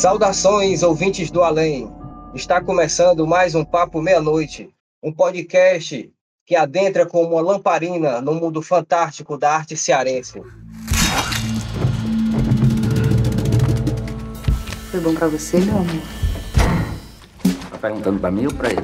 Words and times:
Saudações, 0.00 0.82
ouvintes 0.82 1.30
do 1.30 1.42
além. 1.42 1.92
Está 2.32 2.58
começando 2.58 3.26
mais 3.26 3.54
um 3.54 3.62
Papo 3.62 4.00
Meia-Noite, 4.00 4.70
um 5.02 5.12
podcast 5.12 6.10
que 6.46 6.56
adentra 6.56 7.04
como 7.04 7.34
uma 7.34 7.42
lamparina 7.42 8.18
no 8.22 8.32
mundo 8.34 8.62
fantástico 8.62 9.36
da 9.36 9.52
arte 9.52 9.76
cearense. 9.76 10.40
Foi 14.90 15.00
bom 15.00 15.14
pra 15.14 15.28
você, 15.28 15.58
meu 15.58 15.76
amor? 15.76 16.02
Tá 17.70 17.76
perguntando 17.76 18.18
pra 18.20 18.30
mim 18.30 18.46
ou 18.46 18.54
pra 18.54 18.70
ele? 18.70 18.80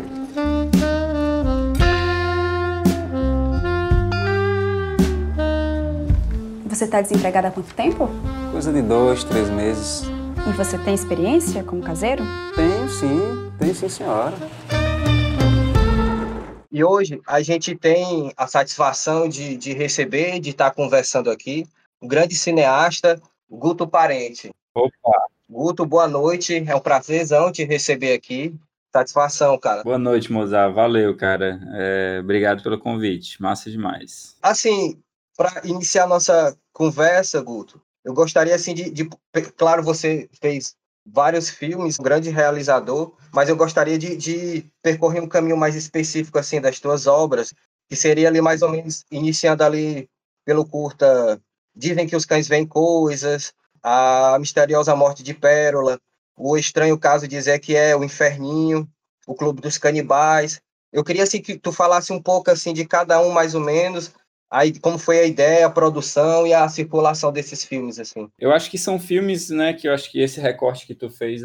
Você 6.69 6.87
tá 6.87 7.01
desempregada 7.01 7.49
há 7.49 7.51
quanto 7.51 7.73
tempo? 7.73 8.11
Coisa 8.53 8.71
de 8.71 8.83
dois, 8.83 9.25
três 9.25 9.49
meses. 9.49 10.16
E 10.49 10.53
você 10.53 10.79
tem 10.79 10.95
experiência 10.95 11.65
como 11.65 11.83
caseiro? 11.83 12.23
Tenho 12.55 12.89
sim, 12.89 13.53
tenho 13.59 13.75
sim, 13.75 13.89
senhora. 13.89 14.37
E 16.71 16.85
hoje 16.85 17.21
a 17.27 17.43
gente 17.43 17.75
tem 17.75 18.33
a 18.37 18.47
satisfação 18.47 19.29
de, 19.29 19.57
de 19.57 19.73
receber, 19.73 20.39
de 20.39 20.51
estar 20.51 20.71
conversando 20.71 21.31
aqui, 21.31 21.67
um 22.01 22.07
grande 22.07 22.37
cineasta, 22.37 23.21
Guto 23.51 23.89
Parente. 23.89 24.51
Opa, 24.73 25.19
Guto, 25.51 25.85
boa 25.85 26.07
noite. 26.07 26.65
É 26.67 26.77
um 26.77 26.81
prazerzão 26.81 27.51
te 27.51 27.65
receber 27.65 28.13
aqui. 28.13 28.55
Satisfação, 28.93 29.59
cara. 29.59 29.83
boa 29.83 29.99
noite, 29.99 30.33
Mozart. 30.33 30.73
Valeu, 30.73 31.17
cara. 31.17 31.61
É, 31.75 32.21
obrigado 32.23 32.63
pelo 32.63 32.79
convite. 32.79 33.43
Massa 33.43 33.69
demais. 33.69 34.37
Assim, 34.41 34.97
para 35.37 35.61
iniciar 35.65 36.07
nossa 36.07 36.57
conversa, 36.73 37.43
Guto, 37.43 37.81
eu 38.07 38.15
gostaria 38.15 38.55
assim 38.55 38.73
de, 38.73 38.89
de- 38.89 39.11
claro, 39.57 39.83
você 39.83 40.31
fez 40.41 40.77
vários 41.05 41.51
filmes, 41.51 41.99
um 41.99 42.05
grande 42.05 42.31
realizador, 42.31 43.15
mas 43.35 43.49
eu 43.49 43.57
gostaria 43.57 43.99
de, 43.99 44.17
de 44.17 44.65
percorrer 44.81 45.21
um 45.21 45.29
caminho 45.29 45.57
mais 45.57 45.75
específico 45.75 46.39
assim 46.39 46.61
das 46.61 46.79
tuas 46.79 47.09
obras, 47.09 47.53
que 47.89 47.97
seria 47.97 48.29
ali 48.29 48.41
mais 48.41 48.63
ou 48.63 48.71
menos 48.71 49.05
iniciando 49.11 49.65
ali 49.65 50.09
pelo 50.45 50.65
curta 50.65 51.43
Dizem 51.79 52.07
que 52.07 52.17
os 52.17 52.25
cães 52.25 52.49
veem 52.49 52.67
coisas, 52.67 53.53
a 53.83 54.39
misteriosa 54.39 54.97
morte 54.97 55.23
de 55.23 55.35
Pérola, 55.35 56.01
o 56.39 56.57
estranho 56.57 56.99
caso 56.99 57.29
de 57.29 57.59
que 57.59 57.77
é 57.77 57.95
o 57.95 58.03
Inferninho, 58.03 58.89
o 59.27 59.35
Clube 59.35 59.61
dos 59.61 59.77
Canibais. 59.77 60.59
Eu 60.91 61.05
queria 61.05 61.25
assim 61.25 61.43
que 61.43 61.59
tu 61.59 61.73
falasse 61.73 62.15
um 62.15 62.23
pouco 62.23 62.51
assim 62.51 62.73
de 62.73 62.87
cada 62.87 63.21
um 63.21 63.31
mais 63.31 63.55
ou 63.55 63.61
menos, 63.61 64.11
aí 64.51 64.79
como 64.79 64.99
foi 64.99 65.19
a 65.21 65.27
ideia, 65.27 65.67
a 65.67 65.71
produção 65.71 66.47
e 66.47 66.53
a 66.53 66.69
circulação 66.69 67.33
desses 67.33 67.65
filmes 67.65 67.99
assim. 67.99 68.29
Eu 68.39 68.53
acho 68.53 68.71
que 68.71 68.79
são 68.79 68.99
filmes, 68.99 69.51
né, 69.51 69.73
que 69.73 69.89
eu 69.89 69.93
acho 69.93 70.11
que 70.11 70.21
esse 70.21 70.41
recorte 70.41 70.87
que 70.87 70.95
tu 70.95 71.11
fez, 71.11 71.43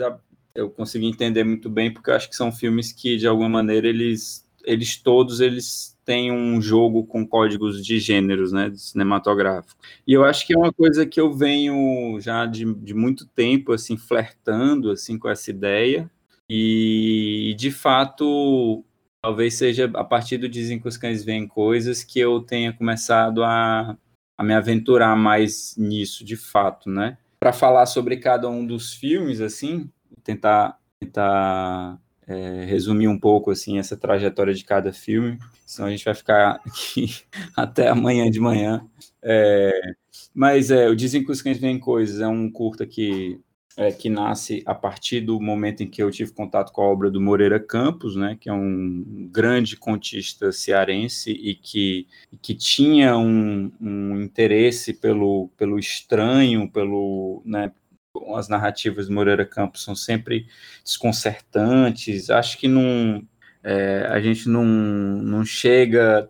eu 0.53 0.69
consegui 0.69 1.07
entender 1.07 1.43
muito 1.43 1.69
bem, 1.69 1.91
porque 1.93 2.09
eu 2.09 2.15
acho 2.15 2.29
que 2.29 2.35
são 2.35 2.51
filmes 2.51 2.91
que, 2.91 3.17
de 3.17 3.27
alguma 3.27 3.49
maneira, 3.49 3.87
eles, 3.87 4.45
eles 4.63 4.97
todos, 4.97 5.39
eles 5.39 5.97
têm 6.03 6.31
um 6.31 6.61
jogo 6.61 7.05
com 7.05 7.25
códigos 7.25 7.83
de 7.85 7.99
gêneros, 7.99 8.51
né, 8.51 8.71
cinematográfico. 8.75 9.79
E 10.05 10.13
eu 10.13 10.25
acho 10.25 10.45
que 10.45 10.53
é 10.53 10.57
uma 10.57 10.73
coisa 10.73 11.05
que 11.05 11.21
eu 11.21 11.31
venho 11.31 12.19
já 12.19 12.45
de, 12.45 12.65
de 12.75 12.93
muito 12.93 13.25
tempo, 13.27 13.71
assim, 13.71 13.97
flertando, 13.97 14.91
assim, 14.91 15.17
com 15.17 15.29
essa 15.29 15.49
ideia, 15.49 16.09
e, 16.49 17.55
de 17.57 17.71
fato, 17.71 18.83
talvez 19.21 19.53
seja 19.53 19.89
a 19.93 20.03
partir 20.03 20.37
do 20.37 20.49
Dizem 20.49 20.79
que 20.79 20.87
os 20.87 20.97
Cães 20.97 21.23
Veem 21.23 21.47
Coisas 21.47 22.03
que 22.03 22.19
eu 22.19 22.41
tenha 22.41 22.73
começado 22.73 23.43
a, 23.43 23.95
a 24.37 24.43
me 24.43 24.53
aventurar 24.53 25.15
mais 25.15 25.75
nisso, 25.77 26.25
de 26.25 26.35
fato, 26.35 26.89
né? 26.89 27.17
Para 27.39 27.53
falar 27.53 27.85
sobre 27.85 28.17
cada 28.17 28.49
um 28.49 28.65
dos 28.65 28.93
filmes, 28.93 29.39
assim, 29.39 29.89
tentar, 30.23 30.77
tentar 30.99 31.99
é, 32.27 32.65
resumir 32.65 33.07
um 33.07 33.19
pouco, 33.19 33.51
assim, 33.51 33.77
essa 33.77 33.95
trajetória 33.95 34.53
de 34.53 34.63
cada 34.63 34.91
filme, 34.91 35.37
senão 35.65 35.87
a 35.87 35.91
gente 35.91 36.05
vai 36.05 36.15
ficar 36.15 36.59
aqui 36.65 37.15
até 37.55 37.87
amanhã 37.89 38.29
de 38.29 38.39
manhã. 38.39 38.85
É, 39.21 39.71
mas 40.33 40.71
é, 40.71 40.87
o 40.87 40.95
Dizem 40.95 41.23
que 41.23 41.31
os 41.31 41.41
Cães 41.41 41.59
Veem 41.59 41.79
Coisas 41.79 42.19
é 42.21 42.27
um 42.27 42.51
curta 42.51 42.85
que 42.85 43.39
é, 43.77 43.91
que 43.91 44.09
nasce 44.09 44.63
a 44.65 44.75
partir 44.75 45.21
do 45.21 45.39
momento 45.39 45.81
em 45.81 45.89
que 45.89 46.01
eu 46.01 46.11
tive 46.11 46.33
contato 46.33 46.71
com 46.71 46.81
a 46.81 46.85
obra 46.85 47.09
do 47.09 47.21
Moreira 47.21 47.59
Campos, 47.59 48.15
né, 48.15 48.37
que 48.39 48.49
é 48.49 48.53
um 48.53 49.29
grande 49.31 49.77
contista 49.77 50.51
cearense 50.51 51.31
e 51.31 51.55
que, 51.55 52.07
que 52.41 52.53
tinha 52.53 53.17
um, 53.17 53.71
um 53.79 54.21
interesse 54.21 54.93
pelo, 54.93 55.49
pelo 55.57 55.79
estranho, 55.79 56.69
pelo, 56.69 57.41
né, 57.45 57.71
as 58.35 58.47
narrativas 58.49 59.07
do 59.07 59.13
Moreira 59.13 59.45
Campos 59.45 59.83
são 59.83 59.95
sempre 59.95 60.47
desconcertantes. 60.83 62.29
Acho 62.29 62.57
que 62.57 62.67
não, 62.67 63.25
é, 63.63 64.07
a 64.09 64.19
gente 64.19 64.49
não, 64.49 64.65
não 64.65 65.45
chega 65.45 66.29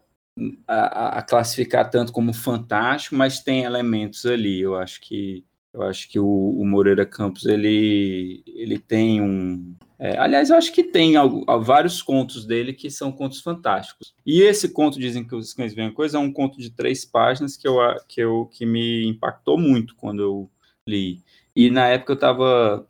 a, 0.67 1.19
a 1.19 1.21
classificar 1.21 1.89
tanto 1.89 2.11
como 2.11 2.33
fantástico, 2.33 3.15
mas 3.15 3.41
tem 3.41 3.63
elementos 3.63 4.25
ali. 4.25 4.61
Eu 4.61 4.75
acho 4.75 5.01
que 5.01 5.43
eu 5.73 5.81
acho 5.83 6.09
que 6.09 6.19
o, 6.19 6.25
o 6.25 6.65
Moreira 6.65 7.05
Campos 7.05 7.45
ele, 7.45 8.43
ele 8.45 8.77
tem 8.77 9.21
um. 9.21 9.73
é, 9.97 10.17
aliás, 10.17 10.49
eu 10.49 10.57
acho 10.57 10.71
que 10.73 10.83
tem 10.83 11.15
algo- 11.15 11.45
vários 11.61 12.01
contos 12.01 12.45
dele 12.45 12.73
que 12.73 12.89
são 12.89 13.11
contos 13.11 13.39
fantásticos. 13.41 14.13
E 14.25 14.41
esse 14.41 14.69
conto, 14.69 14.99
dizem 14.99 15.23
que 15.23 15.33
os 15.35 15.53
cães 15.53 15.73
veem 15.73 15.91
coisa, 15.93 16.17
é 16.17 16.19
um 16.19 16.31
conto 16.31 16.57
de 16.59 16.69
três 16.71 17.05
páginas 17.05 17.55
que, 17.55 17.67
eu, 17.67 17.77
que, 18.07 18.21
eu, 18.21 18.49
que 18.51 18.65
me 18.65 19.05
impactou 19.07 19.57
muito 19.57 19.95
quando 19.95 20.21
eu 20.21 20.49
li. 20.87 21.21
E 21.55 21.69
na 21.69 21.87
época 21.87 22.11
eu 22.13 22.15
estava. 22.15 22.87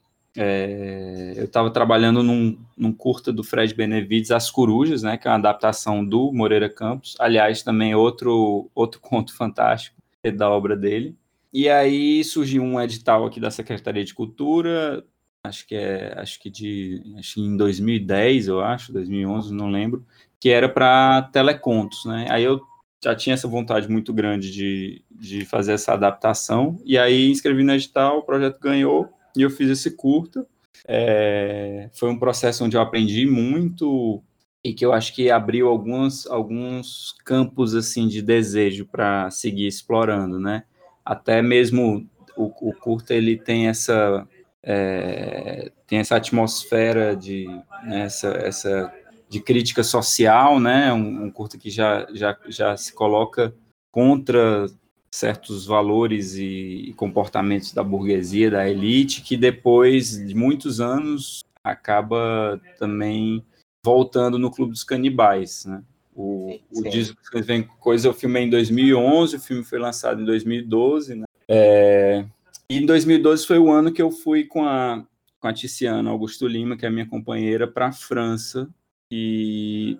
eu 1.36 1.46
estava 1.46 1.70
trabalhando 1.70 2.24
num, 2.24 2.58
num 2.78 2.92
curta 2.94 3.32
do 3.32 3.44
Fred 3.44 3.74
Benevides, 3.76 4.32
As 4.32 4.50
Corujas, 4.50 5.04
né, 5.04 5.18
que 5.18 5.28
é 5.28 5.32
uma 5.32 5.38
adaptação 5.38 6.04
do 6.06 6.32
Moreira 6.34 6.70
Campos. 6.70 7.16
Aliás, 7.20 7.62
também 7.64 7.94
outro, 7.94 8.70
outro 8.74 9.00
conto 9.00 9.36
fantástico 9.36 9.98
é 10.24 10.32
da 10.32 10.50
obra 10.50 10.76
dele. 10.76 11.16
E 11.54 11.68
aí 11.68 12.24
surgiu 12.24 12.64
um 12.64 12.80
edital 12.80 13.26
aqui 13.26 13.40
da 13.40 13.52
Secretaria 13.52 14.04
de 14.04 14.14
Cultura, 14.14 15.06
acho 15.44 15.68
que 15.68 15.76
é, 15.76 16.14
acho 16.18 16.40
que 16.40 16.50
de, 16.50 17.02
acho 17.18 17.36
que 17.36 17.42
em 17.42 17.58
2010, 17.58 18.48
eu 18.48 18.62
acho, 18.62 18.94
2011, 18.94 19.54
não 19.54 19.70
lembro, 19.70 20.06
que 20.40 20.50
era 20.50 20.70
para 20.70 21.24
telecontos, 21.34 22.06
né? 22.06 22.28
Aí 22.30 22.44
eu 22.44 22.62
já 23.04 23.16
tinha 23.16 23.34
essa 23.34 23.48
vontade 23.48 23.90
muito 23.90 24.14
grande 24.14 24.52
de, 24.52 25.02
de 25.10 25.44
fazer 25.46 25.74
essa 25.74 25.94
adaptação, 25.94 26.80
e 26.86 26.98
aí 26.98 27.30
inscrevi 27.30 27.64
no 27.64 27.74
edital, 27.74 28.20
o 28.20 28.24
projeto 28.24 28.60
ganhou, 28.60 29.10
e 29.36 29.42
eu 29.42 29.50
fiz 29.50 29.70
esse 29.70 29.92
curta. 29.92 30.46
É, 30.88 31.90
foi 31.94 32.10
um 32.10 32.18
processo 32.18 32.64
onde 32.64 32.76
eu 32.76 32.82
aprendi 32.82 33.26
muito 33.26 34.22
e 34.64 34.74
que 34.74 34.86
eu 34.86 34.94
acho 34.94 35.14
que 35.14 35.30
abriu 35.30 35.68
alguns, 35.68 36.28
alguns 36.28 37.16
campos 37.26 37.76
assim 37.76 38.08
de 38.08 38.22
desejo 38.22 38.86
para 38.86 39.30
seguir 39.32 39.68
explorando, 39.68 40.40
né? 40.40 40.64
Até 41.06 41.42
mesmo 41.42 42.08
o, 42.36 42.70
o 42.70 42.74
curta 42.74 43.14
ele 43.14 43.38
tem 43.38 43.68
essa 43.68 44.28
é, 44.64 45.72
tem 45.88 46.00
essa 46.00 46.16
atmosfera 46.16 47.16
de 47.16 47.46
né, 47.84 48.02
essa, 48.06 48.30
essa 48.30 48.94
de 49.28 49.40
crítica 49.40 49.84
social, 49.84 50.60
né? 50.60 50.92
Um, 50.92 51.26
um 51.26 51.32
curta 51.32 51.58
que 51.58 51.70
já, 51.70 52.06
já, 52.14 52.38
já 52.48 52.76
se 52.76 52.94
coloca 52.94 53.54
contra 53.92 54.68
certos 55.14 55.66
valores 55.66 56.36
e, 56.36 56.90
e 56.90 56.94
comportamentos 56.94 57.74
da 57.74 57.84
burguesia, 57.84 58.52
da 58.52 58.70
elite, 58.70 59.22
que 59.22 59.38
depois 59.38 60.18
de 60.26 60.36
muitos 60.36 60.80
anos 60.82 61.42
acaba 61.64 62.60
também 62.78 63.44
voltando 63.86 64.38
no 64.38 64.52
Clube 64.52 64.72
dos 64.72 64.84
Canibais, 64.84 65.66
né? 65.66 65.82
O, 66.16 66.60
o 66.72 66.84
Sim. 66.84 66.90
disco 66.90 67.18
que 67.32 67.42
vem 67.42 67.64
coisa 67.80 68.08
eu 68.08 68.14
filmei 68.14 68.44
em 68.44 68.50
2011, 68.50 69.38
o 69.38 69.40
filme 69.40 69.64
foi 69.64 69.80
lançado 69.80 70.22
em 70.22 70.26
2012, 70.26 71.16
né? 71.16 71.26
É, 71.48 72.26
e 72.70 72.78
em 72.78 72.86
2012 72.86 73.46
foi 73.46 73.60
o 73.60 73.72
ano 73.72 73.92
que 73.92 74.02
eu 74.02 74.12
fui 74.12 74.46
com 74.46 74.66
a, 74.66 75.06
com 75.40 75.48
a 75.48 75.54
Tiziana 75.54 76.10
Augusto 76.10 76.48
Lima, 76.48 76.78
que 76.78 76.86
é 76.86 76.90
a 76.90 76.92
minha 76.92 77.08
companheira, 77.08 77.68
para 77.68 77.88
a 77.88 77.92
França. 77.92 78.70
E 79.12 79.98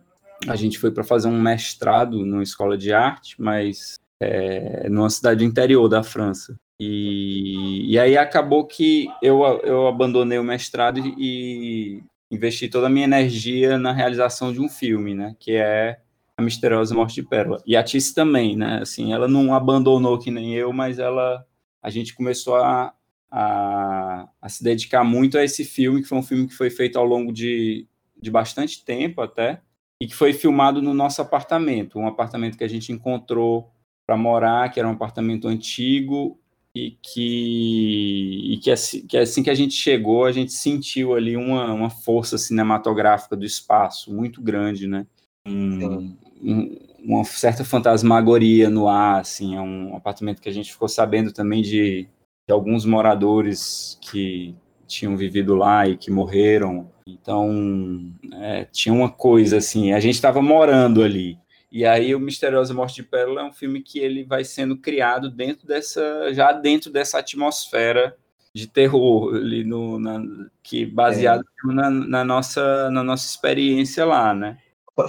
a 0.48 0.56
gente 0.56 0.80
foi 0.80 0.92
para 0.92 1.04
fazer 1.04 1.28
um 1.28 1.42
mestrado 1.42 2.26
numa 2.26 2.44
escola 2.44 2.78
de 2.78 2.94
arte, 2.94 3.36
mas 3.42 3.96
é, 4.22 4.88
numa 4.90 5.10
cidade 5.10 5.44
interior 5.44 5.90
da 5.90 6.04
França. 6.04 6.56
E, 6.80 7.92
e 7.92 8.00
aí 8.00 8.18
acabou 8.18 8.66
que 8.66 9.08
eu, 9.22 9.44
eu 9.64 9.88
abandonei 9.88 10.40
o 10.40 10.44
mestrado 10.44 11.00
e 11.00 12.02
investi 12.32 12.70
toda 12.70 12.88
a 12.88 12.90
minha 12.90 13.06
energia 13.06 13.78
na 13.78 13.92
realização 13.92 14.54
de 14.54 14.62
um 14.62 14.70
filme, 14.70 15.14
né? 15.14 15.36
Que 15.40 15.58
é 15.58 16.00
A 16.42 16.44
Misteriosa 16.44 16.94
Morte 16.96 17.16
de 17.16 17.24
Pérola. 17.24 17.62
E 17.66 17.76
a 17.76 17.84
Tice 17.84 18.14
também, 18.14 18.56
né? 18.56 18.80
Assim, 18.82 19.14
ela 19.14 19.28
não 19.28 19.54
abandonou 19.54 20.18
que 20.18 20.32
nem 20.32 20.54
eu, 20.56 20.74
mas 20.74 21.00
ela 21.00 21.46
a 21.82 21.90
gente 21.90 22.14
começou 22.14 22.56
a, 22.56 22.94
a, 23.32 24.30
a, 24.42 24.50
se 24.50 24.64
dedicar 24.64 25.04
muito 25.04 25.38
a 25.38 25.44
esse 25.44 25.66
filme, 25.66 26.02
que 26.02 26.08
foi 26.08 26.18
um 26.18 26.24
filme 26.24 26.48
que 26.48 26.54
foi 26.54 26.70
feito 26.70 27.00
ao 27.00 27.06
longo 27.06 27.32
de, 27.32 27.88
de 28.22 28.30
bastante 28.30 28.86
tempo 28.86 29.22
até, 29.22 29.62
e 30.00 30.08
que 30.08 30.16
foi 30.16 30.34
filmado 30.34 30.82
no 30.82 30.94
nosso 30.94 31.22
apartamento, 31.22 31.98
um 31.98 32.08
apartamento 32.08 32.58
que 32.58 32.64
a 32.64 32.70
gente 32.70 32.92
encontrou 32.92 33.72
para 34.06 34.16
morar, 34.18 34.70
que 34.70 34.80
era 34.80 34.88
um 34.88 34.94
apartamento 34.94 35.48
antigo, 35.48 36.40
e 36.74 36.98
que, 37.02 38.54
e 38.54 38.58
que, 38.58 38.72
assim, 38.72 39.06
que 39.06 39.18
assim 39.18 39.44
que 39.44 39.50
a 39.50 39.56
gente 39.56 39.74
chegou, 39.74 40.24
a 40.26 40.32
gente 40.32 40.54
sentiu 40.54 41.14
ali 41.14 41.36
uma, 41.36 41.74
uma 41.74 41.90
força 41.90 42.38
cinematográfica 42.38 43.36
do 43.36 43.46
espaço 43.46 44.14
muito 44.14 44.42
grande, 44.42 44.88
né? 44.88 45.06
Um, 45.46 46.16
um, 46.42 46.78
uma 47.00 47.24
certa 47.24 47.64
fantasmagoria 47.64 48.70
no 48.70 48.88
ar, 48.88 49.22
assim, 49.22 49.56
é 49.56 49.62
um 49.62 49.96
apartamento 49.96 50.42
que 50.42 50.50
a 50.50 50.54
gente 50.54 50.72
ficou 50.72 50.88
sabendo 50.88 51.32
também 51.32 51.62
de, 51.62 52.08
de 52.48 52.54
alguns 52.54 52.86
moradores 52.86 53.98
que 54.02 54.56
tinham 54.88 55.16
vivido 55.16 55.56
lá 55.56 55.88
e 55.88 55.98
que 55.98 56.12
morreram. 56.12 56.92
Então, 57.08 58.12
é, 58.34 58.66
tinha 58.66 58.94
uma 58.94 59.10
coisa 59.10 59.58
assim, 59.58 59.94
a 59.94 60.00
gente 60.00 60.16
estava 60.16 60.42
morando 60.42 61.04
ali. 61.04 61.38
E 61.72 61.86
aí 61.86 62.14
o 62.14 62.20
Misteriosa 62.20 62.74
Morte 62.74 62.96
de 62.96 63.04
Pérola 63.04 63.42
é 63.42 63.46
um 63.46 63.54
filme 63.54 63.82
que 63.82 63.98
ele 64.00 64.26
vai 64.26 64.44
sendo 64.44 64.76
criado 64.76 65.30
dentro 65.30 65.66
dessa, 65.66 66.34
já 66.34 66.52
dentro 66.52 66.92
dessa 66.92 67.20
atmosfera 67.20 68.18
de 68.54 68.68
terror 68.68 69.34
ali 69.36 69.64
no, 69.64 69.98
na, 69.98 70.22
que 70.62 70.86
baseado 70.86 71.46
é. 71.64 71.74
na, 71.74 71.90
na, 71.90 72.26
nossa 72.26 72.92
na 72.92 73.02
nossa 73.02 73.26
experiência 73.26 74.04
lá, 74.04 74.34
né? 74.34 74.58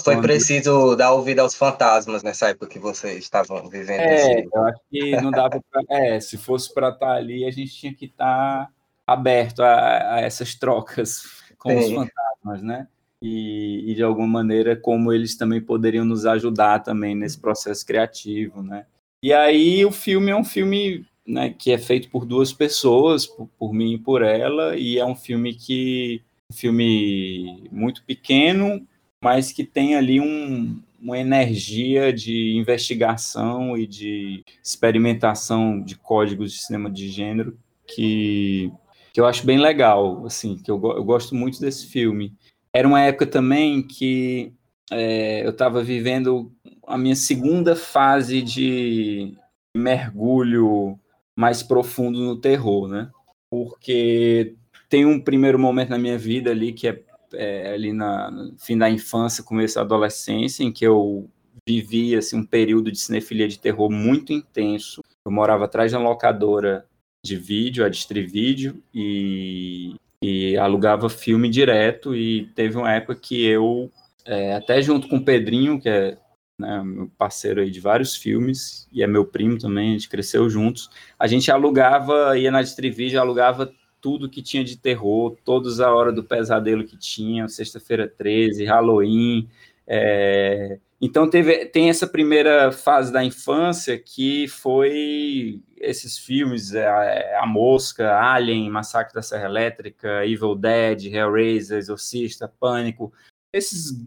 Foi 0.03 0.21
preciso 0.21 0.95
dar 0.95 1.13
ouvido 1.13 1.41
aos 1.41 1.55
fantasmas 1.55 2.23
nessa 2.23 2.51
época 2.51 2.69
que 2.69 2.79
vocês 2.79 3.19
estavam 3.19 3.69
vivendo. 3.69 4.01
É, 4.01 4.15
esse... 4.15 4.49
eu 4.53 4.65
acho 4.65 4.81
que 4.91 5.21
não 5.21 5.31
dava 5.31 5.61
pra, 5.71 5.83
é, 5.89 6.21
se 6.21 6.39
fosse 6.39 6.73
para 6.73 6.91
estar 6.91 7.07
tá 7.07 7.13
ali, 7.13 7.45
a 7.45 7.51
gente 7.51 7.75
tinha 7.75 7.95
que 7.95 8.07
estar 8.07 8.67
tá 8.67 8.71
aberto 9.07 9.61
a, 9.61 10.15
a, 10.15 10.21
essas 10.21 10.55
trocas 10.55 11.25
com 11.59 11.71
Sim. 11.71 11.79
os 11.79 11.93
fantasmas, 11.93 12.63
né? 12.63 12.87
E, 13.21 13.91
e, 13.91 13.95
de 13.95 14.03
alguma 14.03 14.27
maneira 14.27 14.75
como 14.75 15.13
eles 15.13 15.37
também 15.37 15.61
poderiam 15.61 16.05
nos 16.05 16.27
ajudar 16.27 16.81
também 16.81 17.15
nesse 17.15 17.39
processo 17.39 17.87
criativo, 17.87 18.63
né? 18.63 18.87
E 19.23 19.33
aí 19.33 19.85
o 19.85 19.93
filme 19.93 20.33
é 20.33 20.37
um 20.37 20.45
filme 20.45 21.07
né, 21.25 21.51
que 21.51 21.71
é 21.71 21.79
feito 21.79 22.11
por 22.11 22.25
duas 22.25 22.53
pessoas, 22.53 23.25
por, 23.25 23.49
por 23.57 23.73
mim 23.73 23.95
e 23.95 23.99
por 23.99 24.23
ela, 24.23 24.77
e 24.77 24.99
é 24.99 25.05
um 25.05 25.15
filme 25.15 25.55
que 25.55 26.21
um 26.51 26.55
filme 26.55 27.69
muito 27.71 28.03
pequeno, 28.05 28.85
mas 29.23 29.53
que 29.53 29.65
tem 29.65 29.95
ali 29.95 30.21
um, 30.21 30.83
uma 31.01 31.19
energia 31.19 32.13
de 32.13 32.57
investigação 32.57 33.79
e 33.79 33.87
de 33.87 34.45
experimentação 34.63 35.81
de 35.81 35.97
códigos 35.97 36.53
de 36.53 36.59
cinema 36.59 36.91
de 36.91 37.09
gênero 37.09 37.57
que, 37.87 38.73
que 39.13 39.21
eu 39.21 39.27
acho 39.27 39.47
bem 39.47 39.59
legal, 39.59 40.27
assim, 40.27 40.59
que 40.59 40.71
eu, 40.71 40.81
eu 40.97 41.05
gosto 41.05 41.35
muito 41.35 41.61
desse 41.61 41.87
filme. 41.87 42.35
Era 42.73 42.89
uma 42.89 43.01
época 43.01 43.27
também 43.27 43.83
que 43.83 44.53
é, 44.91 45.45
eu 45.45 45.51
estava 45.51 45.83
vivendo 45.83 46.53
a 46.87 46.99
minha 46.99 47.17
segunda 47.17 47.77
fase 47.77 48.43
de 48.43 49.35
mergulho 49.77 50.99
mais 51.37 51.63
profundo 51.63 52.19
no 52.21 52.37
terror, 52.37 52.89
né? 52.89 53.11
Porque 53.49 54.55
tem 54.89 55.07
um 55.07 55.21
primeiro 55.21 55.59
momento 55.59 55.91
na 55.91 55.99
minha 55.99 56.19
vida 56.19 56.51
ali 56.51 56.73
que 56.73 56.89
é 56.89 57.03
é, 57.35 57.73
ali 57.73 57.93
na, 57.93 58.31
no 58.31 58.59
fim 58.59 58.77
da 58.77 58.91
infância, 58.91 59.45
começo 59.45 59.77
da 59.77 59.83
adolescência, 59.83 60.63
em 60.63 60.73
que 60.73 60.87
eu 60.87 61.29
vivi 61.67 62.17
assim, 62.17 62.39
um 62.39 62.45
período 62.45 62.91
de 62.91 62.99
cinefilia 62.99 63.49
de 63.49 63.59
terror 63.59 63.91
muito 63.91 64.33
intenso. 64.33 65.03
Eu 65.25 65.33
morava 65.33 65.65
atrás 65.65 65.91
de 65.91 65.97
uma 65.97 66.09
locadora 66.09 66.87
de 67.25 67.37
vídeo, 67.37 67.85
a 67.85 67.89
Distrivídeo, 67.89 68.83
e, 68.93 69.95
e 70.23 70.57
alugava 70.57 71.09
filme 71.09 71.49
direto. 71.49 72.15
E 72.15 72.47
teve 72.55 72.77
uma 72.77 72.93
época 72.93 73.15
que 73.15 73.45
eu, 73.45 73.91
é, 74.25 74.55
até 74.55 74.83
junto 74.83 75.09
com 75.09 75.17
o 75.17 75.25
Pedrinho, 75.25 75.81
que 75.81 75.89
é 75.89 76.19
né, 76.59 76.83
meu 76.85 77.11
parceiro 77.19 77.61
aí 77.61 77.71
de 77.71 77.81
vários 77.81 78.15
filmes, 78.15 78.89
e 78.93 79.03
é 79.03 79.07
meu 79.07 79.25
primo 79.25 79.59
também, 79.59 79.91
a 79.91 79.93
gente 79.93 80.09
cresceu 80.09 80.49
juntos, 80.49 80.91
a 81.19 81.27
gente 81.27 81.51
alugava, 81.51 82.39
ia 82.39 82.51
na 82.51 82.63
Distrivídeo, 82.63 83.21
alugava 83.21 83.73
tudo 84.03 84.29
que 84.29 84.43
tinha 84.43 84.65
de 84.65 84.77
terror, 84.77 85.37
todos 85.45 85.81
a 85.81 85.95
hora 85.95 86.13
do 86.13 86.25
pesadelo 86.25 86.85
que 86.85 86.99
tinha, 86.99 87.49
Sexta-feira 87.49 88.07
13, 88.07 88.65
Halloween. 88.65 89.49
É... 89.87 90.79
Então 91.01 91.29
teve, 91.31 91.67
tem 91.67 91.89
essa 91.89 92.07
primeira 92.07 92.71
fase 92.71 93.13
da 93.13 93.25
infância 93.25 93.99
que 93.99 94.47
foi 94.49 95.61
esses 95.77 96.19
filmes, 96.19 96.75
é, 96.75 96.85
é 96.85 97.39
A 97.39 97.47
Mosca, 97.47 98.21
Alien, 98.21 98.71
Massacre 98.71 99.15
da 99.15 99.23
Serra 99.23 99.47
Elétrica, 99.47 100.25
Evil 100.27 100.55
Dead, 100.55 101.07
Hellraiser, 101.07 101.79
Exorcista, 101.79 102.47
Pânico, 102.61 103.13
esses 103.53 104.05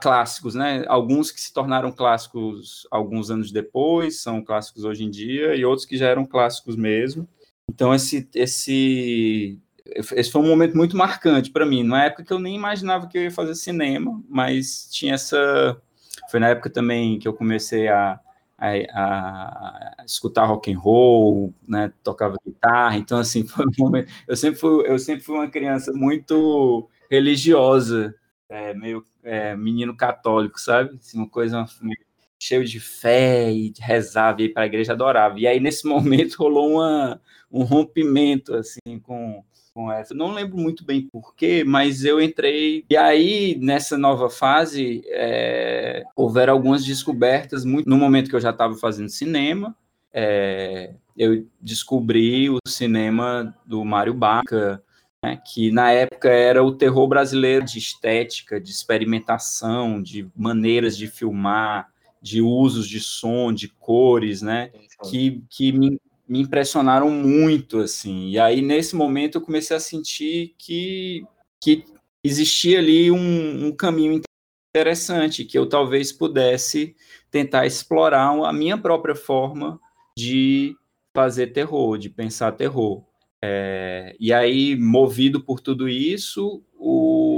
clássicos, 0.00 0.54
né? 0.54 0.84
Alguns 0.88 1.30
que 1.30 1.40
se 1.40 1.52
tornaram 1.52 1.92
clássicos 1.92 2.86
alguns 2.90 3.30
anos 3.30 3.52
depois, 3.52 4.20
são 4.20 4.42
clássicos 4.42 4.84
hoje 4.84 5.04
em 5.04 5.10
dia, 5.10 5.54
e 5.54 5.64
outros 5.64 5.86
que 5.86 5.96
já 5.96 6.08
eram 6.08 6.24
clássicos 6.24 6.76
mesmo. 6.76 7.28
Então, 7.70 7.94
esse, 7.94 8.28
esse, 8.34 9.60
esse 9.86 10.30
foi 10.30 10.42
um 10.42 10.48
momento 10.48 10.76
muito 10.76 10.96
marcante 10.96 11.52
para 11.52 11.64
mim. 11.64 11.84
Na 11.84 12.04
época 12.04 12.24
que 12.24 12.32
eu 12.32 12.38
nem 12.40 12.56
imaginava 12.56 13.06
que 13.06 13.16
eu 13.16 13.22
ia 13.22 13.30
fazer 13.30 13.54
cinema, 13.54 14.20
mas 14.28 14.88
tinha 14.90 15.14
essa. 15.14 15.80
Foi 16.28 16.40
na 16.40 16.48
época 16.48 16.68
também 16.68 17.18
que 17.20 17.28
eu 17.28 17.32
comecei 17.32 17.86
a, 17.86 18.18
a, 18.58 18.68
a 20.00 20.04
escutar 20.04 20.46
rock 20.46 20.72
and 20.72 20.78
roll, 20.78 21.54
né? 21.66 21.92
Tocava 22.02 22.36
guitarra. 22.44 22.96
Então, 22.96 23.18
assim, 23.18 23.46
foi 23.48 23.64
um 23.64 23.70
momento. 23.78 24.10
Eu 24.26 24.36
sempre 24.36 24.58
fui, 24.58 24.90
eu 24.90 24.98
sempre 24.98 25.22
fui 25.24 25.36
uma 25.36 25.48
criança 25.48 25.92
muito 25.92 26.88
religiosa, 27.08 28.14
é, 28.48 28.74
meio 28.74 29.04
é, 29.22 29.56
menino 29.56 29.96
católico, 29.96 30.60
sabe? 30.60 30.96
Assim, 30.96 31.18
uma 31.18 31.28
coisa 31.28 31.64
cheio 32.40 32.64
de 32.64 32.80
fé 32.80 33.52
e 33.52 33.72
rezava, 33.78 34.40
ia 34.42 34.52
para 34.52 34.62
a 34.62 34.66
igreja, 34.66 34.92
adorava. 34.92 35.38
E 35.38 35.46
aí, 35.46 35.60
nesse 35.60 35.86
momento, 35.86 36.36
rolou 36.36 36.72
uma, 36.72 37.20
um 37.52 37.62
rompimento, 37.62 38.54
assim, 38.54 38.98
com, 39.02 39.44
com 39.74 39.92
essa. 39.92 40.14
Não 40.14 40.32
lembro 40.32 40.56
muito 40.56 40.84
bem 40.84 41.02
porquê, 41.02 41.62
mas 41.64 42.04
eu 42.04 42.20
entrei. 42.20 42.84
E 42.88 42.96
aí, 42.96 43.56
nessa 43.60 43.98
nova 43.98 44.30
fase, 44.30 45.02
é, 45.06 46.02
houveram 46.16 46.54
algumas 46.54 46.84
descobertas, 46.84 47.64
muito 47.64 47.88
no 47.88 47.96
momento 47.96 48.30
que 48.30 48.36
eu 48.36 48.40
já 48.40 48.50
estava 48.50 48.74
fazendo 48.76 49.10
cinema. 49.10 49.76
É, 50.12 50.94
eu 51.16 51.46
descobri 51.60 52.48
o 52.48 52.58
cinema 52.66 53.54
do 53.66 53.84
Mário 53.84 54.14
Baca, 54.14 54.82
né, 55.22 55.40
que 55.46 55.70
na 55.70 55.92
época 55.92 56.30
era 56.30 56.64
o 56.64 56.72
terror 56.72 57.06
brasileiro 57.06 57.64
de 57.64 57.78
estética, 57.78 58.58
de 58.58 58.70
experimentação, 58.70 60.02
de 60.02 60.26
maneiras 60.34 60.96
de 60.96 61.06
filmar, 61.06 61.89
de 62.20 62.40
usos 62.40 62.86
de 62.88 63.00
som, 63.00 63.52
de 63.52 63.68
cores, 63.68 64.42
né? 64.42 64.70
Que, 65.08 65.42
que 65.48 65.72
me, 65.72 66.00
me 66.28 66.40
impressionaram 66.40 67.10
muito, 67.10 67.78
assim. 67.78 68.28
E 68.28 68.38
aí, 68.38 68.60
nesse 68.60 68.94
momento, 68.94 69.38
eu 69.38 69.42
comecei 69.42 69.76
a 69.76 69.80
sentir 69.80 70.54
que, 70.58 71.24
que 71.60 71.84
existia 72.22 72.78
ali 72.78 73.10
um, 73.10 73.66
um 73.66 73.72
caminho 73.72 74.20
interessante, 74.70 75.44
que 75.44 75.58
eu 75.58 75.68
talvez 75.68 76.12
pudesse 76.12 76.94
tentar 77.30 77.66
explorar 77.66 78.28
a 78.28 78.52
minha 78.52 78.78
própria 78.78 79.14
forma 79.14 79.80
de 80.16 80.76
fazer 81.14 81.48
terror, 81.48 81.98
de 81.98 82.08
pensar 82.08 82.52
terror. 82.52 83.04
É, 83.42 84.14
e 84.20 84.32
aí, 84.32 84.76
movido 84.76 85.40
por 85.40 85.60
tudo 85.60 85.88
isso, 85.88 86.62
o, 86.76 87.29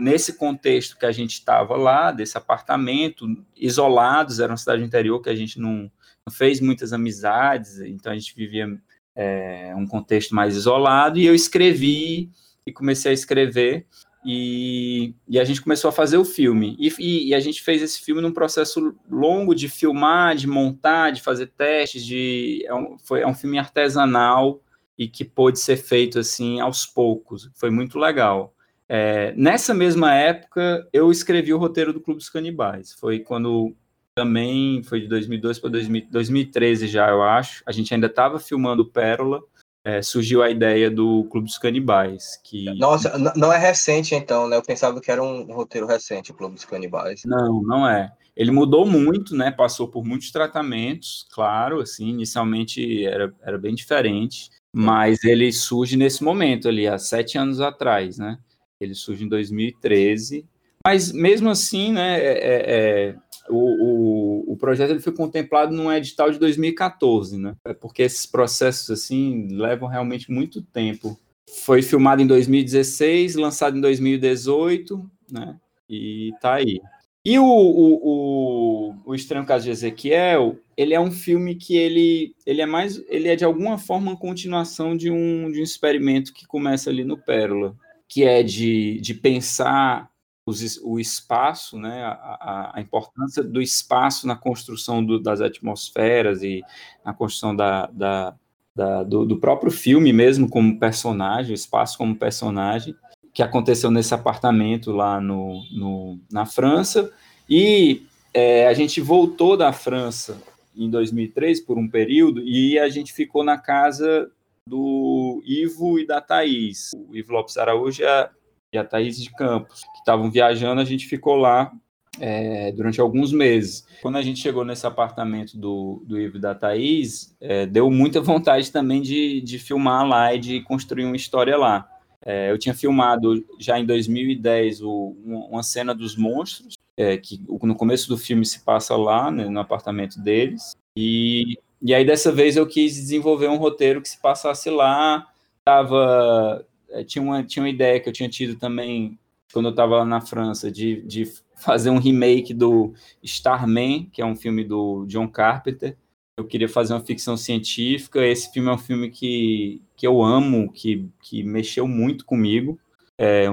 nesse 0.00 0.32
contexto 0.34 0.98
que 0.98 1.06
a 1.06 1.12
gente 1.12 1.34
estava 1.34 1.76
lá, 1.76 2.10
desse 2.10 2.36
apartamento, 2.36 3.26
isolados, 3.56 4.40
era 4.40 4.50
uma 4.50 4.56
cidade 4.56 4.82
interior 4.82 5.20
que 5.20 5.30
a 5.30 5.34
gente 5.34 5.60
não, 5.60 5.90
não 6.26 6.32
fez 6.32 6.60
muitas 6.60 6.92
amizades, 6.92 7.80
então 7.80 8.12
a 8.12 8.16
gente 8.16 8.34
vivia 8.34 8.66
é, 9.14 9.74
um 9.76 9.86
contexto 9.86 10.34
mais 10.34 10.56
isolado, 10.56 11.18
e 11.18 11.26
eu 11.26 11.34
escrevi 11.34 12.30
e 12.66 12.72
comecei 12.72 13.10
a 13.10 13.14
escrever, 13.14 13.86
e, 14.24 15.14
e 15.28 15.38
a 15.38 15.44
gente 15.44 15.62
começou 15.62 15.88
a 15.88 15.92
fazer 15.92 16.18
o 16.18 16.24
filme. 16.24 16.76
E, 16.78 16.92
e, 16.98 17.28
e, 17.28 17.34
a 17.34 17.40
gente 17.40 17.62
fez 17.62 17.80
esse 17.80 18.00
filme 18.00 18.20
num 18.20 18.32
processo 18.32 18.94
longo 19.08 19.54
de 19.54 19.68
filmar, 19.68 20.36
de 20.36 20.46
montar, 20.46 21.10
de 21.10 21.22
fazer 21.22 21.46
testes, 21.46 22.04
de, 22.04 22.62
é 22.66 22.74
um, 22.74 22.98
foi, 22.98 23.22
é 23.22 23.26
um 23.26 23.34
filme 23.34 23.58
artesanal, 23.58 24.60
e 25.00 25.08
que 25.08 25.24
pôde 25.24 25.58
ser 25.58 25.78
feito 25.78 26.18
assim 26.18 26.60
aos 26.60 26.84
poucos. 26.84 27.50
Foi 27.54 27.70
muito 27.70 27.98
legal. 27.98 28.54
É, 28.92 29.32
nessa 29.36 29.72
mesma 29.72 30.12
época, 30.12 30.84
eu 30.92 31.12
escrevi 31.12 31.54
o 31.54 31.58
roteiro 31.58 31.92
do 31.92 32.00
Clube 32.00 32.18
dos 32.18 32.28
Canibais. 32.28 32.92
Foi 32.92 33.20
quando 33.20 33.72
também 34.16 34.82
foi 34.82 35.02
de 35.02 35.06
2002 35.06 35.60
para 35.60 35.70
2013 35.70 36.88
já, 36.88 37.08
eu 37.08 37.22
acho. 37.22 37.62
A 37.64 37.70
gente 37.70 37.94
ainda 37.94 38.08
estava 38.08 38.40
filmando 38.40 38.84
Pérola, 38.84 39.40
é, 39.84 40.02
surgiu 40.02 40.42
a 40.42 40.50
ideia 40.50 40.90
do 40.90 41.22
Clube 41.30 41.46
dos 41.46 41.56
Canibais. 41.56 42.40
Que... 42.42 42.64
Nossa, 42.80 43.16
não 43.36 43.52
é 43.52 43.58
recente 43.58 44.16
então, 44.16 44.48
né? 44.48 44.56
Eu 44.56 44.62
pensava 44.62 45.00
que 45.00 45.12
era 45.12 45.22
um 45.22 45.44
roteiro 45.52 45.86
recente, 45.86 46.32
o 46.32 46.34
Clube 46.34 46.56
dos 46.56 46.64
Canibais. 46.64 47.22
Não, 47.24 47.62
não 47.62 47.88
é. 47.88 48.10
Ele 48.36 48.50
mudou 48.50 48.84
muito, 48.84 49.36
né? 49.36 49.52
Passou 49.52 49.86
por 49.86 50.04
muitos 50.04 50.32
tratamentos, 50.32 51.28
claro, 51.32 51.80
assim, 51.80 52.08
inicialmente 52.08 53.06
era, 53.06 53.32
era 53.40 53.56
bem 53.56 53.72
diferente, 53.72 54.50
mas 54.74 55.22
ele 55.22 55.52
surge 55.52 55.96
nesse 55.96 56.24
momento 56.24 56.66
ali, 56.66 56.88
há 56.88 56.98
sete 56.98 57.38
anos 57.38 57.60
atrás, 57.60 58.18
né? 58.18 58.36
Ele 58.80 58.94
surge 58.94 59.24
em 59.24 59.28
2013, 59.28 60.46
mas 60.84 61.12
mesmo 61.12 61.50
assim, 61.50 61.92
né, 61.92 62.18
é, 62.18 62.32
é, 62.32 63.10
é 63.10 63.16
o, 63.48 63.56
o, 63.56 64.52
o, 64.52 64.56
projeto 64.56 64.90
ele 64.90 65.00
foi 65.00 65.12
contemplado 65.12 65.74
num 65.74 65.92
edital 65.92 66.30
de 66.30 66.38
2014, 66.38 67.36
né? 67.36 67.54
É 67.64 67.74
porque 67.74 68.02
esses 68.02 68.24
processos 68.24 68.90
assim 68.90 69.48
levam 69.50 69.88
realmente 69.88 70.30
muito 70.30 70.62
tempo. 70.62 71.18
Foi 71.64 71.82
filmado 71.82 72.22
em 72.22 72.26
2016, 72.26 73.34
lançado 73.34 73.76
em 73.76 73.80
2018, 73.80 75.10
né? 75.30 75.56
E 75.88 76.32
tá 76.40 76.54
aí. 76.54 76.80
E 77.24 77.38
o, 77.38 77.44
o, 77.44 78.00
o, 78.02 78.94
o 79.04 79.14
Estranho 79.14 79.44
Caso 79.44 79.64
de 79.64 79.70
Ezequiel, 79.70 80.56
ele 80.74 80.94
é 80.94 81.00
um 81.00 81.10
filme 81.10 81.54
que 81.54 81.76
ele, 81.76 82.34
ele 82.46 82.62
é 82.62 82.66
mais, 82.66 83.02
ele 83.08 83.28
é 83.28 83.36
de 83.36 83.44
alguma 83.44 83.76
forma 83.76 84.12
uma 84.12 84.16
continuação 84.16 84.96
de 84.96 85.10
um, 85.10 85.50
de 85.50 85.60
um 85.60 85.62
experimento 85.62 86.32
que 86.32 86.46
começa 86.46 86.88
ali 86.88 87.04
no 87.04 87.18
Pérola, 87.18 87.76
que 88.10 88.24
é 88.24 88.42
de, 88.42 89.00
de 89.00 89.14
pensar 89.14 90.10
os, 90.44 90.78
o 90.82 90.98
espaço, 90.98 91.78
né, 91.78 92.02
a, 92.02 92.72
a, 92.74 92.80
importância 92.80 93.40
do 93.40 93.62
espaço 93.62 94.26
na 94.26 94.34
construção 94.34 95.02
do, 95.02 95.20
das 95.20 95.40
atmosferas 95.40 96.42
e 96.42 96.60
na 97.04 97.14
construção 97.14 97.54
da, 97.54 97.86
da, 97.86 98.34
da 98.74 99.04
do, 99.04 99.24
do, 99.24 99.38
próprio 99.38 99.70
filme 99.70 100.12
mesmo 100.12 100.50
como 100.50 100.76
personagem, 100.76 101.52
o 101.52 101.54
espaço 101.54 101.96
como 101.96 102.16
personagem, 102.16 102.96
que 103.32 103.44
aconteceu 103.44 103.92
nesse 103.92 104.12
apartamento 104.12 104.90
lá 104.90 105.20
no, 105.20 105.62
no 105.70 106.18
na 106.32 106.44
França, 106.44 107.12
e 107.48 108.02
é, 108.34 108.66
a 108.66 108.74
gente 108.74 109.00
voltou 109.00 109.56
da 109.56 109.72
França 109.72 110.42
em 110.76 110.90
2003 110.90 111.60
por 111.60 111.78
um 111.78 111.88
período, 111.88 112.42
e 112.42 112.76
a 112.76 112.88
gente 112.88 113.12
ficou 113.12 113.44
na 113.44 113.56
casa 113.56 114.28
do 114.70 115.42
Ivo 115.44 115.98
e 115.98 116.06
da 116.06 116.20
Thaís. 116.20 116.92
O 116.94 117.16
Ivo 117.16 117.32
Lopes 117.32 117.56
Araújo 117.56 118.04
é 118.04 118.30
e 118.72 118.78
a 118.78 118.84
Thaís 118.84 119.20
de 119.20 119.30
Campos, 119.32 119.80
que 119.80 119.98
estavam 119.98 120.30
viajando, 120.30 120.80
a 120.80 120.84
gente 120.84 121.06
ficou 121.08 121.34
lá 121.34 121.72
é, 122.20 122.70
durante 122.70 123.00
alguns 123.00 123.32
meses. 123.32 123.84
Quando 124.00 124.16
a 124.16 124.22
gente 124.22 124.38
chegou 124.38 124.64
nesse 124.64 124.86
apartamento 124.86 125.58
do, 125.58 126.04
do 126.06 126.20
Ivo 126.20 126.36
e 126.36 126.40
da 126.40 126.54
Thaís, 126.54 127.36
é, 127.40 127.66
deu 127.66 127.90
muita 127.90 128.20
vontade 128.20 128.70
também 128.70 129.02
de, 129.02 129.40
de 129.40 129.58
filmar 129.58 130.06
lá 130.06 130.32
e 130.32 130.38
de 130.38 130.60
construir 130.60 131.04
uma 131.04 131.16
história 131.16 131.56
lá. 131.56 131.88
É, 132.24 132.52
eu 132.52 132.58
tinha 132.58 132.74
filmado 132.74 133.44
já 133.58 133.76
em 133.76 133.84
2010 133.84 134.82
o, 134.82 135.16
uma 135.24 135.64
cena 135.64 135.92
dos 135.92 136.16
monstros, 136.16 136.78
é, 136.96 137.16
que 137.16 137.42
no 137.48 137.74
começo 137.74 138.08
do 138.08 138.16
filme 138.16 138.46
se 138.46 138.60
passa 138.60 138.94
lá, 138.94 139.32
né, 139.32 139.48
no 139.48 139.58
apartamento 139.58 140.20
deles, 140.20 140.76
e, 140.96 141.58
e 141.82 141.94
aí 141.94 142.04
dessa 142.04 142.30
vez 142.30 142.56
eu 142.56 142.66
quis 142.66 142.94
desenvolver 142.94 143.48
um 143.48 143.56
roteiro 143.56 144.02
que 144.02 144.08
se 144.08 144.20
passasse 144.20 144.68
lá, 144.70 145.26
estava 145.58 146.64
é, 146.90 147.04
tinha, 147.04 147.22
uma, 147.22 147.42
tinha 147.42 147.62
uma 147.62 147.70
ideia 147.70 148.00
que 148.00 148.08
eu 148.08 148.12
tinha 148.12 148.28
tido 148.28 148.56
também 148.56 149.18
quando 149.52 149.66
eu 149.66 149.70
estava 149.70 149.96
lá 149.98 150.04
na 150.04 150.20
França, 150.20 150.70
de, 150.70 151.02
de 151.02 151.30
fazer 151.56 151.90
um 151.90 151.98
remake 151.98 152.54
do 152.54 152.94
Starman, 153.22 154.08
que 154.12 154.22
é 154.22 154.26
um 154.26 154.36
filme 154.36 154.64
do 154.64 155.04
John 155.06 155.28
Carpenter. 155.28 155.96
Eu 156.36 156.44
queria 156.44 156.68
fazer 156.68 156.94
uma 156.94 157.04
ficção 157.04 157.36
científica. 157.36 158.24
Esse 158.24 158.52
filme 158.52 158.68
é 158.68 158.72
um 158.72 158.78
filme 158.78 159.10
que, 159.10 159.82
que 159.96 160.06
eu 160.06 160.22
amo, 160.22 160.72
que, 160.72 161.08
que 161.22 161.42
mexeu 161.42 161.86
muito 161.86 162.24
comigo. 162.24 162.78
É 163.18 163.50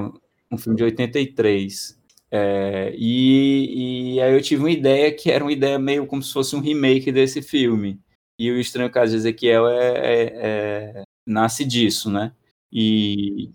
um 0.50 0.56
filme 0.56 0.76
de 0.76 0.84
83. 0.84 1.98
É, 2.30 2.94
e, 2.96 4.14
e 4.14 4.20
aí 4.20 4.32
eu 4.32 4.40
tive 4.40 4.62
uma 4.62 4.70
ideia 4.70 5.12
que 5.12 5.30
era 5.30 5.44
uma 5.44 5.52
ideia 5.52 5.78
meio 5.78 6.06
como 6.06 6.22
se 6.22 6.32
fosse 6.32 6.56
um 6.56 6.60
remake 6.60 7.12
desse 7.12 7.42
filme. 7.42 8.00
E 8.38 8.50
o 8.50 8.60
Estranho 8.60 8.90
Caso 8.90 9.12
de 9.12 9.16
Ezequiel 9.18 9.68
é, 9.68 9.88
é, 9.88 10.32
é 10.36 11.02
nasce 11.26 11.64
disso, 11.64 12.10
né? 12.10 12.32
E, 12.72 13.50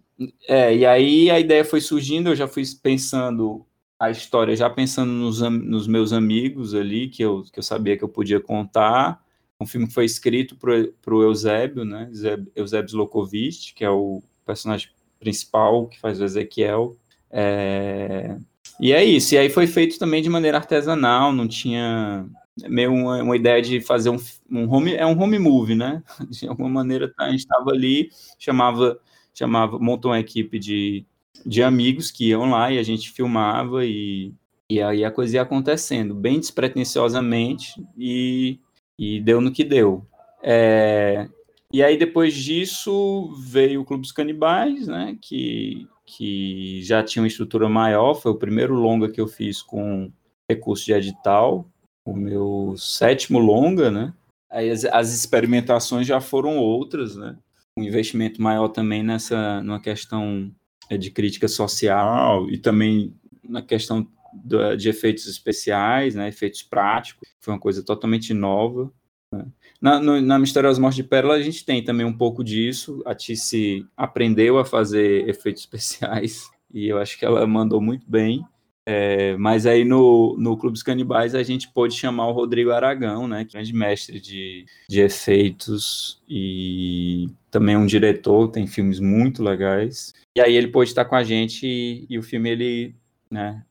é, 0.47 0.75
e 0.75 0.85
aí 0.85 1.29
a 1.31 1.39
ideia 1.39 1.63
foi 1.63 1.81
surgindo, 1.81 2.29
eu 2.29 2.35
já 2.35 2.47
fui 2.47 2.63
pensando 2.81 3.65
a 3.99 4.11
história, 4.11 4.55
já 4.55 4.69
pensando 4.69 5.11
nos, 5.11 5.39
nos 5.39 5.87
meus 5.87 6.11
amigos 6.11 6.75
ali, 6.75 7.07
que 7.07 7.23
eu, 7.23 7.43
que 7.51 7.59
eu 7.59 7.63
sabia 7.63 7.97
que 7.97 8.03
eu 8.03 8.09
podia 8.09 8.39
contar. 8.39 9.23
Um 9.59 9.65
filme 9.65 9.87
que 9.87 9.93
foi 9.93 10.03
escrito 10.03 10.57
para 10.57 11.15
o 11.15 11.23
Eusébio, 11.23 11.85
né? 11.85 12.09
Eusébio 12.55 12.89
Zlokovic, 12.89 13.73
que 13.73 13.85
é 13.85 13.89
o 13.89 14.21
personagem 14.45 14.89
principal 15.19 15.87
que 15.87 15.99
faz 15.99 16.19
o 16.19 16.25
Ezequiel. 16.25 16.97
É... 17.31 18.35
E 18.79 18.91
é 18.91 19.03
isso. 19.05 19.35
E 19.35 19.37
aí 19.37 19.49
foi 19.49 19.67
feito 19.67 19.97
também 19.97 20.21
de 20.21 20.29
maneira 20.29 20.57
artesanal, 20.57 21.31
não 21.31 21.47
tinha 21.47 22.25
meio 22.61 22.93
uma, 22.93 23.23
uma 23.23 23.35
ideia 23.35 23.61
de 23.61 23.81
fazer 23.81 24.09
um, 24.09 24.17
um, 24.49 24.69
home, 24.71 24.93
é 24.93 25.05
um 25.05 25.19
home 25.19 25.39
movie, 25.39 25.75
né? 25.75 26.03
De 26.29 26.47
alguma 26.47 26.69
maneira 26.69 27.13
a 27.17 27.29
gente 27.29 27.39
estava 27.39 27.71
ali, 27.71 28.09
chamava, 28.37 28.99
chamava, 29.33 29.79
montou 29.79 30.11
uma 30.11 30.19
equipe 30.19 30.59
de, 30.59 31.05
de 31.45 31.63
amigos 31.63 32.11
que 32.11 32.29
iam 32.29 32.49
lá 32.49 32.71
e 32.71 32.77
a 32.77 32.83
gente 32.83 33.11
filmava 33.11 33.85
e, 33.85 34.33
e 34.69 34.81
aí 34.81 35.03
a 35.03 35.11
coisa 35.11 35.35
ia 35.35 35.41
acontecendo, 35.41 36.13
bem 36.13 36.39
despretensiosamente 36.39 37.83
e, 37.97 38.59
e 38.97 39.19
deu 39.21 39.41
no 39.41 39.51
que 39.51 39.63
deu. 39.63 40.05
É, 40.41 41.27
e 41.71 41.81
aí 41.81 41.97
depois 41.97 42.35
disso 42.35 43.33
veio 43.39 43.81
o 43.81 43.85
Clube 43.85 44.01
dos 44.01 44.11
Canibais, 44.11 44.87
né? 44.87 45.17
Que, 45.19 45.87
que 46.05 46.83
já 46.83 47.01
tinha 47.03 47.23
uma 47.23 47.27
estrutura 47.27 47.67
maior, 47.67 48.13
foi 48.13 48.31
o 48.31 48.37
primeiro 48.37 48.75
longa 48.75 49.09
que 49.09 49.19
eu 49.19 49.27
fiz 49.27 49.61
com 49.61 50.11
recurso 50.47 50.85
de 50.85 50.93
edital, 50.93 51.67
o 52.05 52.15
meu 52.15 52.75
sétimo 52.77 53.39
longa, 53.39 53.89
né? 53.89 54.13
Aí 54.49 54.69
as, 54.69 54.85
as, 54.85 55.13
experimentações 55.13 56.05
já 56.05 56.21
foram 56.21 56.57
outras, 56.57 57.15
né? 57.15 57.35
Um 57.77 57.83
investimento 57.83 58.41
maior 58.41 58.67
também 58.67 59.01
nessa 59.01 59.61
numa 59.63 59.79
questão 59.79 60.51
é, 60.89 60.97
de 60.97 61.09
crítica 61.09 61.47
social 61.47 62.49
e 62.49 62.57
também 62.57 63.15
na 63.43 63.61
questão 63.61 64.07
do, 64.33 64.75
de 64.75 64.89
efeitos 64.89 65.27
especiais, 65.27 66.15
né? 66.15 66.27
Efeitos 66.27 66.61
práticos, 66.61 67.27
foi 67.39 67.53
uma 67.53 67.59
coisa 67.59 67.83
totalmente 67.83 68.33
nova. 68.33 68.91
Né? 69.31 69.45
Na, 69.81 69.99
no, 69.99 70.21
na 70.21 70.37
Misteriosas 70.37 70.79
Mortes 70.79 70.97
de 70.97 71.03
Pérola 71.03 71.35
a 71.35 71.41
gente 71.41 71.65
tem 71.65 71.83
também 71.83 72.05
um 72.05 72.15
pouco 72.15 72.43
disso. 72.43 73.01
A 73.05 73.15
Tice 73.15 73.85
aprendeu 73.97 74.59
a 74.59 74.65
fazer 74.65 75.27
efeitos 75.27 75.63
especiais 75.63 76.49
e 76.73 76.87
eu 76.87 76.97
acho 76.97 77.17
que 77.17 77.25
ela 77.25 77.45
mandou 77.47 77.81
muito 77.81 78.09
bem. 78.09 78.45
É, 78.85 79.37
mas 79.37 79.65
aí 79.65 79.85
no, 79.85 80.35
no 80.37 80.57
Clube 80.57 80.73
dos 80.73 80.83
Canibais 80.83 81.33
a 81.33 81.41
gente 81.41 81.69
pôde 81.69 81.95
chamar 81.95 82.27
o 82.27 82.33
Rodrigo 82.33 82.71
Aragão, 82.71 83.27
né, 83.27 83.41
é 83.41 83.43
grande 83.45 83.73
mestre 83.73 84.19
de, 84.19 84.65
de 84.89 84.99
efeitos 84.99 86.21
e 86.27 87.29
também 87.49 87.77
um 87.77 87.85
diretor, 87.85 88.49
tem 88.49 88.67
filmes 88.67 88.99
muito 88.99 89.41
legais. 89.41 90.13
E 90.35 90.41
aí 90.41 90.55
ele 90.55 90.67
pôde 90.67 90.89
estar 90.89 91.05
com 91.05 91.15
a 91.15 91.23
gente 91.23 91.65
e, 91.65 92.05
e 92.09 92.19
o 92.19 92.23
filme 92.23 92.49
ele, 92.49 92.95
né, 93.31 93.63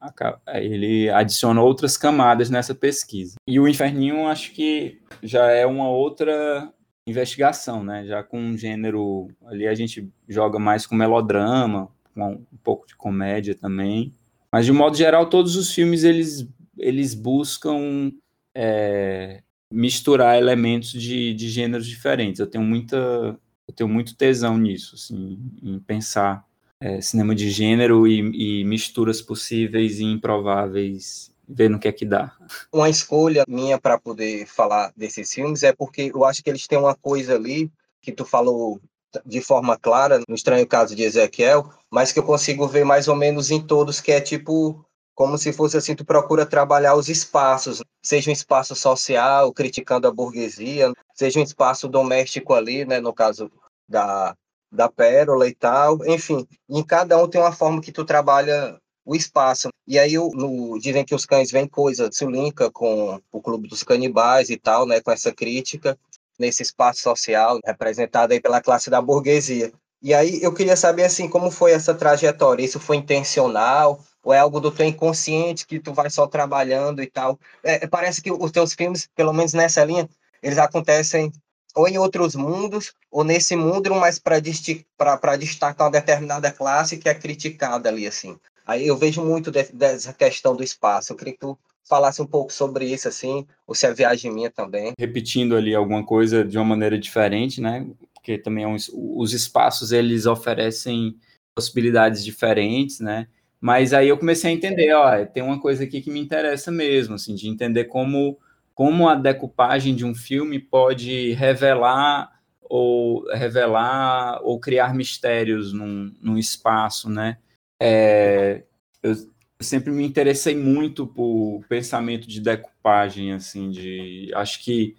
ele 0.55 1.11
adiciona 1.11 1.61
outras 1.61 1.97
camadas 1.99 2.49
nessa 2.49 2.75
pesquisa. 2.75 3.37
E 3.47 3.61
o 3.61 3.69
Inferninho 3.69 4.27
acho 4.27 4.53
que 4.53 4.99
já 5.23 5.51
é 5.51 5.67
uma 5.67 5.91
outra 5.91 6.73
investigação, 7.07 7.85
né, 7.85 8.07
já 8.07 8.23
com 8.23 8.41
um 8.41 8.57
gênero 8.57 9.29
ali 9.45 9.69
a 9.69 9.75
gente 9.75 10.09
joga 10.27 10.59
mais 10.59 10.87
com 10.87 10.95
melodrama, 10.95 11.91
com 12.15 12.33
um 12.33 12.59
pouco 12.65 12.87
de 12.87 12.97
comédia 12.97 13.55
também. 13.55 14.15
Mas, 14.53 14.67
de 14.67 14.73
modo 14.73 14.97
geral, 14.97 15.29
todos 15.29 15.57
os 15.57 15.73
filmes 15.73 16.05
eles, 16.05 16.47
eles 16.79 17.15
buscam 17.15 18.13
é, 18.55 19.43
misturar 19.71 20.37
elementos 20.37 20.93
de, 20.93 21.33
de 21.33 21.49
gêneros 21.49 21.87
diferentes. 21.87 22.39
Eu 22.39 22.47
tenho 22.47 22.65
muita 22.65 23.39
eu 23.67 23.75
tenho 23.75 23.89
muito 23.89 24.15
tesão 24.15 24.59
nisso, 24.59 24.97
assim, 24.97 25.39
em 25.63 25.79
pensar 25.79 26.45
é, 26.81 27.01
cinema 27.01 27.35
de 27.35 27.49
gênero 27.49 28.07
e, 28.07 28.61
e, 28.61 28.65
misturas 28.65 29.23
possíveis 29.23 30.01
e 30.01 30.05
improváveis, 30.05 31.33
ver 31.49 31.71
no 31.71 31.79
que 31.79 31.89
é 31.89 31.93
que 31.93 32.05
dá. 32.05 32.37
Uma 32.73 32.91
escolha 32.91 33.45
minha 33.49 33.81
para 33.81 33.99
poder 33.99 34.47
falar 34.47 34.93
desses 34.97 35.33
filmes 35.33 35.63
é 35.63 35.73
porque 35.73 36.11
eu 36.13 36.25
acho 36.25 36.43
que 36.43 36.51
eles 36.51 36.67
têm 36.67 36.79
uma 36.79 36.95
coisa 36.95 37.37
ali 37.37 37.71
que 38.01 38.11
tu 38.11 38.25
falou 38.25 38.81
de 39.25 39.41
forma 39.41 39.77
clara 39.77 40.21
no 40.29 40.35
estranho 40.35 40.67
caso 40.67 40.95
de 40.95 41.03
Ezequiel, 41.03 41.69
mas 41.91 42.13
que 42.13 42.19
eu 42.19 42.25
consigo 42.25 42.67
ver 42.67 42.85
mais 42.85 43.09
ou 43.09 43.17
menos 43.17 43.51
em 43.51 43.61
todos, 43.61 44.01
que 44.01 44.13
é 44.13 44.21
tipo 44.21 44.85
como 45.15 45.37
se 45.37 45.53
fosse 45.53 45.77
assim, 45.77 45.95
tu 45.95 46.05
procura 46.05 46.47
trabalhar 46.47 46.95
os 46.95 47.09
espaços, 47.09 47.83
seja 48.03 48.31
um 48.31 48.33
espaço 48.33 48.75
social, 48.75 49.53
criticando 49.53 50.09
a 50.09 50.13
burguesia, 50.13 50.93
seja 51.15 51.39
um 51.39 51.43
espaço 51.43 51.89
doméstico 51.89 52.55
ali, 52.55 52.85
né, 52.85 52.99
no 52.99 53.13
caso 53.13 53.51
da, 53.89 54.35
da 54.71 54.89
pérola 54.89 55.47
e 55.47 55.55
tal, 55.55 56.05
enfim, 56.07 56.47
em 56.69 56.83
cada 56.83 57.23
um 57.23 57.29
tem 57.29 57.41
uma 57.41 57.53
forma 57.53 57.81
que 57.81 57.93
tu 57.93 58.05
trabalha 58.05 58.79
o 59.05 59.15
espaço. 59.15 59.69
E 59.87 59.99
aí 59.99 60.15
no, 60.15 60.79
dizem 60.79 61.05
que 61.05 61.15
os 61.15 61.27
cães 61.27 61.51
vêm 61.51 61.69
coisa, 61.69 62.11
se 62.11 62.25
linka 62.25 62.71
com 62.71 63.21
o 63.31 63.43
Clube 63.43 63.69
dos 63.69 63.83
Canibais 63.83 64.49
e 64.49 64.57
tal, 64.57 64.87
né, 64.87 65.01
com 65.01 65.11
essa 65.11 65.33
crítica 65.33 65.99
nesse 66.43 66.63
espaço 66.63 67.01
social 67.01 67.59
representado 67.65 68.33
aí 68.33 68.41
pela 68.41 68.61
classe 68.61 68.91
da 68.91 69.01
burguesia. 69.01 69.73
E 70.03 70.13
aí 70.13 70.43
eu 70.43 70.53
queria 70.53 70.77
saber 70.77 71.05
assim 71.05 71.29
como 71.29 71.51
foi 71.51 71.71
essa 71.71 71.95
trajetória. 71.95 72.65
Isso 72.65 72.81
foi 72.81 72.97
intencional 72.97 74.01
ou 74.23 74.35
é 74.35 74.39
algo 74.39 74.61
do 74.61 74.71
teu 74.71 74.87
inconsciente 74.87 75.67
que 75.67 75.79
tu 75.79 75.93
vai 75.95 76.11
só 76.11 76.27
trabalhando 76.27 77.03
e 77.03 77.07
tal? 77.07 77.39
É, 77.63 77.87
parece 77.87 78.21
que 78.21 78.31
os 78.31 78.51
teus 78.51 78.75
filmes, 78.75 79.09
pelo 79.15 79.33
menos 79.33 79.53
nessa 79.53 79.85
linha, 79.85 80.09
eles 80.43 80.59
acontecem 80.59 81.33
ou 81.75 81.89
em 81.89 81.97
outros 81.97 82.35
mundos, 82.35 82.93
ou 83.11 83.25
nesse 83.25 83.57
mundo, 83.57 83.95
mas 83.95 84.19
para 84.19 84.39
destacar 84.41 85.87
uma 85.87 85.91
determinada 85.91 86.51
classe 86.51 86.99
que 86.99 87.09
é 87.09 87.15
criticada 87.15 87.89
ali, 87.89 88.07
assim. 88.07 88.39
Aí 88.67 88.87
eu 88.87 88.97
vejo 88.97 89.25
muito 89.25 89.51
de, 89.51 89.65
dessa 89.73 90.13
questão 90.13 90.55
do 90.55 90.63
espaço. 90.63 91.13
Eu 91.13 91.17
queria 91.17 91.33
que 91.33 91.41
tu 91.41 91.59
falasse 91.89 92.23
um 92.23 92.27
pouco 92.27 92.53
sobre 92.53 92.87
isso, 92.87 93.09
assim, 93.09 93.47
ou 93.67 93.75
se 93.75 93.87
é 93.87 93.93
viagem 93.93 94.33
minha 94.33 94.51
também. 94.51 94.93
Repetindo 94.99 95.57
ali 95.57 95.75
alguma 95.75 96.05
coisa 96.05 96.45
de 96.45 96.57
uma 96.57 96.65
maneira 96.65 96.99
diferente, 96.99 97.61
né? 97.61 97.87
Porque 98.15 98.39
também 98.39 98.65
é 98.65 98.69
os 98.69 99.33
espaços, 99.33 99.93
eles 99.93 100.27
oferecem 100.27 101.17
possibilidades 101.55 102.25
diferentes, 102.25 103.01
né? 103.01 103.27
Mas 103.61 103.93
aí 103.93 104.09
eu 104.09 104.19
comecei 104.19 104.51
a 104.51 104.55
entender, 104.55 104.93
ó, 104.93 105.25
tem 105.25 105.43
uma 105.43 105.61
coisa 105.61 105.85
aqui 105.85 106.01
que 106.01 106.11
me 106.11 106.21
interessa 106.21 106.71
mesmo, 106.71 107.15
assim, 107.15 107.35
de 107.35 107.49
entender 107.49 107.85
como 107.85 108.39
como 108.75 109.07
a 109.07 109.15
decupagem 109.15 109.95
de 109.95 110.05
um 110.05 110.15
filme 110.15 110.59
pode 110.59 111.33
revelar 111.35 112.41
ou 112.63 113.23
revelar 113.35 114.41
ou 114.43 114.59
criar 114.59 114.95
mistérios 114.95 115.75
num, 115.75 116.13
num 116.23 116.39
espaço, 116.39 117.11
né? 117.11 117.37
É, 117.81 118.65
eu 119.03 119.15
sempre 119.63 119.93
me 119.93 120.05
interessei 120.05 120.57
muito 120.57 121.07
por 121.07 121.65
pensamento 121.69 122.27
de 122.27 122.41
decupagem, 122.41 123.33
assim, 123.33 123.71
de 123.71 124.31
acho 124.35 124.63
que 124.63 124.97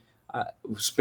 os, 0.63 0.93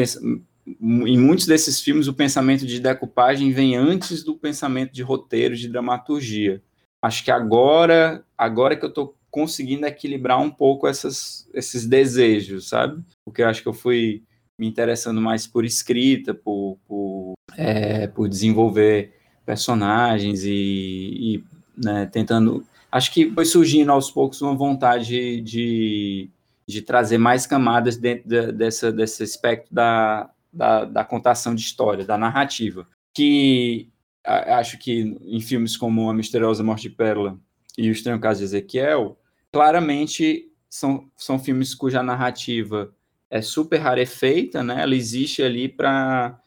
em 0.66 1.18
muitos 1.18 1.46
desses 1.46 1.80
filmes 1.80 2.08
o 2.08 2.14
pensamento 2.14 2.66
de 2.66 2.78
decupagem 2.78 3.52
vem 3.52 3.76
antes 3.76 4.22
do 4.22 4.36
pensamento 4.36 4.92
de 4.92 5.02
roteiro, 5.02 5.56
de 5.56 5.68
dramaturgia. 5.68 6.62
Acho 7.00 7.24
que 7.24 7.30
agora, 7.30 8.24
agora 8.36 8.76
que 8.76 8.84
eu 8.84 8.88
estou 8.88 9.16
conseguindo 9.30 9.86
equilibrar 9.86 10.40
um 10.40 10.50
pouco 10.50 10.86
essas, 10.86 11.48
esses 11.54 11.86
desejos, 11.86 12.68
sabe? 12.68 13.02
Porque 13.24 13.42
eu 13.42 13.48
acho 13.48 13.62
que 13.62 13.68
eu 13.68 13.72
fui 13.72 14.22
me 14.58 14.66
interessando 14.68 15.20
mais 15.20 15.46
por 15.46 15.64
escrita, 15.64 16.34
por, 16.34 16.78
por, 16.86 17.32
é, 17.56 18.06
por 18.06 18.28
desenvolver 18.28 19.14
personagens 19.44 20.44
e, 20.44 20.50
e 20.50 21.44
né, 21.76 22.06
tentando. 22.06 22.64
Acho 22.92 23.10
que 23.10 23.30
foi 23.32 23.46
surgindo 23.46 23.90
aos 23.90 24.10
poucos 24.10 24.42
uma 24.42 24.54
vontade 24.54 25.40
de, 25.40 26.28
de 26.66 26.82
trazer 26.82 27.16
mais 27.16 27.46
camadas 27.46 27.96
dentro 27.96 28.28
de, 28.28 28.52
dessa, 28.52 28.92
desse 28.92 29.22
aspecto 29.22 29.72
da, 29.74 30.30
da, 30.52 30.84
da 30.84 31.04
contação 31.04 31.54
de 31.54 31.62
história, 31.62 32.04
da 32.04 32.18
narrativa. 32.18 32.86
Que 33.14 33.88
acho 34.24 34.78
que 34.78 35.18
em 35.22 35.40
filmes 35.40 35.76
como 35.76 36.10
A 36.10 36.14
Misteriosa 36.14 36.62
Morte 36.62 36.82
de 36.82 36.90
Pérola 36.90 37.38
e 37.78 37.88
O 37.88 37.92
Estranho 37.92 38.20
Caso 38.20 38.40
de 38.40 38.44
Ezequiel, 38.44 39.18
claramente 39.50 40.52
são, 40.68 41.10
são 41.16 41.38
filmes 41.38 41.74
cuja 41.74 42.02
narrativa 42.02 42.94
é 43.30 43.40
super 43.40 43.78
rarefeita, 43.78 44.62
né? 44.62 44.82
Ela 44.82 44.94
existe 44.94 45.42
ali 45.42 45.66
para 45.66 46.38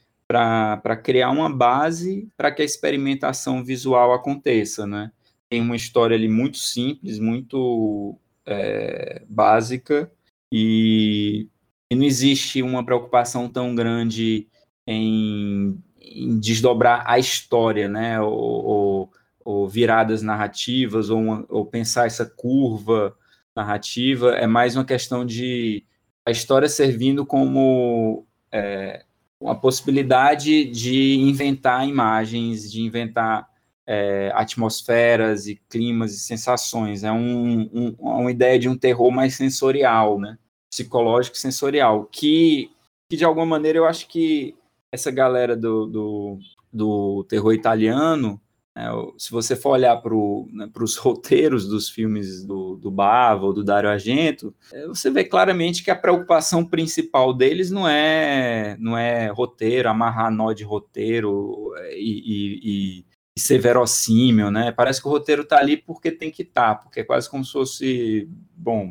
criar 1.04 1.32
uma 1.32 1.50
base 1.50 2.30
para 2.38 2.52
que 2.52 2.62
a 2.62 2.66
experimentação 2.66 3.64
visual 3.64 4.14
aconteça, 4.14 4.86
né? 4.86 5.12
Tem 5.50 5.62
uma 5.62 5.75
história 5.75 6.16
ali 6.16 6.28
muito 6.28 6.58
simples, 6.58 7.20
muito 7.20 8.20
é, 8.46 9.24
básica 9.27 10.12
e, 10.51 11.48
e, 11.92 11.96
não 11.96 12.03
existe 12.03 12.62
uma 12.62 12.86
preocupação 12.86 13.50
tão 13.50 13.74
grande 13.75 14.48
em, 14.88 15.77
em 16.00 16.40
desdobrar 16.40 17.03
a 17.08 17.20
história, 17.20 17.88
né? 17.88 18.22
Ou, 18.22 18.34
ou, 18.34 19.12
ou 19.44 19.68
viradas 19.68 20.22
narrativas, 20.22 21.10
ou, 21.10 21.20
uma, 21.20 21.46
ou 21.50 21.66
pensar 21.66 22.08
essa 22.08 22.25
curva 22.25 23.16
narrativa, 23.55 24.31
é 24.36 24.48
mais 24.48 24.75
uma 24.75 24.86
questão 24.86 25.25
de 25.25 25.86
a 26.25 26.31
história 26.31 26.68
servindo 26.68 27.25
como 27.25 28.25
é, 28.51 29.05
uma 29.40 29.55
possibilidade 29.55 30.66
de 30.66 31.16
inventar 31.16 31.88
imagens, 31.88 32.72
de 32.72 32.81
inventar 32.81 33.48
é, 33.87 34.31
atmosferas 34.33 35.48
e 35.48 35.55
climas 35.69 36.13
e 36.13 36.19
sensações. 36.19 37.03
É 37.03 37.11
um, 37.11 37.69
um, 37.74 37.95
uma 38.00 38.31
ideia 38.31 38.57
de 38.57 38.69
um 38.69 38.77
terror 38.77 39.11
mais 39.11 39.35
sensorial, 39.35 40.19
né? 40.19 40.37
psicológico 40.69 41.37
e 41.37 41.39
sensorial, 41.39 42.05
que, 42.11 42.69
que 43.09 43.15
de 43.15 43.24
alguma 43.24 43.45
maneira 43.45 43.77
eu 43.77 43.85
acho 43.85 44.07
que 44.09 44.55
essa 44.91 45.09
galera 45.09 45.55
do, 45.55 45.85
do, 45.85 46.39
do 46.71 47.24
terror 47.29 47.53
italiano 47.53 48.41
é, 48.77 48.89
se 49.17 49.31
você 49.31 49.55
for 49.55 49.69
olhar 49.69 49.95
para 50.01 50.13
né, 50.51 50.69
os 50.81 50.98
roteiros 50.98 51.65
dos 51.65 51.89
filmes 51.89 52.43
do, 52.43 52.75
do 52.75 52.91
Bava 52.91 53.45
ou 53.45 53.53
do 53.53 53.63
Dario 53.63 53.89
Argento, 53.89 54.53
é, 54.74 54.85
você 54.85 55.09
vê 55.09 55.24
claramente 55.24 55.81
que 55.81 55.89
a 55.89 55.95
preocupação 55.95 56.65
principal 56.65 57.33
deles 57.33 57.71
não 57.71 57.87
é, 57.87 58.75
não 58.77 58.98
é 58.98 59.27
roteiro, 59.27 59.87
amarrar 59.87 60.29
nó 60.29 60.51
de 60.51 60.65
roteiro 60.65 61.74
é, 61.77 61.98
e, 61.98 62.19
e, 62.19 62.59
e, 63.00 63.05
e 63.37 63.41
ser 63.41 63.59
verossímil, 63.59 64.50
né? 64.50 64.71
Parece 64.71 65.01
que 65.01 65.07
o 65.07 65.11
roteiro 65.11 65.41
está 65.41 65.59
ali 65.59 65.75
porque 65.75 66.11
tem 66.11 66.31
que 66.31 66.41
estar, 66.41 66.75
tá, 66.75 66.81
porque 66.81 67.01
é 67.01 67.03
quase 67.03 67.29
como 67.29 67.43
se 67.43 67.51
fosse, 67.51 68.29
bom, 68.55 68.89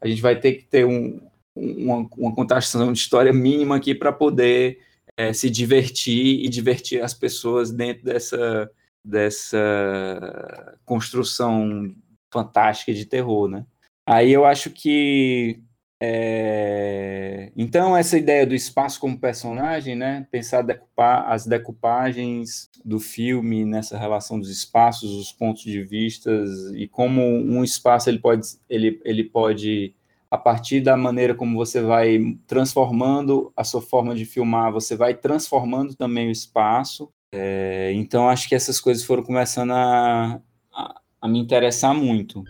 a 0.00 0.08
gente 0.08 0.20
vai 0.20 0.38
ter 0.38 0.54
que 0.54 0.64
ter 0.64 0.84
um, 0.84 1.20
uma, 1.54 2.08
uma 2.16 2.34
contação 2.34 2.92
de 2.92 2.98
história 2.98 3.32
mínima 3.32 3.76
aqui 3.76 3.94
para 3.94 4.12
poder 4.12 4.80
é, 5.16 5.32
se 5.32 5.48
divertir 5.48 6.44
e 6.44 6.48
divertir 6.48 7.02
as 7.02 7.14
pessoas 7.14 7.70
dentro 7.70 8.04
dessa, 8.04 8.70
dessa 9.04 10.78
construção 10.84 11.94
fantástica 12.32 12.92
de 12.92 13.04
terror, 13.04 13.48
né? 13.48 13.64
Aí 14.06 14.32
eu 14.32 14.44
acho 14.44 14.70
que 14.70 15.62
é... 16.02 17.52
então 17.56 17.96
essa 17.96 18.16
ideia 18.16 18.46
do 18.46 18.54
espaço 18.54 18.98
como 18.98 19.18
personagem, 19.18 19.94
né? 19.94 20.26
Pensar 20.30 20.62
decupar 20.62 21.30
as 21.30 21.46
decupagens 21.46 22.70
do 22.84 22.98
filme 22.98 23.64
nessa 23.64 23.98
relação 23.98 24.38
dos 24.38 24.48
espaços, 24.48 25.10
os 25.10 25.30
pontos 25.30 25.62
de 25.62 25.82
vistas 25.82 26.72
e 26.74 26.88
como 26.88 27.22
um 27.22 27.62
espaço 27.62 28.08
ele 28.08 28.18
pode 28.18 28.46
ele, 28.68 29.00
ele 29.04 29.24
pode 29.24 29.94
a 30.30 30.38
partir 30.38 30.80
da 30.80 30.96
maneira 30.96 31.34
como 31.34 31.56
você 31.56 31.82
vai 31.82 32.36
transformando 32.46 33.52
a 33.56 33.64
sua 33.64 33.82
forma 33.82 34.14
de 34.14 34.24
filmar, 34.24 34.72
você 34.72 34.96
vai 34.96 35.12
transformando 35.12 35.94
também 35.96 36.28
o 36.28 36.30
espaço. 36.30 37.10
É, 37.32 37.92
então, 37.94 38.28
acho 38.28 38.48
que 38.48 38.54
essas 38.54 38.80
coisas 38.80 39.04
foram 39.04 39.24
começando 39.24 39.72
a, 39.72 40.40
a, 40.72 41.00
a 41.20 41.28
me 41.28 41.40
interessar 41.40 41.92
muito. 41.92 42.44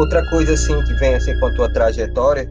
Outra 0.00 0.26
coisa 0.30 0.54
assim 0.54 0.82
que 0.82 0.94
vem 0.94 1.14
assim 1.14 1.38
com 1.38 1.44
a 1.44 1.54
tua 1.54 1.70
trajetória 1.70 2.48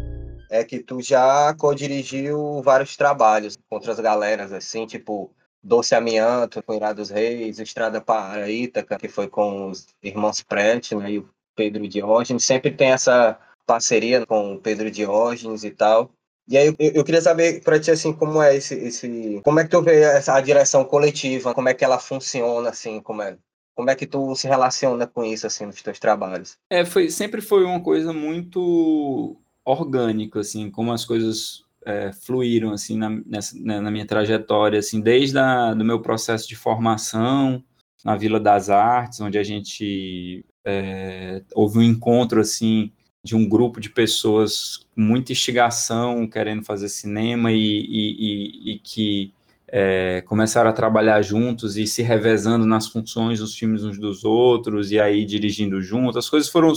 é 0.51 0.63
que 0.63 0.83
tu 0.83 1.01
já 1.01 1.51
co-dirigiu 1.55 2.61
vários 2.61 2.95
trabalhos 2.95 3.55
com 3.55 3.75
outras 3.75 3.99
galeras, 3.99 4.53
assim, 4.53 4.85
tipo 4.85 5.33
Doce 5.63 5.95
Amianto, 5.95 6.61
com 6.61 6.75
Irá 6.75 6.93
dos 6.93 7.09
Reis, 7.09 7.57
Estrada 7.57 7.99
para 7.99 8.51
Ítaca, 8.51 8.99
que 8.99 9.07
foi 9.07 9.27
com 9.27 9.71
os 9.71 9.87
irmãos 10.03 10.43
Pratt, 10.43 10.91
né, 10.91 11.13
e 11.13 11.17
o 11.17 11.29
Pedro 11.55 11.87
Diógenes, 11.87 12.45
sempre 12.45 12.69
tem 12.69 12.91
essa 12.91 13.35
parceria 13.65 14.23
com 14.27 14.53
o 14.53 14.59
Pedro 14.59 14.91
Diógenes 14.91 15.63
e 15.63 15.71
tal. 15.71 16.11
E 16.47 16.55
aí 16.55 16.67
eu, 16.67 16.75
eu 16.77 17.03
queria 17.03 17.21
saber 17.21 17.63
para 17.63 17.79
ti 17.79 17.89
assim 17.89 18.13
como 18.13 18.43
é 18.43 18.55
esse, 18.57 18.75
esse 18.75 19.41
como 19.43 19.59
é 19.59 19.63
que 19.63 19.71
tu 19.71 19.81
vê 19.81 20.01
essa 20.01 20.35
a 20.35 20.41
direção 20.41 20.85
coletiva, 20.85 21.55
como 21.55 21.67
é 21.67 21.73
que 21.73 21.83
ela 21.83 21.97
funciona 21.97 22.69
assim, 22.69 23.01
como 23.01 23.23
é 23.23 23.35
como 23.79 23.89
é 23.89 23.95
que 23.95 24.05
tu 24.05 24.35
se 24.35 24.45
relaciona 24.45 25.07
com 25.07 25.23
isso 25.23 25.47
assim 25.47 25.65
nos 25.65 25.81
teus 25.81 25.97
trabalhos? 25.99 26.57
É, 26.69 26.83
foi 26.83 27.09
sempre 27.09 27.39
foi 27.39 27.63
uma 27.63 27.79
coisa 27.79 28.11
muito 28.11 29.37
orgânico, 29.63 30.37
assim, 30.37 30.69
como 30.69 30.91
as 30.91 31.05
coisas 31.05 31.63
é, 31.85 32.11
fluíram, 32.11 32.73
assim, 32.73 32.97
na, 32.97 33.09
nessa, 33.25 33.57
né, 33.57 33.79
na 33.79 33.89
minha 33.89 34.05
trajetória, 34.05 34.79
assim, 34.79 34.99
desde 34.99 35.39
a, 35.39 35.73
do 35.73 35.85
meu 35.85 36.01
processo 36.01 36.45
de 36.45 36.57
formação 36.57 37.63
na 38.03 38.17
Vila 38.17 38.37
das 38.37 38.69
Artes, 38.69 39.21
onde 39.21 39.37
a 39.37 39.43
gente 39.43 40.43
é, 40.65 41.41
houve 41.55 41.79
um 41.79 41.83
encontro, 41.83 42.41
assim, 42.41 42.91
de 43.23 43.33
um 43.33 43.47
grupo 43.47 43.79
de 43.79 43.89
pessoas 43.89 44.85
com 44.93 44.99
muita 44.99 45.31
instigação, 45.31 46.27
querendo 46.27 46.65
fazer 46.65 46.89
cinema 46.89 47.49
e, 47.49 47.55
e, 47.57 48.71
e, 48.71 48.71
e 48.73 48.79
que 48.79 49.33
é, 49.71 50.21
começaram 50.21 50.69
a 50.69 50.73
trabalhar 50.73 51.21
juntos 51.21 51.77
e 51.77 51.85
se 51.85 52.01
revezando 52.01 52.65
nas 52.65 52.87
funções 52.87 53.39
dos 53.39 53.55
filmes 53.55 53.83
uns 53.83 53.99
dos 53.99 54.23
outros, 54.23 54.91
e 54.91 54.99
aí 54.99 55.25
dirigindo 55.25 55.81
juntos. 55.81 56.17
As 56.17 56.29
coisas 56.29 56.49
foram 56.49 56.73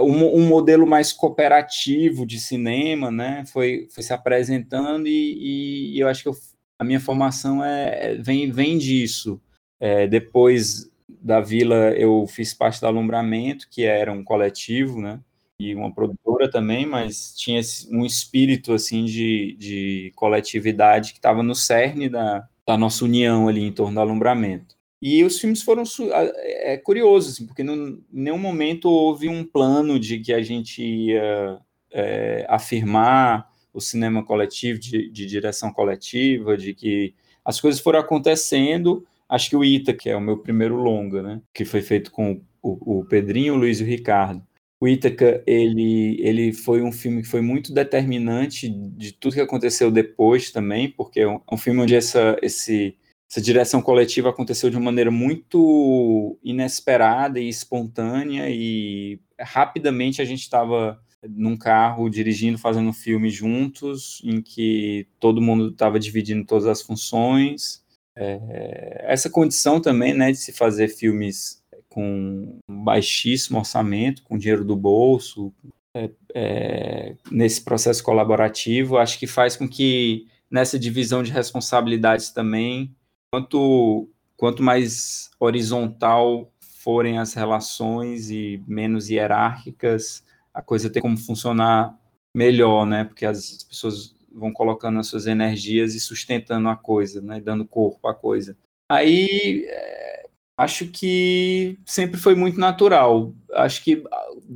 um, 0.00 0.40
um, 0.40 0.46
modelo 0.46 0.86
mais 0.86 1.12
cooperativo 1.12 2.26
de 2.26 2.38
cinema, 2.38 3.10
né, 3.10 3.44
foi, 3.46 3.88
foi 3.90 4.02
se 4.02 4.12
apresentando 4.12 5.06
e, 5.06 5.94
e 5.94 6.00
eu 6.00 6.08
acho 6.08 6.22
que 6.22 6.28
eu, 6.28 6.36
a 6.78 6.84
minha 6.84 7.00
formação 7.00 7.64
é, 7.64 8.16
vem, 8.16 8.50
vem 8.50 8.78
disso. 8.78 9.40
É, 9.78 10.06
depois 10.06 10.90
da 11.08 11.40
Vila, 11.40 11.92
eu 11.92 12.26
fiz 12.26 12.52
parte 12.52 12.80
do 12.80 12.86
Alumbramento, 12.86 13.68
que 13.70 13.84
era 13.84 14.12
um 14.12 14.24
coletivo, 14.24 15.00
né, 15.00 15.20
e 15.60 15.74
uma 15.74 15.92
produtora 15.92 16.50
também, 16.50 16.86
mas 16.86 17.34
tinha 17.36 17.60
um 17.90 18.06
espírito, 18.06 18.72
assim, 18.72 19.04
de, 19.04 19.54
de 19.58 20.12
coletividade 20.16 21.12
que 21.12 21.18
estava 21.18 21.42
no 21.42 21.54
cerne 21.54 22.08
da, 22.08 22.48
da 22.66 22.78
nossa 22.78 23.04
união 23.04 23.46
ali 23.46 23.62
em 23.62 23.70
torno 23.70 23.94
do 23.94 24.00
Alumbramento. 24.00 24.74
E 25.02 25.22
os 25.22 25.38
filmes 25.38 25.62
foram 25.62 25.82
é, 26.12 26.78
curiosos, 26.78 27.34
assim, 27.34 27.46
porque 27.46 27.62
em 27.62 28.02
nenhum 28.10 28.38
momento 28.38 28.88
houve 28.88 29.28
um 29.28 29.44
plano 29.44 30.00
de 30.00 30.18
que 30.18 30.32
a 30.32 30.40
gente 30.40 30.82
ia 30.82 31.58
é, 31.92 32.46
afirmar 32.48 33.50
o 33.72 33.80
cinema 33.82 34.24
coletivo, 34.24 34.78
de, 34.78 35.10
de, 35.10 35.26
direção 35.26 35.70
coletiva, 35.70 36.56
de 36.56 36.72
que 36.72 37.14
as 37.44 37.60
coisas 37.60 37.80
foram 37.82 38.00
acontecendo. 38.00 39.06
Acho 39.28 39.50
que 39.50 39.56
o 39.56 39.64
Ita, 39.64 39.92
que 39.92 40.08
é 40.08 40.16
o 40.16 40.20
meu 40.20 40.38
primeiro 40.38 40.76
longa, 40.76 41.22
né, 41.22 41.42
que 41.52 41.66
foi 41.66 41.82
feito 41.82 42.10
com 42.10 42.40
o, 42.62 43.00
o 43.00 43.04
Pedrinho, 43.04 43.54
o 43.54 43.56
Luiz 43.58 43.80
e 43.80 43.84
o 43.84 43.86
Ricardo. 43.86 44.42
O 44.80 44.88
Ítaca, 44.88 45.42
ele, 45.46 46.16
ele 46.20 46.54
foi 46.54 46.80
um 46.80 46.90
filme 46.90 47.20
que 47.20 47.28
foi 47.28 47.42
muito 47.42 47.72
determinante 47.72 48.66
de 48.68 49.12
tudo 49.12 49.34
que 49.34 49.40
aconteceu 49.40 49.90
depois 49.90 50.50
também, 50.50 50.90
porque 50.90 51.20
é 51.20 51.28
um, 51.28 51.34
é 51.34 51.54
um 51.54 51.58
filme 51.58 51.80
onde 51.80 51.94
essa, 51.94 52.38
esse, 52.40 52.96
essa 53.30 53.42
direção 53.42 53.82
coletiva 53.82 54.30
aconteceu 54.30 54.70
de 54.70 54.76
uma 54.76 54.86
maneira 54.86 55.10
muito 55.10 56.38
inesperada 56.42 57.38
e 57.38 57.46
espontânea 57.46 58.48
e 58.48 59.20
rapidamente 59.38 60.22
a 60.22 60.24
gente 60.24 60.40
estava 60.40 60.98
num 61.28 61.58
carro 61.58 62.08
dirigindo, 62.08 62.56
fazendo 62.56 62.88
um 62.88 62.94
filme 62.94 63.28
juntos, 63.28 64.22
em 64.24 64.40
que 64.40 65.06
todo 65.18 65.42
mundo 65.42 65.68
estava 65.68 66.00
dividindo 66.00 66.46
todas 66.46 66.66
as 66.66 66.80
funções. 66.80 67.84
É, 68.16 69.04
essa 69.06 69.28
condição 69.28 69.78
também, 69.78 70.14
né, 70.14 70.32
de 70.32 70.38
se 70.38 70.52
fazer 70.52 70.88
filmes 70.88 71.59
com 71.90 72.58
baixíssimo 72.70 73.58
orçamento, 73.58 74.22
com 74.22 74.38
dinheiro 74.38 74.64
do 74.64 74.76
bolso, 74.76 75.52
é, 75.94 76.10
é, 76.34 77.16
nesse 77.30 77.62
processo 77.62 78.02
colaborativo, 78.02 78.96
acho 78.96 79.18
que 79.18 79.26
faz 79.26 79.56
com 79.56 79.68
que 79.68 80.26
nessa 80.50 80.78
divisão 80.78 81.22
de 81.22 81.32
responsabilidades 81.32 82.30
também 82.30 82.94
quanto, 83.32 84.08
quanto 84.36 84.62
mais 84.62 85.30
horizontal 85.38 86.52
forem 86.60 87.18
as 87.18 87.34
relações 87.34 88.30
e 88.30 88.62
menos 88.66 89.10
hierárquicas, 89.10 90.24
a 90.54 90.62
coisa 90.62 90.88
tem 90.90 91.02
como 91.02 91.16
funcionar 91.16 91.96
melhor, 92.34 92.86
né? 92.86 93.04
Porque 93.04 93.26
as 93.26 93.64
pessoas 93.64 94.14
vão 94.32 94.52
colocando 94.52 94.98
as 94.98 95.08
suas 95.08 95.26
energias 95.26 95.94
e 95.94 96.00
sustentando 96.00 96.68
a 96.68 96.76
coisa, 96.76 97.20
né? 97.20 97.40
Dando 97.40 97.66
corpo 97.66 98.08
à 98.08 98.14
coisa. 98.14 98.56
Aí 98.90 99.64
é, 99.68 100.09
acho 100.60 100.88
que 100.88 101.78
sempre 101.86 102.20
foi 102.20 102.34
muito 102.34 102.60
natural. 102.60 103.34
Acho 103.54 103.82
que 103.82 104.04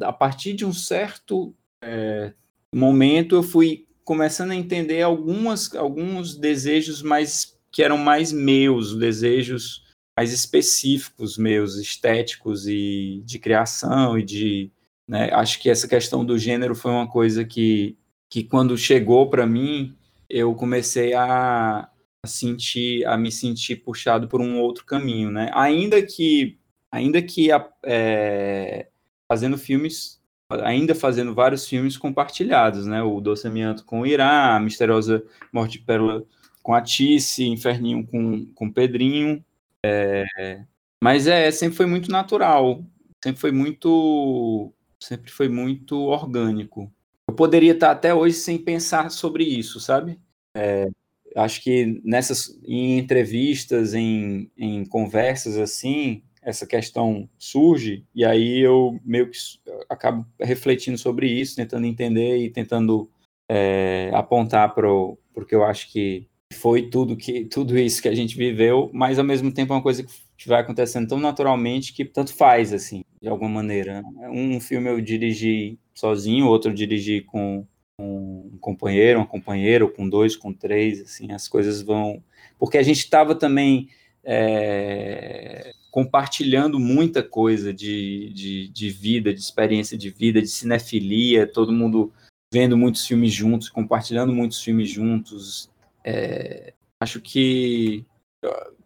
a 0.02 0.12
partir 0.12 0.52
de 0.52 0.64
um 0.64 0.72
certo 0.72 1.54
é, 1.82 2.34
momento 2.74 3.34
eu 3.34 3.42
fui 3.42 3.86
começando 4.04 4.50
a 4.50 4.54
entender 4.54 5.00
algumas, 5.00 5.74
alguns 5.74 6.36
desejos 6.36 7.00
mais 7.00 7.58
que 7.72 7.82
eram 7.82 7.96
mais 7.96 8.32
meus, 8.32 8.94
desejos 8.94 9.82
mais 10.16 10.30
específicos 10.30 11.38
meus, 11.38 11.76
estéticos 11.76 12.68
e 12.68 13.22
de 13.24 13.38
criação 13.38 14.18
e 14.18 14.22
de, 14.22 14.70
né, 15.08 15.30
acho 15.32 15.58
que 15.58 15.70
essa 15.70 15.88
questão 15.88 16.22
do 16.22 16.38
gênero 16.38 16.74
foi 16.74 16.92
uma 16.92 17.08
coisa 17.08 17.46
que, 17.46 17.96
que 18.28 18.44
quando 18.44 18.76
chegou 18.76 19.30
para 19.30 19.46
mim, 19.46 19.96
eu 20.28 20.54
comecei 20.54 21.14
a, 21.14 21.88
sentir, 22.26 23.06
a 23.06 23.16
me 23.16 23.30
sentir 23.30 23.76
puxado 23.76 24.28
por 24.28 24.40
um 24.40 24.60
outro 24.60 24.84
caminho, 24.84 25.30
né? 25.30 25.50
Ainda 25.54 26.02
que, 26.02 26.58
ainda 26.90 27.20
que 27.22 27.48
é, 27.84 28.88
fazendo 29.28 29.58
filmes, 29.58 30.20
ainda 30.62 30.94
fazendo 30.94 31.34
vários 31.34 31.66
filmes 31.66 31.96
compartilhados, 31.96 32.86
né? 32.86 33.02
O 33.02 33.20
Doce 33.20 33.46
Amianto 33.46 33.84
com 33.84 34.00
o 34.00 34.06
Irá, 34.06 34.56
a 34.56 34.60
Misteriosa 34.60 35.24
Morte 35.52 35.78
de 35.78 35.84
Pérola 35.84 36.24
com 36.62 36.74
a 36.74 36.80
Tice, 36.80 37.44
Inferninho 37.44 38.06
com, 38.06 38.46
com 38.54 38.72
Pedrinho. 38.72 39.44
É, 39.84 40.24
mas 41.02 41.26
é, 41.26 41.50
sempre 41.50 41.76
foi 41.76 41.84
muito 41.84 42.10
natural, 42.10 42.82
sempre 43.22 43.38
foi 43.38 43.52
muito, 43.52 44.72
sempre 44.98 45.30
foi 45.30 45.48
muito 45.48 45.98
orgânico. 46.04 46.90
Eu 47.28 47.34
poderia 47.34 47.72
estar 47.72 47.90
até 47.90 48.14
hoje 48.14 48.36
sem 48.36 48.56
pensar 48.56 49.10
sobre 49.10 49.44
isso, 49.44 49.78
sabe? 49.78 50.18
É, 50.56 50.88
acho 51.36 51.62
que 51.62 52.00
nessas 52.04 52.58
em 52.64 52.98
entrevistas, 52.98 53.94
em, 53.94 54.50
em 54.56 54.84
conversas 54.84 55.56
assim, 55.56 56.22
essa 56.42 56.66
questão 56.66 57.28
surge 57.38 58.04
e 58.14 58.24
aí 58.24 58.60
eu 58.60 58.98
meio 59.04 59.30
que 59.30 59.38
acabo 59.88 60.26
refletindo 60.40 60.98
sobre 60.98 61.26
isso, 61.26 61.56
tentando 61.56 61.86
entender 61.86 62.38
e 62.38 62.50
tentando 62.50 63.10
é, 63.48 64.10
apontar 64.14 64.74
para 64.74 64.92
o 64.92 65.18
que 65.48 65.54
eu 65.54 65.64
acho 65.64 65.90
que 65.90 66.28
foi 66.52 66.88
tudo 66.88 67.16
que 67.16 67.44
tudo 67.46 67.76
isso 67.78 68.00
que 68.00 68.08
a 68.08 68.14
gente 68.14 68.36
viveu, 68.36 68.90
mas 68.92 69.18
ao 69.18 69.24
mesmo 69.24 69.52
tempo 69.52 69.72
é 69.72 69.76
uma 69.76 69.82
coisa 69.82 70.04
que 70.36 70.48
vai 70.48 70.60
acontecendo 70.60 71.08
tão 71.08 71.18
naturalmente 71.18 71.92
que 71.92 72.04
tanto 72.04 72.34
faz 72.34 72.72
assim, 72.72 73.04
de 73.20 73.28
alguma 73.28 73.50
maneira. 73.50 74.02
Um 74.30 74.60
filme 74.60 74.90
eu 74.90 75.00
dirigi 75.00 75.78
sozinho, 75.94 76.46
outro 76.46 76.70
eu 76.70 76.74
dirigi 76.74 77.22
com, 77.22 77.66
com 77.96 78.50
um 78.52 78.58
companheiro, 78.58 79.18
uma 79.20 79.26
companheira, 79.26 79.84
ou 79.84 79.90
com 79.90 80.08
dois, 80.08 80.36
com 80.36 80.52
três, 80.52 81.00
assim, 81.00 81.32
as 81.32 81.48
coisas 81.48 81.82
vão 81.82 82.22
porque 82.58 82.78
a 82.78 82.82
gente 82.82 82.98
estava 82.98 83.34
também 83.34 83.88
é, 84.24 85.72
compartilhando 85.90 86.78
muita 86.78 87.22
coisa 87.22 87.72
de, 87.72 88.32
de, 88.32 88.68
de 88.68 88.90
vida, 88.90 89.34
de 89.34 89.40
experiência 89.40 89.98
de 89.98 90.10
vida, 90.10 90.40
de 90.40 90.48
cinefilia, 90.48 91.46
todo 91.46 91.72
mundo 91.72 92.12
vendo 92.52 92.76
muitos 92.76 93.06
filmes 93.06 93.32
juntos, 93.32 93.68
compartilhando 93.68 94.32
muitos 94.32 94.62
filmes 94.62 94.88
juntos, 94.88 95.68
é, 96.04 96.72
acho 97.00 97.20
que, 97.20 98.04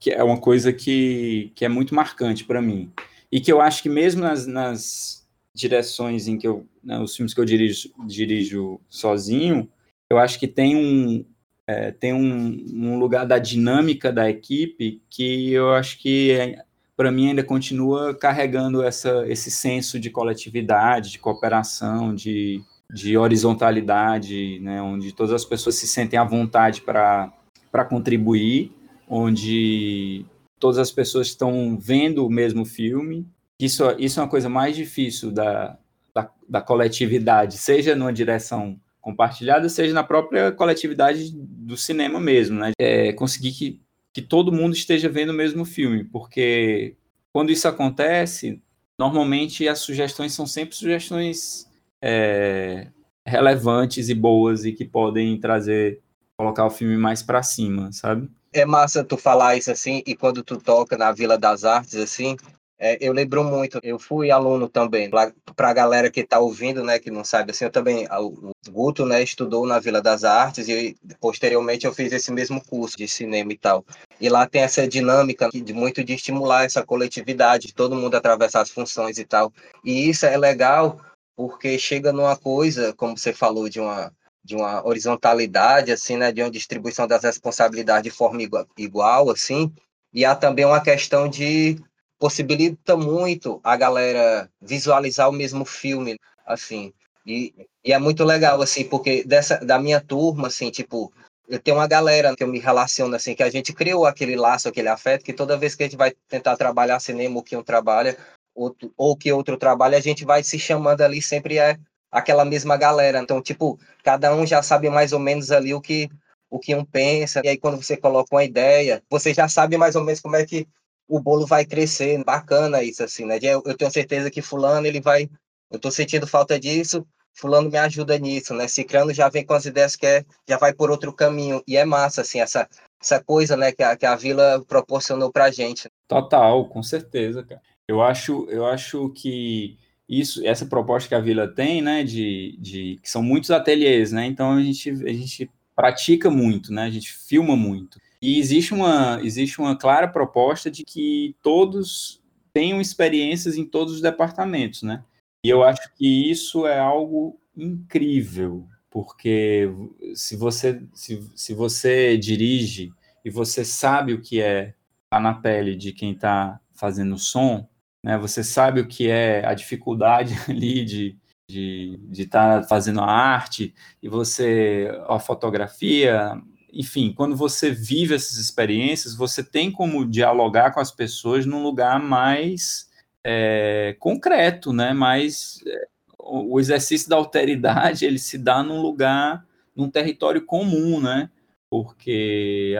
que 0.00 0.10
é 0.10 0.22
uma 0.22 0.40
coisa 0.40 0.72
que, 0.72 1.52
que 1.54 1.64
é 1.64 1.68
muito 1.68 1.94
marcante 1.94 2.44
para 2.44 2.62
mim. 2.62 2.90
E 3.30 3.40
que 3.40 3.52
eu 3.52 3.60
acho 3.60 3.82
que 3.82 3.88
mesmo 3.90 4.22
nas, 4.22 4.46
nas 4.46 5.17
direções 5.58 6.28
em 6.28 6.38
que 6.38 6.46
eu, 6.46 6.64
né, 6.82 7.00
os 7.00 7.16
filmes 7.16 7.34
que 7.34 7.40
eu 7.40 7.44
dirijo, 7.44 7.90
dirijo 8.06 8.80
sozinho, 8.88 9.68
eu 10.08 10.16
acho 10.16 10.38
que 10.38 10.46
tem 10.46 10.76
um, 10.76 11.24
é, 11.66 11.90
tem 11.90 12.12
um, 12.12 12.64
um, 12.72 12.96
lugar 12.96 13.26
da 13.26 13.38
dinâmica 13.38 14.12
da 14.12 14.30
equipe 14.30 15.02
que 15.10 15.52
eu 15.52 15.72
acho 15.72 15.98
que 15.98 16.30
é, 16.30 16.62
para 16.96 17.10
mim 17.10 17.30
ainda 17.30 17.42
continua 17.42 18.14
carregando 18.14 18.84
essa, 18.84 19.26
esse 19.26 19.50
senso 19.50 19.98
de 19.98 20.10
coletividade, 20.10 21.10
de 21.10 21.18
cooperação, 21.18 22.14
de, 22.14 22.62
de 22.88 23.18
horizontalidade, 23.18 24.60
né, 24.60 24.80
onde 24.80 25.12
todas 25.12 25.32
as 25.32 25.44
pessoas 25.44 25.74
se 25.74 25.88
sentem 25.88 26.18
à 26.18 26.24
vontade 26.24 26.82
para 26.82 27.84
contribuir, 27.90 28.72
onde 29.08 30.24
todas 30.60 30.78
as 30.78 30.92
pessoas 30.92 31.26
estão 31.26 31.76
vendo 31.76 32.24
o 32.24 32.30
mesmo 32.30 32.64
filme. 32.64 33.26
Isso, 33.60 33.84
isso 33.98 34.20
é 34.20 34.22
uma 34.22 34.28
coisa 34.28 34.48
mais 34.48 34.76
difícil 34.76 35.32
da, 35.32 35.76
da, 36.14 36.30
da 36.48 36.60
coletividade, 36.60 37.58
seja 37.58 37.96
numa 37.96 38.12
direção 38.12 38.78
compartilhada, 39.00 39.68
seja 39.68 39.92
na 39.92 40.04
própria 40.04 40.52
coletividade 40.52 41.32
do 41.34 41.76
cinema 41.76 42.20
mesmo, 42.20 42.58
né? 42.60 42.72
É 42.78 43.12
conseguir 43.12 43.52
que, 43.52 43.80
que 44.12 44.22
todo 44.22 44.52
mundo 44.52 44.74
esteja 44.74 45.08
vendo 45.08 45.30
o 45.30 45.34
mesmo 45.34 45.64
filme, 45.64 46.04
porque 46.04 46.96
quando 47.32 47.50
isso 47.50 47.66
acontece, 47.66 48.62
normalmente 48.98 49.66
as 49.66 49.78
sugestões 49.78 50.32
são 50.32 50.46
sempre 50.46 50.76
sugestões 50.76 51.68
é, 52.02 52.88
relevantes 53.24 54.08
e 54.08 54.14
boas 54.14 54.64
e 54.64 54.72
que 54.72 54.84
podem 54.84 55.38
trazer, 55.38 56.00
colocar 56.36 56.66
o 56.66 56.70
filme 56.70 56.96
mais 56.96 57.22
para 57.22 57.42
cima, 57.42 57.90
sabe? 57.92 58.28
É 58.52 58.64
massa 58.64 59.04
tu 59.04 59.16
falar 59.16 59.56
isso 59.56 59.70
assim, 59.70 60.02
e 60.06 60.16
quando 60.16 60.42
tu 60.42 60.58
toca 60.58 60.96
na 60.96 61.12
Vila 61.12 61.36
das 61.36 61.64
Artes, 61.64 61.96
assim, 61.96 62.36
é, 62.78 62.96
eu 63.00 63.12
lembro 63.12 63.42
muito, 63.42 63.80
eu 63.82 63.98
fui 63.98 64.30
aluno 64.30 64.68
também, 64.68 65.10
para 65.10 65.32
a 65.56 65.72
galera 65.72 66.10
que 66.10 66.20
está 66.20 66.38
ouvindo, 66.38 66.84
né, 66.84 66.98
que 66.98 67.10
não 67.10 67.24
sabe, 67.24 67.50
assim, 67.50 67.64
eu 67.64 67.72
também, 67.72 68.06
o 68.06 68.52
Guto, 68.70 69.04
né, 69.04 69.20
estudou 69.20 69.66
na 69.66 69.80
Vila 69.80 70.00
das 70.00 70.22
Artes 70.22 70.68
e 70.68 70.96
posteriormente 71.20 71.86
eu 71.86 71.92
fiz 71.92 72.12
esse 72.12 72.30
mesmo 72.30 72.64
curso 72.64 72.96
de 72.96 73.08
cinema 73.08 73.52
e 73.52 73.58
tal. 73.58 73.84
E 74.20 74.28
lá 74.28 74.46
tem 74.46 74.62
essa 74.62 74.86
dinâmica 74.86 75.48
de 75.52 75.72
muito 75.72 76.04
de 76.04 76.14
estimular 76.14 76.64
essa 76.64 76.84
coletividade, 76.84 77.74
todo 77.74 77.96
mundo 77.96 78.14
atravessar 78.14 78.60
as 78.60 78.70
funções 78.70 79.18
e 79.18 79.24
tal. 79.24 79.52
E 79.84 80.08
isso 80.08 80.24
é 80.24 80.36
legal 80.36 81.00
porque 81.36 81.78
chega 81.78 82.12
numa 82.12 82.36
coisa, 82.36 82.92
como 82.94 83.18
você 83.18 83.32
falou, 83.32 83.68
de 83.68 83.80
uma, 83.80 84.12
de 84.44 84.54
uma 84.54 84.86
horizontalidade, 84.86 85.90
assim, 85.90 86.16
né, 86.16 86.30
de 86.30 86.42
uma 86.42 86.50
distribuição 86.50 87.08
das 87.08 87.24
responsabilidades 87.24 88.04
de 88.04 88.16
forma 88.16 88.42
igual, 88.42 88.66
igual 88.76 89.30
assim, 89.30 89.72
e 90.12 90.24
há 90.24 90.34
também 90.34 90.64
uma 90.64 90.80
questão 90.80 91.28
de 91.28 91.76
possibilita 92.18 92.96
muito 92.96 93.60
a 93.62 93.76
galera 93.76 94.50
visualizar 94.60 95.28
o 95.28 95.32
mesmo 95.32 95.64
filme, 95.64 96.18
assim. 96.46 96.92
E, 97.26 97.54
e 97.84 97.92
é 97.92 97.98
muito 97.98 98.24
legal, 98.24 98.60
assim, 98.62 98.84
porque 98.84 99.22
dessa, 99.24 99.58
da 99.58 99.78
minha 99.78 100.00
turma, 100.00 100.48
assim, 100.48 100.70
tipo, 100.70 101.12
eu 101.48 101.58
tenho 101.58 101.76
uma 101.76 101.86
galera 101.86 102.34
que 102.34 102.42
eu 102.42 102.48
me 102.48 102.58
relaciono, 102.58 103.14
assim, 103.14 103.34
que 103.34 103.42
a 103.42 103.50
gente 103.50 103.72
criou 103.72 104.06
aquele 104.06 104.36
laço, 104.36 104.68
aquele 104.68 104.88
afeto, 104.88 105.24
que 105.24 105.32
toda 105.32 105.56
vez 105.56 105.74
que 105.74 105.82
a 105.82 105.86
gente 105.86 105.96
vai 105.96 106.12
tentar 106.28 106.56
trabalhar 106.56 107.00
cinema, 107.00 107.36
ou 107.36 107.42
que 107.42 107.56
um 107.56 107.62
trabalha, 107.62 108.16
outro, 108.54 108.92
ou 108.96 109.16
que 109.16 109.32
outro 109.32 109.56
trabalha, 109.56 109.96
a 109.96 110.00
gente 110.00 110.24
vai 110.24 110.42
se 110.42 110.58
chamando 110.58 111.02
ali, 111.02 111.22
sempre 111.22 111.58
é 111.58 111.78
aquela 112.10 112.44
mesma 112.44 112.76
galera. 112.76 113.20
Então, 113.20 113.42
tipo, 113.42 113.78
cada 114.02 114.34
um 114.34 114.46
já 114.46 114.62
sabe 114.62 114.90
mais 114.90 115.12
ou 115.12 115.18
menos 115.20 115.50
ali 115.50 115.74
o 115.74 115.80
que 115.80 116.08
o 116.50 116.58
que 116.58 116.74
um 116.74 116.84
pensa, 116.84 117.42
e 117.44 117.48
aí 117.48 117.58
quando 117.58 117.76
você 117.76 117.94
coloca 117.96 118.34
uma 118.34 118.44
ideia, 118.44 119.02
você 119.10 119.34
já 119.34 119.48
sabe 119.48 119.76
mais 119.76 119.94
ou 119.94 120.02
menos 120.02 120.20
como 120.20 120.36
é 120.36 120.46
que 120.46 120.66
o 121.08 121.18
bolo 121.18 121.46
vai 121.46 121.64
crescer. 121.64 122.22
Bacana 122.22 122.82
isso, 122.82 123.02
assim, 123.02 123.24
né? 123.24 123.38
Eu, 123.42 123.62
eu 123.64 123.76
tenho 123.76 123.90
certeza 123.90 124.30
que 124.30 124.42
fulano, 124.42 124.86
ele 124.86 125.00
vai... 125.00 125.28
Eu 125.70 125.78
tô 125.78 125.90
sentindo 125.90 126.26
falta 126.26 126.58
disso, 126.58 127.06
fulano 127.34 127.70
me 127.70 127.78
ajuda 127.78 128.18
nisso, 128.18 128.52
né? 128.54 128.66
Cicrano 128.66 129.12
já 129.12 129.28
vem 129.28 129.44
com 129.44 129.54
as 129.54 129.64
ideias 129.64 129.94
que 129.94 130.06
é, 130.06 130.24
já 130.48 130.56
vai 130.56 130.72
por 130.72 130.90
outro 130.90 131.12
caminho, 131.12 131.62
e 131.66 131.76
é 131.76 131.84
massa, 131.84 132.22
assim, 132.22 132.40
essa, 132.40 132.68
essa 133.00 133.22
coisa, 133.22 133.56
né, 133.56 133.70
que 133.70 133.82
a, 133.82 133.96
que 133.96 134.04
a 134.04 134.16
Vila 134.16 134.64
proporcionou 134.66 135.30
pra 135.30 135.50
gente. 135.50 135.88
Total, 136.08 136.68
com 136.68 136.82
certeza, 136.82 137.44
cara. 137.44 137.60
Eu 137.86 138.02
acho, 138.02 138.46
eu 138.50 138.66
acho 138.66 139.10
que 139.10 139.78
isso, 140.08 140.44
essa 140.44 140.66
proposta 140.66 141.08
que 141.08 141.14
a 141.14 141.20
Vila 141.20 141.46
tem, 141.46 141.80
né, 141.80 142.02
de, 142.02 142.56
de 142.60 142.98
que 143.02 143.10
são 143.10 143.22
muitos 143.22 143.50
ateliês, 143.50 144.10
né, 144.10 144.26
então 144.26 144.52
a 144.52 144.62
gente, 144.62 144.90
a 144.90 145.12
gente 145.12 145.50
pratica 145.76 146.28
muito, 146.28 146.72
né, 146.72 146.84
a 146.84 146.90
gente 146.90 147.12
filma 147.12 147.54
muito. 147.56 148.00
E 148.20 148.38
existe 148.38 148.74
uma, 148.74 149.20
existe 149.22 149.60
uma 149.60 149.76
clara 149.76 150.08
proposta 150.08 150.70
de 150.70 150.84
que 150.84 151.36
todos 151.42 152.22
tenham 152.52 152.80
experiências 152.80 153.56
em 153.56 153.64
todos 153.64 153.94
os 153.94 154.00
departamentos, 154.00 154.82
né, 154.82 155.04
e 155.44 155.48
eu 155.48 155.62
acho 155.62 155.94
que 155.94 156.30
isso 156.30 156.66
é 156.66 156.78
algo 156.78 157.38
incrível, 157.56 158.66
porque 158.90 159.70
se 160.14 160.36
você, 160.36 160.82
se, 160.92 161.30
se 161.34 161.54
você 161.54 162.16
dirige 162.16 162.92
e 163.24 163.30
você 163.30 163.64
sabe 163.64 164.12
o 164.12 164.20
que 164.20 164.40
é 164.40 164.68
estar 164.68 164.74
tá 165.10 165.20
na 165.20 165.34
pele 165.34 165.76
de 165.76 165.92
quem 165.92 166.12
está 166.12 166.60
fazendo 166.74 167.16
som, 167.18 167.68
né? 168.04 168.16
Você 168.18 168.42
sabe 168.44 168.80
o 168.80 168.88
que 168.88 169.08
é 169.08 169.44
a 169.46 169.54
dificuldade 169.54 170.34
ali 170.48 170.84
de 170.84 171.16
de 171.50 171.98
estar 172.12 172.60
tá 172.60 172.68
fazendo 172.68 173.00
a 173.00 173.10
arte 173.10 173.74
e 174.02 174.08
você 174.08 174.90
a 175.08 175.18
fotografia, 175.18 176.38
enfim, 176.72 177.12
quando 177.12 177.36
você 177.36 177.70
vive 177.70 178.14
essas 178.14 178.36
experiências, 178.36 179.14
você 179.14 179.42
tem 179.42 179.70
como 179.70 180.06
dialogar 180.06 180.72
com 180.72 180.80
as 180.80 180.90
pessoas 180.90 181.46
num 181.46 181.62
lugar 181.62 182.00
mais 182.00 182.88
é, 183.24 183.96
concreto, 183.98 184.72
né? 184.72 184.92
Mais 184.92 185.60
é, 185.66 185.88
o 186.18 186.60
exercício 186.60 187.08
da 187.08 187.16
alteridade 187.16 188.04
ele 188.04 188.18
se 188.18 188.36
dá 188.36 188.62
num 188.62 188.80
lugar, 188.80 189.44
num 189.74 189.90
território 189.90 190.44
comum, 190.44 191.00
né? 191.00 191.30
Porque 191.70 192.74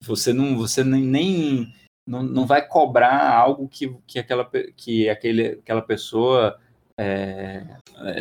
você 0.00 0.32
não, 0.32 0.56
você 0.56 0.84
nem 0.84 1.72
não, 2.06 2.22
não 2.22 2.46
vai 2.46 2.66
cobrar 2.66 3.30
algo 3.30 3.68
que, 3.68 3.94
que, 4.06 4.18
aquela, 4.18 4.48
que 4.76 5.08
aquele, 5.08 5.46
aquela 5.46 5.82
pessoa 5.82 6.58
é, 6.96 7.64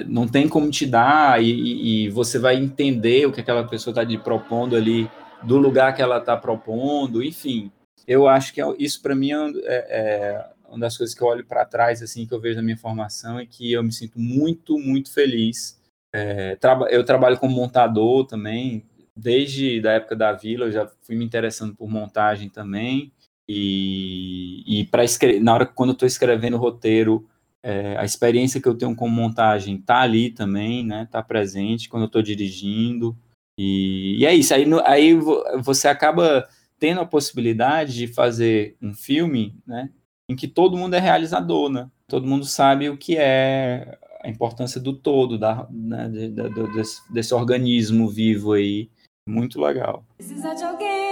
não 0.08 0.28
tem 0.28 0.48
como 0.48 0.70
te 0.70 0.86
dar 0.86 1.42
e, 1.42 2.06
e, 2.06 2.10
você 2.10 2.40
vai 2.40 2.56
entender 2.56 3.26
o 3.26 3.32
que 3.32 3.42
aquela 3.42 3.64
pessoa 3.64 3.92
está 3.92 4.20
propondo 4.24 4.76
ali 4.76 5.10
do 5.44 5.58
lugar 5.58 5.96
que 5.96 6.02
ela 6.02 6.18
está 6.18 6.36
propondo, 6.36 7.24
enfim. 7.24 7.72
Eu 8.08 8.28
acho 8.28 8.54
que 8.54 8.62
é 8.62 8.66
isso 8.80 9.02
para 9.02 9.16
mim 9.16 9.32
é, 9.32 9.38
é, 9.66 10.46
uma 10.68 10.80
das 10.80 10.98
coisas 10.98 11.16
que 11.16 11.22
eu 11.22 11.28
olho 11.28 11.46
para 11.46 11.66
trás 11.66 12.02
assim 12.02 12.26
que 12.26 12.34
eu 12.34 12.40
vejo 12.40 12.56
na 12.56 12.64
minha 12.64 12.78
formação 12.78 13.40
e 13.40 13.46
que 13.46 13.72
eu 13.72 13.84
me 13.84 13.92
sinto 13.92 14.20
muito 14.20 14.80
muito 14.80 15.14
feliz. 15.14 15.80
É, 16.14 16.58
eu 16.90 17.04
trabalho 17.04 17.38
como 17.38 17.54
montador 17.56 18.26
também 18.26 18.86
desde 19.18 19.82
da 19.82 19.94
época 19.94 20.16
da 20.16 20.32
Vila, 20.32 20.66
eu 20.66 20.72
já 20.72 20.88
fui 21.02 21.16
me 21.16 21.26
interessando 21.26 21.76
por 21.76 21.90
montagem 21.90 22.50
também. 22.50 23.12
E, 23.50 24.64
e 24.68 24.86
para 24.86 25.04
escrever, 25.04 25.42
na 25.42 25.54
hora 25.54 25.66
quando 25.66 25.90
eu 25.90 25.94
estou 25.94 26.08
escrevendo 26.08 26.56
o 26.56 26.60
roteiro, 26.60 27.28
é, 27.64 27.98
a 27.98 28.06
experiência 28.06 28.62
que 28.62 28.68
eu 28.68 28.76
tenho 28.76 28.96
com 28.96 29.08
montagem 29.08 29.80
tá 29.80 30.02
ali 30.02 30.32
também, 30.32 30.86
né? 30.86 31.08
Tá 31.12 31.22
presente 31.22 31.90
quando 31.90 32.04
eu 32.04 32.08
estou 32.08 32.22
dirigindo. 32.22 33.18
E, 33.60 34.18
e, 34.20 34.26
é 34.26 34.34
isso. 34.34 34.54
Aí, 34.54 34.66
aí 34.86 35.14
você 35.62 35.88
acaba 35.88 36.48
tendo 36.80 37.02
a 37.02 37.06
possibilidade 37.06 37.94
de 37.94 38.08
fazer 38.08 38.78
um 38.82 38.94
filme, 38.94 39.56
né? 39.66 39.90
Em 40.30 40.36
que 40.36 40.48
todo 40.48 40.78
mundo 40.78 40.94
é 40.94 41.00
realizador, 41.00 41.70
né? 41.70 41.90
Todo 42.08 42.28
mundo 42.28 42.46
sabe 42.46 42.90
o 42.90 42.98
que 42.98 43.18
é 43.18 43.98
a 44.22 44.30
importância 44.30 44.80
do 44.80 44.94
todo, 44.94 45.38
da, 45.38 45.68
né, 45.70 46.10
de, 46.10 46.30
de, 46.30 46.74
desse, 46.74 47.14
desse 47.14 47.34
organismo 47.34 48.10
vivo 48.10 48.54
aí. 48.54 48.90
Muito 49.28 49.60
legal. 49.62 50.06
Precisa 50.18 50.54
de 50.54 50.64
alguém 50.64 51.08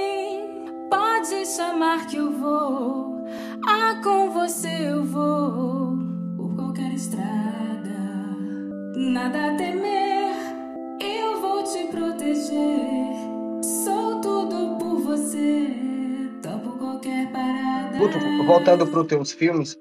Pode 0.89 1.45
chamar 1.47 2.05
que 2.07 2.17
eu 2.17 2.31
vou, 2.31 3.25
ah, 3.67 3.99
com 4.03 4.29
você 4.29 4.89
eu 4.89 5.03
vou, 5.03 5.84
estrada. 6.95 7.91
Nada 8.95 9.51
a 9.51 9.57
temer, 9.57 10.33
eu 11.01 11.41
vou 11.41 11.63
te 11.63 11.87
proteger. 11.87 13.11
Sou 13.61 14.21
tudo 14.21 14.77
por 14.79 15.01
você, 15.01 15.67
topo 16.41 16.77
qualquer 16.77 17.31
parada. 17.31 17.97
Voltando 18.43 18.87
para 18.87 19.01
os 19.01 19.07
teus 19.07 19.31
filmes, 19.33 19.77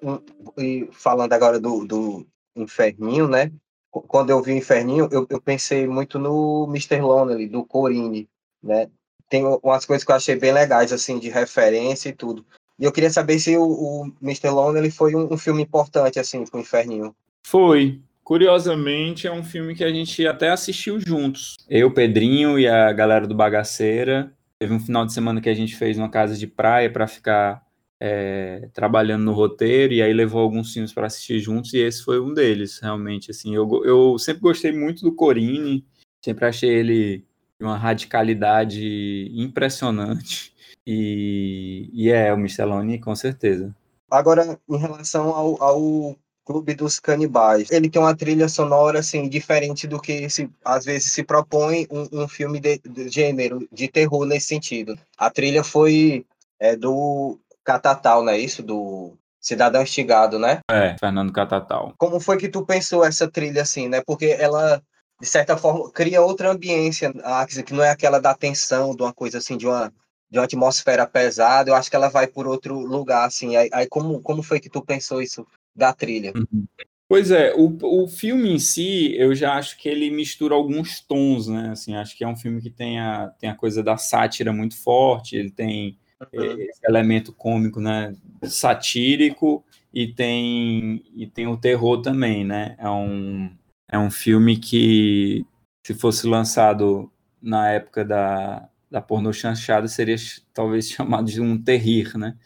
e 0.59 0.89
falando 0.91 1.33
agora 1.33 1.61
do, 1.61 1.85
do 1.87 2.27
Inferninho, 2.57 3.29
né? 3.29 3.53
Quando 3.91 4.31
eu 4.31 4.43
vi 4.43 4.53
o 4.53 4.57
Inferninho, 4.57 5.09
eu, 5.13 5.25
eu 5.31 5.41
pensei 5.41 5.87
muito 5.87 6.19
no 6.19 6.67
Mr. 6.69 7.01
Lonely, 7.01 7.49
do 7.49 7.65
Corine, 7.65 8.29
né? 8.61 8.91
tem 9.29 9.45
umas 9.45 9.85
coisas 9.85 10.05
que 10.05 10.11
eu 10.11 10.17
achei 10.17 10.37
bem 10.37 10.53
legais, 10.53 10.93
assim, 10.93 11.19
de 11.19 11.29
referência 11.29 12.09
e 12.09 12.13
tudo. 12.13 12.45
E 12.79 12.85
eu 12.85 12.93
queria 12.93 13.11
saber 13.11 13.39
se 13.39 13.57
o, 13.57 13.65
o 13.65 14.13
Mr. 14.23 14.51
Lone 14.51 14.79
ele 14.79 14.91
foi 14.91 15.15
um, 15.15 15.33
um, 15.33 15.39
filme 15.39 15.63
importante, 15.63 16.19
assim, 16.19 16.45
pro 16.45 16.61
Inferninho. 16.61 17.15
Foi. 17.47 18.01
Curiosamente, 18.23 19.27
é 19.27 19.33
um 19.33 19.45
filme 19.45 19.75
que 19.75 19.85
a 19.85 19.91
gente 19.91 20.27
até 20.27 20.51
assistiu 20.51 20.99
juntos. 20.99 21.57
Eu, 21.69 21.93
Pedrinho 21.93 22.59
e 22.59 22.67
a 22.67 22.91
galera 22.93 23.27
do 23.27 23.35
Bagaceira. 23.35 24.33
Teve 24.59 24.73
um 24.73 24.81
final 24.81 25.05
de 25.05 25.13
semana 25.13 25.41
que 25.41 25.49
a 25.49 25.55
gente 25.55 25.77
fez 25.77 25.99
uma 25.99 26.09
casa 26.09 26.37
de 26.37 26.47
praia 26.47 26.91
para 26.91 27.07
ficar 27.07 27.63
é, 28.01 28.69
trabalhando 28.73 29.25
no 29.25 29.33
roteiro, 29.33 29.93
e 29.93 30.03
aí 30.03 30.13
levou 30.13 30.41
alguns 30.41 30.73
filmes 30.73 30.93
para 30.93 31.07
assistir 31.07 31.39
juntos, 31.39 31.75
e 31.75 31.79
esse 31.79 32.03
foi 32.03 32.21
um 32.21 32.33
deles, 32.33 32.79
realmente. 32.81 33.31
Assim, 33.31 33.55
eu, 33.55 33.85
eu 33.85 34.19
sempre 34.19 34.41
gostei 34.43 34.73
muito 34.73 35.03
do 35.03 35.15
Corine, 35.15 35.85
sempre 36.23 36.47
achei 36.47 36.71
ele 36.71 37.25
uma 37.61 37.77
radicalidade 37.77 39.31
impressionante. 39.35 40.54
E, 40.87 41.91
e 41.93 42.11
é 42.11 42.33
o 42.33 42.39
Micheloni, 42.39 42.99
com 42.99 43.15
certeza. 43.15 43.75
Agora, 44.11 44.59
em 44.69 44.77
relação 44.77 45.31
ao, 45.31 45.63
ao 45.63 46.17
Clube 46.45 46.75
dos 46.75 47.01
Canibais, 47.01 47.71
ele 47.71 47.89
tem 47.89 48.01
uma 48.01 48.15
trilha 48.15 48.49
sonora 48.49 48.99
assim 48.99 49.29
diferente 49.29 49.87
do 49.87 49.99
que 49.99 50.29
se, 50.29 50.51
às 50.65 50.85
vezes 50.85 51.11
se 51.11 51.25
propõe 51.25 51.87
um, 51.91 52.25
um 52.25 52.29
filme 52.29 52.61
de, 52.61 52.79
de, 52.79 53.09
gênero 53.09 53.67
de 53.73 53.89
terror 53.89 54.27
nesse 54.27 54.49
sentido. 54.49 54.99
A 55.17 55.31
trilha 55.31 55.65
foi 55.65 56.27
é, 56.61 56.77
do 56.77 57.39
Catatal, 57.65 58.23
não 58.23 58.33
é 58.33 58.39
isso? 58.39 58.63
Do 58.63 59.17
Cidadão 59.41 59.83
Estigado, 59.83 60.39
né? 60.39 60.61
É, 60.71 60.97
Fernando 60.99 61.33
Catatal. 61.33 61.95
Como 61.97 62.21
foi 62.21 62.37
que 62.37 62.49
tu 62.49 62.65
pensou 62.65 63.05
essa 63.05 63.27
trilha 63.27 63.63
assim, 63.63 63.89
né? 63.89 64.03
Porque 64.07 64.27
ela 64.27 64.83
de 65.21 65.27
certa 65.27 65.57
forma, 65.57 65.91
cria 65.91 66.21
outra 66.21 66.51
ambiência, 66.51 67.13
ah, 67.23 67.47
que 67.47 67.73
não 67.73 67.83
é 67.83 67.91
aquela 67.91 68.21
da 68.21 68.35
tensão, 68.35 68.95
de 68.95 69.03
uma 69.03 69.13
coisa 69.13 69.39
assim, 69.39 69.57
de 69.57 69.67
uma, 69.67 69.93
de 70.35 70.39
uma 70.39 70.45
atmosfera 70.45 71.07
pesada, 71.07 71.71
eu 71.71 71.75
acho 71.75 71.89
que 71.89 71.95
ela 71.95 72.09
vai 72.09 72.27
por 72.27 72.47
outro 72.47 72.81
lugar, 72.81 73.25
assim. 73.25 73.55
Aí, 73.57 73.71
aí 73.73 73.87
como, 73.87 74.21
como 74.21 74.43
foi 74.43 74.59
que 74.59 74.69
tu 74.69 74.83
pensou 74.83 75.23
isso 75.23 75.47
da 75.75 75.93
trilha? 75.93 76.33
Uhum. 76.35 76.67
Pois 77.09 77.31
é, 77.31 77.55
o, 77.55 77.77
o 77.83 78.09
filme 78.09 78.51
em 78.51 78.59
si, 78.59 79.15
eu 79.17 79.35
já 79.35 79.55
acho 79.55 79.79
que 79.79 79.89
ele 79.89 80.11
mistura 80.11 80.55
alguns 80.55 81.01
tons, 81.01 81.47
né? 81.47 81.71
Assim, 81.71 81.95
acho 81.95 82.17
que 82.17 82.25
é 82.25 82.29
um 82.29 82.37
filme 82.37 82.61
que 82.61 82.71
tem 82.71 82.99
a, 82.99 83.29
tem 83.39 83.49
a 83.49 83.55
coisa 83.55 83.83
da 83.83 83.97
sátira 83.97 84.53
muito 84.53 84.77
forte, 84.77 85.37
ele 85.37 85.51
tem 85.51 85.97
uhum. 86.33 86.59
esse 86.59 86.81
elemento 86.83 87.33
cômico, 87.33 87.81
né? 87.81 88.17
Satírico 88.43 89.65
e 89.93 90.09
tem, 90.09 91.05
e 91.15 91.27
tem 91.27 91.47
o 91.47 91.57
terror 91.57 92.03
também, 92.03 92.45
né? 92.45 92.75
É 92.79 92.91
um, 92.91 93.55
é 93.89 93.99
um 93.99 94.11
filme 94.11 94.57
que, 94.57 95.47
se 95.87 95.95
fosse 95.95 96.27
lançado 96.27 97.09
na 97.41 97.71
época 97.71 98.05
da, 98.05 98.69
da 98.95 99.03
pornô 99.03 99.33
chanchada, 99.33 99.89
seria 99.89 100.15
talvez 100.53 100.89
chamado 100.89 101.27
de 101.27 101.41
um 101.41 101.61
terrir, 101.61 102.17
né? 102.17 102.37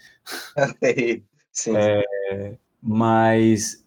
Sim. 1.53 1.77
É, 1.77 2.57
mas 2.81 3.85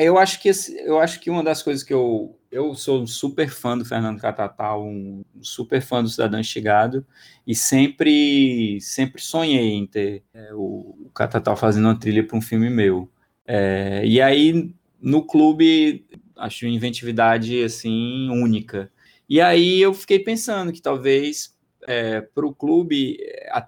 eu 0.00 0.18
acho 0.18 0.42
que 0.42 0.50
eu 0.84 0.98
acho 0.98 1.20
que 1.20 1.30
uma 1.30 1.44
das 1.44 1.62
coisas 1.62 1.84
que 1.84 1.94
eu 1.94 2.36
eu 2.50 2.74
sou 2.74 3.02
um 3.02 3.06
super 3.06 3.48
fã 3.48 3.78
do 3.78 3.84
Fernando 3.84 4.20
Catatal, 4.20 4.84
um 4.84 5.24
super 5.40 5.80
fã 5.80 6.02
do 6.02 6.08
Cidadão 6.08 6.38
Estigado, 6.38 7.06
e 7.46 7.54
sempre, 7.54 8.78
sempre 8.80 9.22
sonhei 9.22 9.72
em 9.72 9.86
ter 9.86 10.22
é, 10.34 10.52
o, 10.52 11.06
o 11.06 11.10
Catatal 11.14 11.56
fazendo 11.56 11.86
uma 11.86 11.98
trilha 11.98 12.22
para 12.26 12.36
um 12.36 12.42
filme 12.42 12.68
meu. 12.68 13.10
É, 13.46 14.02
e 14.04 14.20
aí, 14.20 14.74
no 15.00 15.24
clube, 15.24 16.04
acho 16.36 16.66
inventividade, 16.66 17.62
assim, 17.64 18.28
única. 18.28 18.90
E 19.26 19.40
aí 19.40 19.80
eu 19.80 19.94
fiquei 19.94 20.18
pensando 20.18 20.72
que 20.74 20.82
talvez 20.82 21.51
é, 21.86 22.20
para 22.20 22.46
o 22.46 22.54
clube 22.54 23.18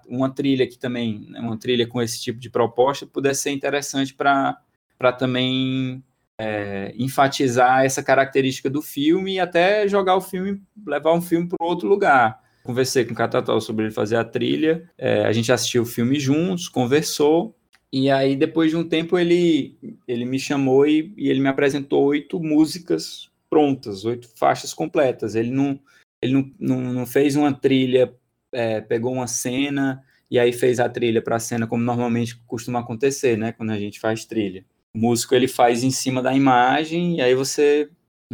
uma 0.07 0.29
trilha 0.29 0.67
que 0.67 0.77
também, 0.77 1.25
né, 1.29 1.39
uma 1.39 1.57
trilha 1.57 1.87
com 1.87 2.01
esse 2.01 2.21
tipo 2.21 2.39
de 2.39 2.49
proposta 2.49 3.05
pudesse 3.05 3.43
ser 3.43 3.51
interessante 3.51 4.13
para 4.13 4.57
também 5.17 6.03
é, 6.37 6.93
enfatizar 6.97 7.85
essa 7.85 8.03
característica 8.03 8.69
do 8.69 8.81
filme 8.81 9.33
e 9.33 9.39
até 9.39 9.87
jogar 9.87 10.15
o 10.15 10.21
filme, 10.21 10.61
levar 10.85 11.13
um 11.13 11.21
filme 11.21 11.47
para 11.47 11.65
outro 11.65 11.87
lugar. 11.87 12.43
Conversei 12.63 13.05
com 13.05 13.13
o 13.13 13.15
Catatal 13.15 13.61
sobre 13.61 13.85
ele 13.85 13.93
fazer 13.93 14.15
a 14.15 14.23
trilha, 14.23 14.89
é, 14.97 15.25
a 15.25 15.31
gente 15.31 15.51
assistiu 15.51 15.83
o 15.83 15.85
filme 15.85 16.19
juntos, 16.19 16.67
conversou, 16.67 17.55
e 17.91 18.09
aí 18.09 18.35
depois 18.35 18.71
de 18.71 18.77
um 18.77 18.83
tempo 18.83 19.17
ele, 19.17 19.77
ele 20.07 20.25
me 20.25 20.39
chamou 20.39 20.85
e, 20.85 21.13
e 21.15 21.29
ele 21.29 21.39
me 21.39 21.47
apresentou 21.47 22.03
oito 22.05 22.39
músicas 22.39 23.29
prontas, 23.49 24.03
oito 24.03 24.27
faixas 24.35 24.73
completas. 24.73 25.35
Ele 25.35 25.51
não, 25.51 25.79
ele 26.25 26.33
não, 26.33 26.51
não, 26.59 26.93
não 26.93 27.05
fez 27.05 27.35
uma 27.35 27.53
trilha, 27.53 28.13
é, 28.51 28.81
pegou 28.81 29.13
uma 29.13 29.27
cena 29.27 30.03
e 30.29 30.37
aí 30.39 30.51
fez 30.51 30.79
a 30.79 30.89
trilha 30.89 31.21
para 31.21 31.37
a 31.37 31.39
cena 31.39 31.67
como 31.67 31.83
normalmente 31.83 32.35
costuma 32.47 32.79
acontecer, 32.79 33.37
né, 33.37 33.51
quando 33.51 33.71
a 33.71 33.79
gente 33.79 33.99
faz 33.99 34.25
trilha 34.25 34.65
o 34.95 34.97
músico 34.97 35.35
ele 35.35 35.47
faz 35.47 35.83
em 35.83 35.91
cima 35.91 36.21
da 36.21 36.33
imagem 36.33 37.17
e 37.17 37.21
aí 37.21 37.35
você 37.35 37.89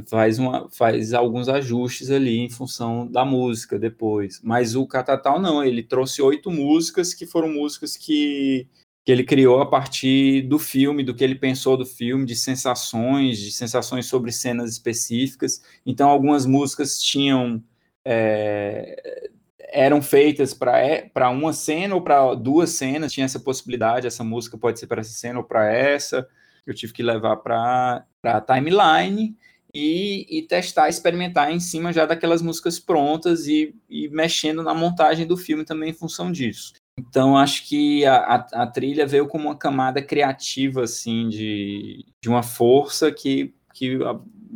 faz, 0.08 0.38
uma, 0.38 0.70
faz 0.70 1.12
alguns 1.12 1.50
ajustes 1.50 2.12
ali 2.12 2.38
em 2.38 2.50
função 2.50 3.08
da 3.08 3.26
música 3.26 3.80
depois. 3.80 4.40
Mas 4.44 4.76
o 4.76 4.86
Catatal 4.86 5.42
não, 5.42 5.64
ele 5.64 5.82
trouxe 5.82 6.22
oito 6.22 6.52
músicas 6.52 7.16
que 7.16 7.26
foram 7.26 7.50
músicas 7.50 7.98
que, 7.98 8.68
que 9.04 9.12
ele 9.12 9.24
criou 9.24 9.60
a 9.60 9.66
partir 9.66 10.44
do 10.44 10.60
filme, 10.60 11.04
do 11.04 11.16
que 11.16 11.24
ele 11.24 11.36
pensou 11.36 11.76
do 11.76 11.86
filme, 11.86 12.26
de 12.26 12.36
sensações, 12.36 13.40
de 13.40 13.52
sensações 13.52 14.06
sobre 14.06 14.32
cenas 14.32 14.72
específicas. 14.72 15.64
Então 15.84 16.10
algumas 16.10 16.46
músicas 16.46 17.02
tinham 17.02 17.62
é, 18.06 19.30
eram 19.70 20.02
feitas 20.02 20.54
para 20.54 20.80
é, 20.80 21.10
uma 21.32 21.54
cena 21.54 21.96
ou 21.96 22.02
para 22.02 22.34
duas 22.36 22.72
cenas, 22.72 23.14
tinha 23.14 23.26
essa 23.26 23.40
possibilidade, 23.40 24.08
essa 24.08 24.24
música 24.24 24.58
pode 24.58 24.80
ser 24.80 24.88
para 24.88 25.02
essa 25.02 25.14
cena 25.14 25.40
ou 25.40 25.46
para 25.46 25.72
essa 25.72 26.28
eu 26.66 26.74
tive 26.74 26.94
que 26.94 27.04
levar 27.04 27.38
para 27.38 28.06
a 28.24 28.42
timeline 28.42 29.36
e, 29.74 30.26
e, 30.30 30.42
testar, 30.44 30.90
experimentar 30.90 31.52
em 31.52 31.60
cima 31.60 31.94
já 31.94 32.06
daquelas 32.06 32.42
músicas 32.42 32.80
prontas 32.80 33.48
e, 33.48 33.74
e, 33.90 34.10
mexendo 34.10 34.62
na 34.64 34.74
montagem 34.74 35.26
do 35.26 35.38
filme 35.38 35.64
também 35.64 35.92
em 35.92 35.94
função 35.94 36.32
disso. 36.32 36.74
Então, 37.00 37.38
acho 37.38 37.68
que 37.68 38.06
a, 38.06 38.18
a, 38.18 38.64
a 38.64 38.68
trilha 38.68 39.08
veio 39.08 39.28
como 39.28 39.48
uma 39.48 39.58
camada 39.58 40.02
criativa, 40.02 40.84
assim, 40.84 41.30
de, 41.30 42.06
de 42.22 42.30
uma 42.30 42.44
força 42.44 43.12
que, 43.12 43.54
que 43.74 43.98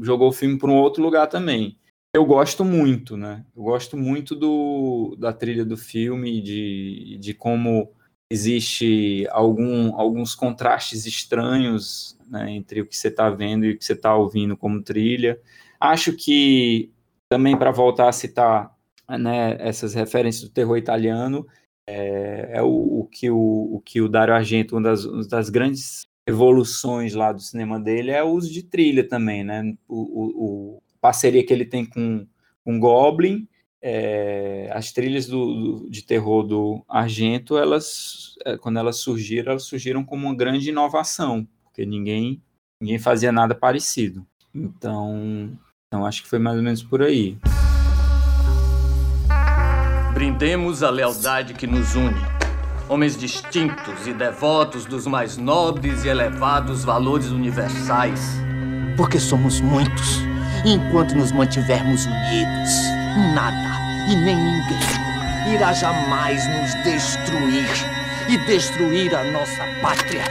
jogou 0.01 0.29
o 0.29 0.33
filme 0.33 0.57
para 0.57 0.69
um 0.69 0.75
outro 0.75 1.01
lugar 1.01 1.27
também. 1.27 1.77
Eu 2.15 2.25
gosto 2.25 2.63
muito, 2.63 3.17
né? 3.17 3.43
Eu 3.53 3.63
gosto 3.63 3.97
muito 3.97 4.37
do, 4.37 5.17
da 5.19 5.33
trilha 5.33 5.65
do 5.65 5.75
filme, 5.75 6.41
de, 6.41 7.17
de 7.19 7.33
como 7.33 7.91
existe 8.29 9.27
algum, 9.31 9.93
alguns 9.99 10.33
contrastes 10.33 11.05
estranhos 11.05 12.17
né, 12.29 12.49
entre 12.51 12.79
o 12.79 12.85
que 12.87 12.95
você 12.95 13.09
está 13.09 13.29
vendo 13.29 13.65
e 13.65 13.71
o 13.71 13.77
que 13.77 13.83
você 13.83 13.91
está 13.91 14.15
ouvindo 14.15 14.55
como 14.55 14.81
trilha. 14.81 15.37
Acho 15.77 16.13
que, 16.13 16.89
também 17.27 17.57
para 17.57 17.69
voltar 17.71 18.07
a 18.07 18.13
citar 18.13 18.73
né, 19.09 19.57
essas 19.59 19.93
referências 19.93 20.45
do 20.47 20.53
terror 20.53 20.77
italiano, 20.77 21.45
é, 21.85 22.51
é 22.59 22.61
o, 22.63 23.01
o, 23.01 23.09
que 23.11 23.29
o, 23.29 23.75
o 23.75 23.81
que 23.81 23.99
o 23.99 24.07
Dario 24.07 24.35
Argento, 24.35 24.77
uma 24.77 24.83
das, 24.83 25.03
uma 25.03 25.27
das 25.27 25.49
grandes 25.49 26.07
evoluções 26.25 27.13
lá 27.13 27.33
do 27.33 27.41
cinema 27.41 27.77
dele 27.77 28.11
é 28.11 28.23
o 28.23 28.29
uso 28.29 28.49
de 28.49 28.63
trilha 28.63 29.05
também, 29.05 29.43
né? 29.43 29.75
O, 29.85 29.97
o, 29.97 30.81
parceria 31.05 31.45
que 31.45 31.53
ele 31.53 31.65
tem 31.65 31.85
com, 31.85 32.25
com 32.63 32.79
Goblin, 32.79 33.47
é, 33.79 34.71
as 34.73 34.91
trilhas 34.91 35.27
do, 35.27 35.53
do, 35.53 35.89
de 35.89 36.03
terror 36.03 36.41
do 36.41 36.83
Argento, 36.89 37.59
elas, 37.59 38.33
é, 38.43 38.57
quando 38.57 38.79
elas 38.79 38.97
surgiram, 38.97 39.51
elas 39.51 39.65
surgiram 39.65 40.03
como 40.03 40.25
uma 40.25 40.35
grande 40.35 40.69
inovação, 40.69 41.47
porque 41.63 41.85
ninguém, 41.85 42.41
ninguém 42.81 42.97
fazia 42.97 43.31
nada 43.31 43.53
parecido. 43.53 44.25
Então, 44.53 45.55
então, 45.87 46.03
acho 46.07 46.23
que 46.23 46.27
foi 46.27 46.39
mais 46.39 46.57
ou 46.57 46.63
menos 46.63 46.81
por 46.81 47.03
aí. 47.03 47.37
Brindemos 50.15 50.81
a 50.81 50.89
lealdade 50.89 51.53
que 51.53 51.67
nos 51.67 51.93
une. 51.93 52.19
Homens 52.89 53.15
distintos 53.15 54.07
e 54.07 54.13
devotos 54.13 54.85
dos 54.85 55.05
mais 55.05 55.37
nobres 55.37 56.03
e 56.03 56.07
elevados 56.07 56.83
valores 56.83 57.27
universais. 57.27 58.37
Porque 58.97 59.19
somos 59.19 59.61
muitos. 59.61 60.34
Enquanto 60.63 61.15
nos 61.15 61.31
mantivermos 61.31 62.05
unidos, 62.05 62.71
nada 63.33 63.75
e 64.09 64.15
nem 64.15 64.35
ninguém 64.35 65.05
irá 65.53 65.73
jamais 65.73 66.47
nos 66.47 66.73
destruir 66.83 67.69
e 68.29 68.37
destruir 68.45 69.13
a 69.15 69.23
nossa 69.23 69.63
pátria. 69.81 70.23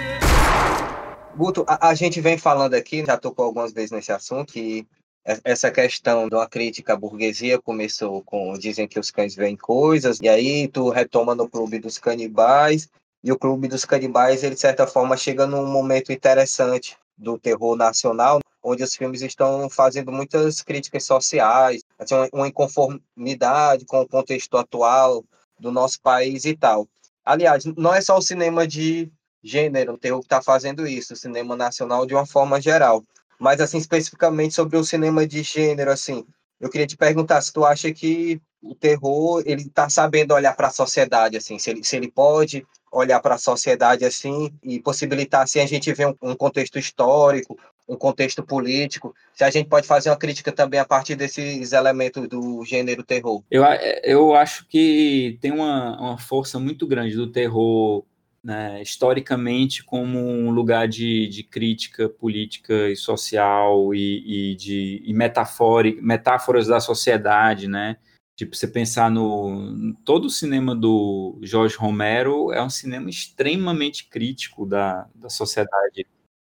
Guto, 1.36 1.64
a, 1.68 1.88
a, 1.88 1.94
gente 1.94 2.20
vem 2.20 2.38
falando 2.38 2.74
aqui, 2.74 3.04
já 3.04 3.16
tocou 3.16 3.44
algumas 3.44 3.72
vezes 3.72 3.90
nesse 3.90 4.12
assunto, 4.12 4.52
que 4.52 4.86
essa 5.24 5.70
questão 5.70 6.28
uma 6.30 6.46
crítica 6.46 6.92
à 6.92 6.96
burguesia 6.96 7.60
começou 7.60 8.22
com 8.22 8.52
dizem 8.54 8.86
que 8.86 8.98
os 8.98 9.10
cães 9.10 9.34
veem 9.34 9.56
coisas, 9.56 10.18
e 10.20 10.28
aí 10.28 10.68
tu 10.68 10.90
retoma 10.90 11.34
no 11.34 11.48
clube 11.48 11.78
dos 11.78 11.98
canibais, 11.98 12.88
e 13.22 13.32
o 13.32 13.38
clube 13.38 13.68
dos 13.68 13.84
canibais, 13.84 14.42
ele 14.42 14.54
de 14.54 14.60
certa 14.60 14.86
forma 14.86 15.16
chega 15.16 15.46
num 15.46 15.66
momento 15.66 16.12
interessante 16.12 16.96
do 17.16 17.38
terror 17.38 17.76
nacional, 17.76 18.40
onde 18.64 18.82
os 18.82 18.96
filmes 18.96 19.20
estão 19.20 19.68
fazendo 19.68 20.10
muitas 20.10 20.62
críticas 20.62 21.04
sociais, 21.04 21.82
assim, 21.98 22.14
uma 22.32 22.48
inconformidade 22.48 23.84
com 23.84 24.00
o 24.00 24.08
contexto 24.08 24.56
atual 24.56 25.22
do 25.60 25.70
nosso 25.70 26.00
país 26.00 26.46
e 26.46 26.56
tal. 26.56 26.88
Aliás, 27.24 27.64
não 27.76 27.94
é 27.94 28.00
só 28.00 28.16
o 28.16 28.22
cinema 28.22 28.66
de 28.66 29.12
gênero, 29.42 29.92
o 29.92 29.98
terror 29.98 30.20
que 30.20 30.26
está 30.26 30.40
fazendo 30.40 30.86
isso, 30.86 31.12
o 31.12 31.16
cinema 31.16 31.54
nacional 31.54 32.06
de 32.06 32.14
uma 32.14 32.26
forma 32.26 32.60
geral. 32.60 33.04
Mas, 33.38 33.60
assim, 33.60 33.76
especificamente 33.76 34.54
sobre 34.54 34.78
o 34.78 34.84
cinema 34.84 35.26
de 35.26 35.42
gênero, 35.42 35.90
assim, 35.90 36.24
eu 36.58 36.70
queria 36.70 36.86
te 36.86 36.96
perguntar 36.96 37.42
se 37.42 37.52
tu 37.52 37.64
acha 37.64 37.92
que 37.92 38.40
o 38.62 38.74
terror, 38.74 39.42
ele 39.44 39.62
está 39.62 39.90
sabendo 39.90 40.32
olhar 40.32 40.56
para 40.56 40.68
a 40.68 40.70
sociedade, 40.70 41.36
assim, 41.36 41.58
se 41.58 41.68
ele, 41.68 41.84
se 41.84 41.96
ele 41.96 42.10
pode 42.10 42.66
olhar 42.90 43.20
para 43.20 43.34
a 43.34 43.38
sociedade, 43.38 44.06
assim, 44.06 44.50
e 44.62 44.80
possibilitar, 44.80 45.42
assim, 45.42 45.60
a 45.60 45.66
gente 45.66 45.92
ver 45.92 46.06
um, 46.06 46.14
um 46.22 46.34
contexto 46.34 46.78
histórico, 46.78 47.58
um 47.88 47.96
contexto 47.96 48.42
político, 48.42 49.14
se 49.32 49.44
a 49.44 49.50
gente 49.50 49.68
pode 49.68 49.86
fazer 49.86 50.10
uma 50.10 50.16
crítica 50.16 50.50
também 50.50 50.80
a 50.80 50.84
partir 50.84 51.16
desses 51.16 51.72
elementos 51.72 52.28
do 52.28 52.64
gênero 52.64 53.02
terror. 53.02 53.42
Eu, 53.50 53.62
eu 54.02 54.34
acho 54.34 54.66
que 54.66 55.38
tem 55.40 55.52
uma, 55.52 56.00
uma 56.00 56.18
força 56.18 56.58
muito 56.58 56.86
grande 56.86 57.14
do 57.14 57.30
terror, 57.30 58.04
né, 58.42 58.80
historicamente, 58.82 59.82
como 59.84 60.18
um 60.18 60.50
lugar 60.50 60.86
de, 60.86 61.28
de 61.28 61.42
crítica 61.42 62.08
política 62.08 62.90
e 62.90 62.96
social 62.96 63.94
e, 63.94 64.52
e 64.52 64.54
de 64.54 65.02
e 65.04 65.14
metáforas 65.14 66.66
da 66.66 66.80
sociedade, 66.80 67.68
né? 67.68 67.96
Tipo, 68.36 68.56
você 68.56 68.66
pensar 68.66 69.10
no. 69.10 69.94
Todo 70.04 70.24
o 70.24 70.30
cinema 70.30 70.74
do 70.74 71.38
Jorge 71.40 71.76
Romero 71.76 72.52
é 72.52 72.60
um 72.60 72.68
cinema 72.68 73.08
extremamente 73.08 74.08
crítico 74.08 74.66
da, 74.66 75.06
da 75.14 75.30
sociedade 75.30 76.04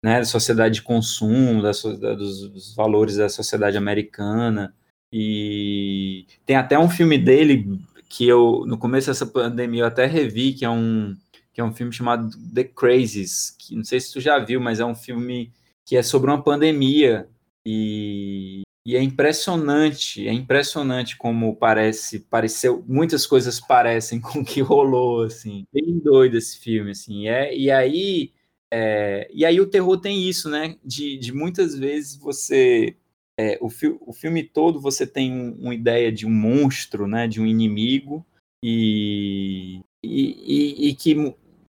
né, 0.07 0.19
da 0.19 0.25
sociedade 0.25 0.75
de 0.75 0.81
consumo, 0.83 1.61
da, 1.61 1.71
da, 1.99 2.13
dos, 2.15 2.73
valores 2.73 3.17
da 3.17 3.27
sociedade 3.27 3.75
americana. 3.75 4.73
E 5.11 6.25
tem 6.45 6.55
até 6.55 6.79
um 6.79 6.89
filme 6.89 7.17
dele 7.17 7.77
que 8.07 8.25
eu, 8.25 8.63
no 8.65 8.77
começo 8.77 9.07
dessa 9.07 9.25
pandemia, 9.25 9.81
eu 9.81 9.85
até 9.85 10.05
revi, 10.05 10.53
que 10.53 10.63
é 10.63 10.69
um, 10.69 11.13
que 11.53 11.59
é 11.59 11.63
um 11.63 11.73
filme 11.73 11.91
chamado 11.91 12.29
The 12.53 12.63
Crazies, 12.63 13.53
que 13.59 13.75
não 13.75 13.83
sei 13.83 13.99
se 13.99 14.13
tu 14.13 14.21
já 14.21 14.39
viu, 14.39 14.61
mas 14.61 14.79
é 14.79 14.85
um 14.85 14.95
filme 14.95 15.51
que 15.85 15.97
é 15.97 16.01
sobre 16.01 16.31
uma 16.31 16.41
pandemia. 16.41 17.27
E, 17.65 18.61
e 18.85 18.95
é 18.95 19.03
impressionante, 19.03 20.25
é 20.25 20.31
impressionante 20.31 21.17
como 21.17 21.53
parece, 21.57 22.21
pareceu, 22.21 22.81
muitas 22.87 23.27
coisas 23.27 23.59
parecem 23.59 24.21
com 24.23 24.39
o 24.39 24.45
que 24.45 24.61
rolou, 24.61 25.23
assim, 25.23 25.65
bem 25.73 25.99
doido 25.99 26.37
esse 26.37 26.57
filme, 26.59 26.91
assim, 26.91 27.27
é, 27.27 27.53
e 27.53 27.69
aí 27.69 28.31
é, 28.71 29.29
e 29.33 29.45
aí 29.45 29.59
o 29.61 29.67
terror 29.67 29.97
tem 29.97 30.27
isso, 30.27 30.49
né? 30.49 30.77
De, 30.83 31.17
de 31.17 31.31
muitas 31.31 31.77
vezes 31.77 32.15
você. 32.15 32.95
É, 33.39 33.57
o, 33.61 33.69
fi 33.69 33.95
o 34.01 34.11
filme 34.11 34.43
todo 34.43 34.81
você 34.81 35.05
tem 35.05 35.31
um, 35.31 35.51
uma 35.61 35.75
ideia 35.75 36.11
de 36.11 36.25
um 36.25 36.31
monstro, 36.31 37.07
né? 37.07 37.27
De 37.27 37.39
um 37.39 37.45
inimigo, 37.45 38.25
e, 38.63 39.79
e, 40.03 40.85
e, 40.85 40.89
e 40.89 40.95
que 40.95 41.15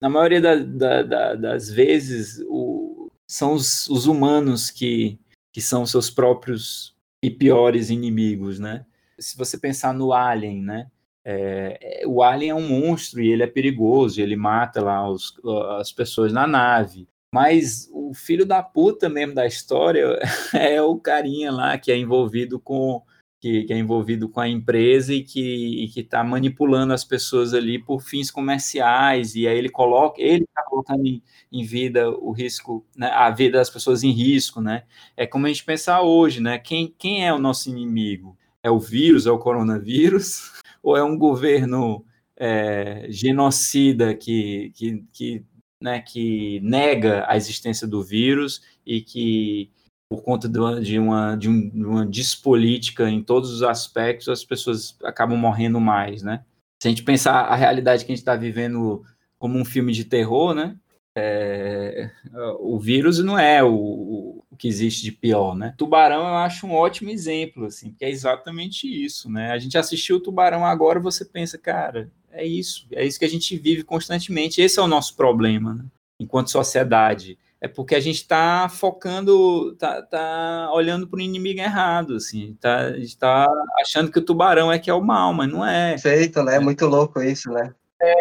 na 0.01 0.11
maioria 0.11 0.41
da, 0.41 0.57
da, 0.57 1.03
da, 1.03 1.35
das 1.37 1.71
vezes 1.71 2.43
o, 2.49 3.09
são 3.27 3.55
os, 3.55 3.89
os 3.89 4.07
humanos 4.07 4.71
que, 4.71 5.19
que 5.53 5.61
são 5.61 5.87
seus 5.87 6.11
próprios 6.11 6.95
e 7.25 7.31
piores 7.31 7.89
inimigos, 7.89 8.59
né? 8.59 8.85
Se 9.19 9.37
você 9.37 9.57
pensar 9.57 9.95
no 9.95 10.13
Alien, 10.13 10.61
né? 10.61 10.91
É, 11.25 12.03
o 12.07 12.23
Alien 12.23 12.51
é 12.51 12.55
um 12.55 12.69
monstro 12.69 13.23
e 13.23 13.31
ele 13.31 13.43
é 13.43 13.47
perigoso, 13.47 14.21
ele 14.21 14.37
mata 14.37 14.83
lá 14.83 15.09
os, 15.09 15.35
as 15.79 15.93
pessoas 15.93 16.33
na 16.33 16.47
nave. 16.47 17.07
Mas 17.35 17.89
o 17.93 18.13
filho 18.13 18.45
da 18.45 18.63
puta 18.63 19.09
mesmo 19.09 19.35
da 19.35 19.47
história 19.47 20.19
é 20.53 20.83
o 20.83 20.99
carinha 20.99 21.51
lá 21.51 21.79
que 21.79 21.91
é 21.91 21.97
envolvido 21.97 22.61
com 22.61 23.03
que, 23.41 23.65
que 23.65 23.73
é 23.73 23.79
envolvido 23.79 24.29
com 24.29 24.39
a 24.39 24.49
empresa 24.49 25.13
e 25.13 25.25
que 25.25 25.91
está 25.97 26.23
manipulando 26.23 26.93
as 26.93 27.05
pessoas 27.05 27.53
ali 27.53 27.77
por 27.77 28.01
fins 28.01 28.31
comerciais. 28.31 29.35
E 29.35 29.49
aí 29.49 29.59
ele 29.59 29.69
coloca 29.69 30.23
ele 30.23 30.45
está 30.45 30.63
colocando 30.63 31.05
em, 31.05 31.21
em, 31.51 31.65
vida 31.65 32.09
o 32.09 32.31
risco 32.31 32.87
né, 32.97 33.09
a 33.09 33.31
vida 33.31 33.59
das 33.59 33.69
pessoas 33.69 34.05
em 34.05 34.11
risco 34.11 34.61
né? 34.61 34.85
É 35.17 35.27
como 35.27 35.47
a 35.47 35.49
gente 35.49 35.65
pensar 35.65 36.03
hoje 36.03 36.41
né? 36.41 36.59
Quem, 36.59 36.95
quem 36.97 37.27
é 37.27 37.33
o 37.33 37.39
nosso 37.39 37.69
inimigo? 37.69 38.37
É 38.63 38.71
o 38.71 38.79
vírus? 38.79 39.27
É 39.27 39.31
o 39.33 39.39
coronavírus 39.39 40.53
ou 40.83 40.97
é 40.97 41.03
um 41.03 41.17
governo 41.17 42.05
é, 42.37 43.07
genocida 43.09 44.15
que, 44.15 44.73
que, 44.75 45.05
que 45.13 45.45
né, 45.81 46.01
que 46.01 46.61
nega 46.61 47.25
a 47.29 47.37
existência 47.37 47.87
do 47.87 48.03
vírus 48.03 48.63
e 48.87 49.01
que, 49.01 49.71
por 50.09 50.23
conta 50.23 50.49
de 50.49 50.59
uma, 50.59 50.81
de 50.81 50.99
uma, 50.99 51.37
de 51.37 51.49
uma 51.49 52.07
dispolítica 52.07 53.11
em 53.11 53.23
todos 53.23 53.51
os 53.51 53.63
aspectos, 53.63 54.29
as 54.29 54.45
pessoas 54.45 54.97
acabam 55.03 55.37
morrendo 55.37 55.81
mais, 55.81 56.23
né? 56.23 56.45
Se 56.81 56.89
a 56.89 56.91
gente 56.91 57.03
pensar 57.03 57.43
a 57.43 57.57
realidade 57.57 58.05
que 58.05 58.13
a 58.13 58.15
gente 58.15 58.23
está 58.23 58.37
vivendo 58.37 59.05
como 59.39 59.59
um 59.59 59.65
filme 59.65 59.93
de 59.93 60.05
terror, 60.05 60.55
né? 60.55 60.77
É, 61.17 62.11
o 62.59 62.79
vírus 62.79 63.19
não 63.19 63.39
é 63.39 63.63
o, 63.63 64.32
que 64.63 64.69
existe 64.69 65.03
de 65.03 65.11
pior, 65.11 65.57
né? 65.57 65.75
Tubarão 65.77 66.21
eu 66.21 66.37
acho 66.37 66.69
um 66.69 66.73
ótimo 66.73 67.11
exemplo, 67.11 67.65
assim, 67.65 67.93
que 67.99 68.05
é 68.05 68.09
exatamente 68.09 68.87
isso, 68.87 69.29
né? 69.29 69.51
A 69.51 69.59
gente 69.59 69.77
assistiu 69.77 70.19
o 70.19 70.21
Tubarão 70.21 70.65
agora, 70.65 71.01
você 71.01 71.25
pensa, 71.25 71.59
cara, 71.59 72.09
é 72.31 72.47
isso, 72.47 72.87
é 72.93 73.05
isso 73.05 73.19
que 73.19 73.25
a 73.25 73.29
gente 73.29 73.57
vive 73.57 73.83
constantemente. 73.83 74.63
Esse 74.63 74.79
é 74.79 74.83
o 74.83 74.87
nosso 74.87 75.17
problema, 75.17 75.75
né? 75.75 75.85
enquanto 76.17 76.53
sociedade. 76.53 77.37
É 77.61 77.67
porque 77.67 77.97
a 77.97 78.01
gente 78.01 78.19
está 78.19 78.69
focando, 78.69 79.75
tá, 79.75 80.01
tá 80.01 80.71
olhando 80.73 81.09
para 81.09 81.19
o 81.19 81.23
inimigo 81.23 81.59
errado, 81.59 82.15
assim, 82.15 82.57
tá, 82.61 82.83
a 82.83 82.93
gente 82.93 83.07
está 83.07 83.49
achando 83.81 84.13
que 84.13 84.21
o 84.21 84.25
tubarão 84.25 84.71
é 84.71 84.79
que 84.79 84.89
é 84.89 84.95
o 84.95 85.03
mal, 85.03 85.35
mas 85.35 85.51
não 85.51 85.67
é. 85.67 85.99
Feito, 85.99 86.41
né? 86.45 86.55
É 86.55 86.61
muito 86.61 86.87
louco 86.87 87.21
isso, 87.21 87.51
né? 87.51 87.75
É, 88.01 88.13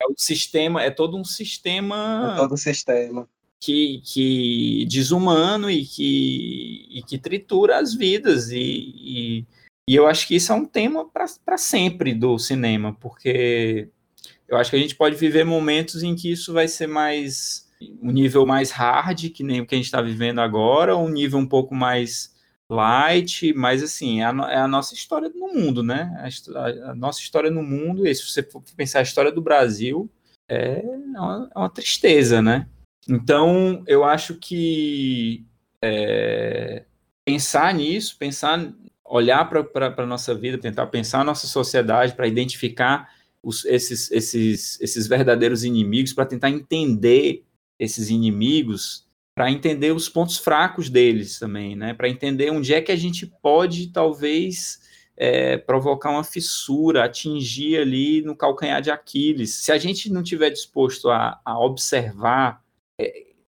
é 0.00 0.06
o 0.08 0.14
sistema, 0.16 0.82
é 0.82 0.90
todo 0.90 1.14
um 1.14 1.24
sistema. 1.24 2.32
É 2.32 2.36
todo 2.38 2.54
um 2.54 2.56
sistema. 2.56 3.28
Que, 3.64 4.02
que 4.04 4.84
desumano 4.86 5.70
e 5.70 5.86
que, 5.86 6.86
e 6.90 7.02
que 7.02 7.16
tritura 7.16 7.78
as 7.78 7.94
vidas 7.94 8.50
e, 8.50 8.58
e 8.58 9.46
e 9.88 9.94
eu 9.94 10.06
acho 10.06 10.26
que 10.26 10.36
isso 10.36 10.50
é 10.50 10.54
um 10.54 10.64
tema 10.64 11.06
para 11.06 11.58
sempre 11.58 12.14
do 12.14 12.38
cinema, 12.38 12.94
porque 12.94 13.88
eu 14.48 14.56
acho 14.56 14.70
que 14.70 14.76
a 14.76 14.78
gente 14.78 14.96
pode 14.96 15.14
viver 15.14 15.44
momentos 15.44 16.02
em 16.02 16.14
que 16.14 16.32
isso 16.32 16.52
vai 16.52 16.66
ser 16.66 16.86
mais 16.86 17.70
um 18.02 18.10
nível 18.10 18.46
mais 18.46 18.70
hard, 18.70 19.28
que 19.30 19.42
nem 19.42 19.60
o 19.60 19.66
que 19.66 19.74
a 19.74 19.78
gente 19.78 19.86
está 19.86 20.00
vivendo 20.00 20.40
agora, 20.40 20.96
um 20.96 21.08
nível 21.08 21.38
um 21.38 21.46
pouco 21.46 21.74
mais 21.74 22.34
light, 22.70 23.52
mas 23.52 23.82
assim, 23.82 24.22
é 24.22 24.24
a, 24.24 24.30
é 24.50 24.56
a 24.56 24.68
nossa 24.68 24.94
história 24.94 25.28
no 25.28 25.52
mundo, 25.52 25.82
né? 25.82 26.10
A, 26.56 26.90
a, 26.90 26.94
nossa 26.94 27.20
história 27.20 27.50
no 27.50 27.62
mundo, 27.62 28.06
e 28.06 28.14
se 28.14 28.26
você 28.26 28.42
for 28.42 28.62
pensar 28.74 29.00
a 29.00 29.02
história 29.02 29.30
do 29.30 29.42
Brasil, 29.42 30.10
é 30.48 30.82
uma, 30.82 31.50
é 31.54 31.58
uma 31.58 31.68
tristeza, 31.68 32.40
né? 32.40 32.66
Então, 33.08 33.82
eu 33.86 34.04
acho 34.04 34.36
que 34.36 35.44
é, 35.82 36.84
pensar 37.24 37.74
nisso, 37.74 38.16
pensar 38.18 38.72
olhar 39.04 39.44
para 39.44 39.94
a 39.96 40.06
nossa 40.06 40.34
vida, 40.34 40.58
tentar 40.58 40.86
pensar 40.86 41.20
a 41.20 41.24
nossa 41.24 41.46
sociedade, 41.46 42.14
para 42.14 42.26
identificar 42.26 43.08
os, 43.42 43.64
esses, 43.66 44.10
esses, 44.10 44.80
esses 44.80 45.06
verdadeiros 45.06 45.62
inimigos, 45.62 46.12
para 46.12 46.24
tentar 46.24 46.50
entender 46.50 47.44
esses 47.78 48.08
inimigos, 48.08 49.06
para 49.34 49.50
entender 49.50 49.92
os 49.92 50.08
pontos 50.08 50.38
fracos 50.38 50.88
deles 50.88 51.38
também, 51.38 51.76
né? 51.76 51.92
Para 51.92 52.08
entender 52.08 52.50
onde 52.50 52.72
é 52.72 52.80
que 52.80 52.92
a 52.92 52.96
gente 52.96 53.26
pode, 53.42 53.88
talvez, 53.88 54.80
é, 55.16 55.58
provocar 55.58 56.10
uma 56.10 56.24
fissura, 56.24 57.04
atingir 57.04 57.78
ali 57.78 58.22
no 58.22 58.34
calcanhar 58.34 58.80
de 58.80 58.90
Aquiles. 58.90 59.54
Se 59.54 59.70
a 59.70 59.78
gente 59.78 60.10
não 60.10 60.22
tiver 60.22 60.50
disposto 60.50 61.10
a, 61.10 61.40
a 61.44 61.58
observar 61.58 62.63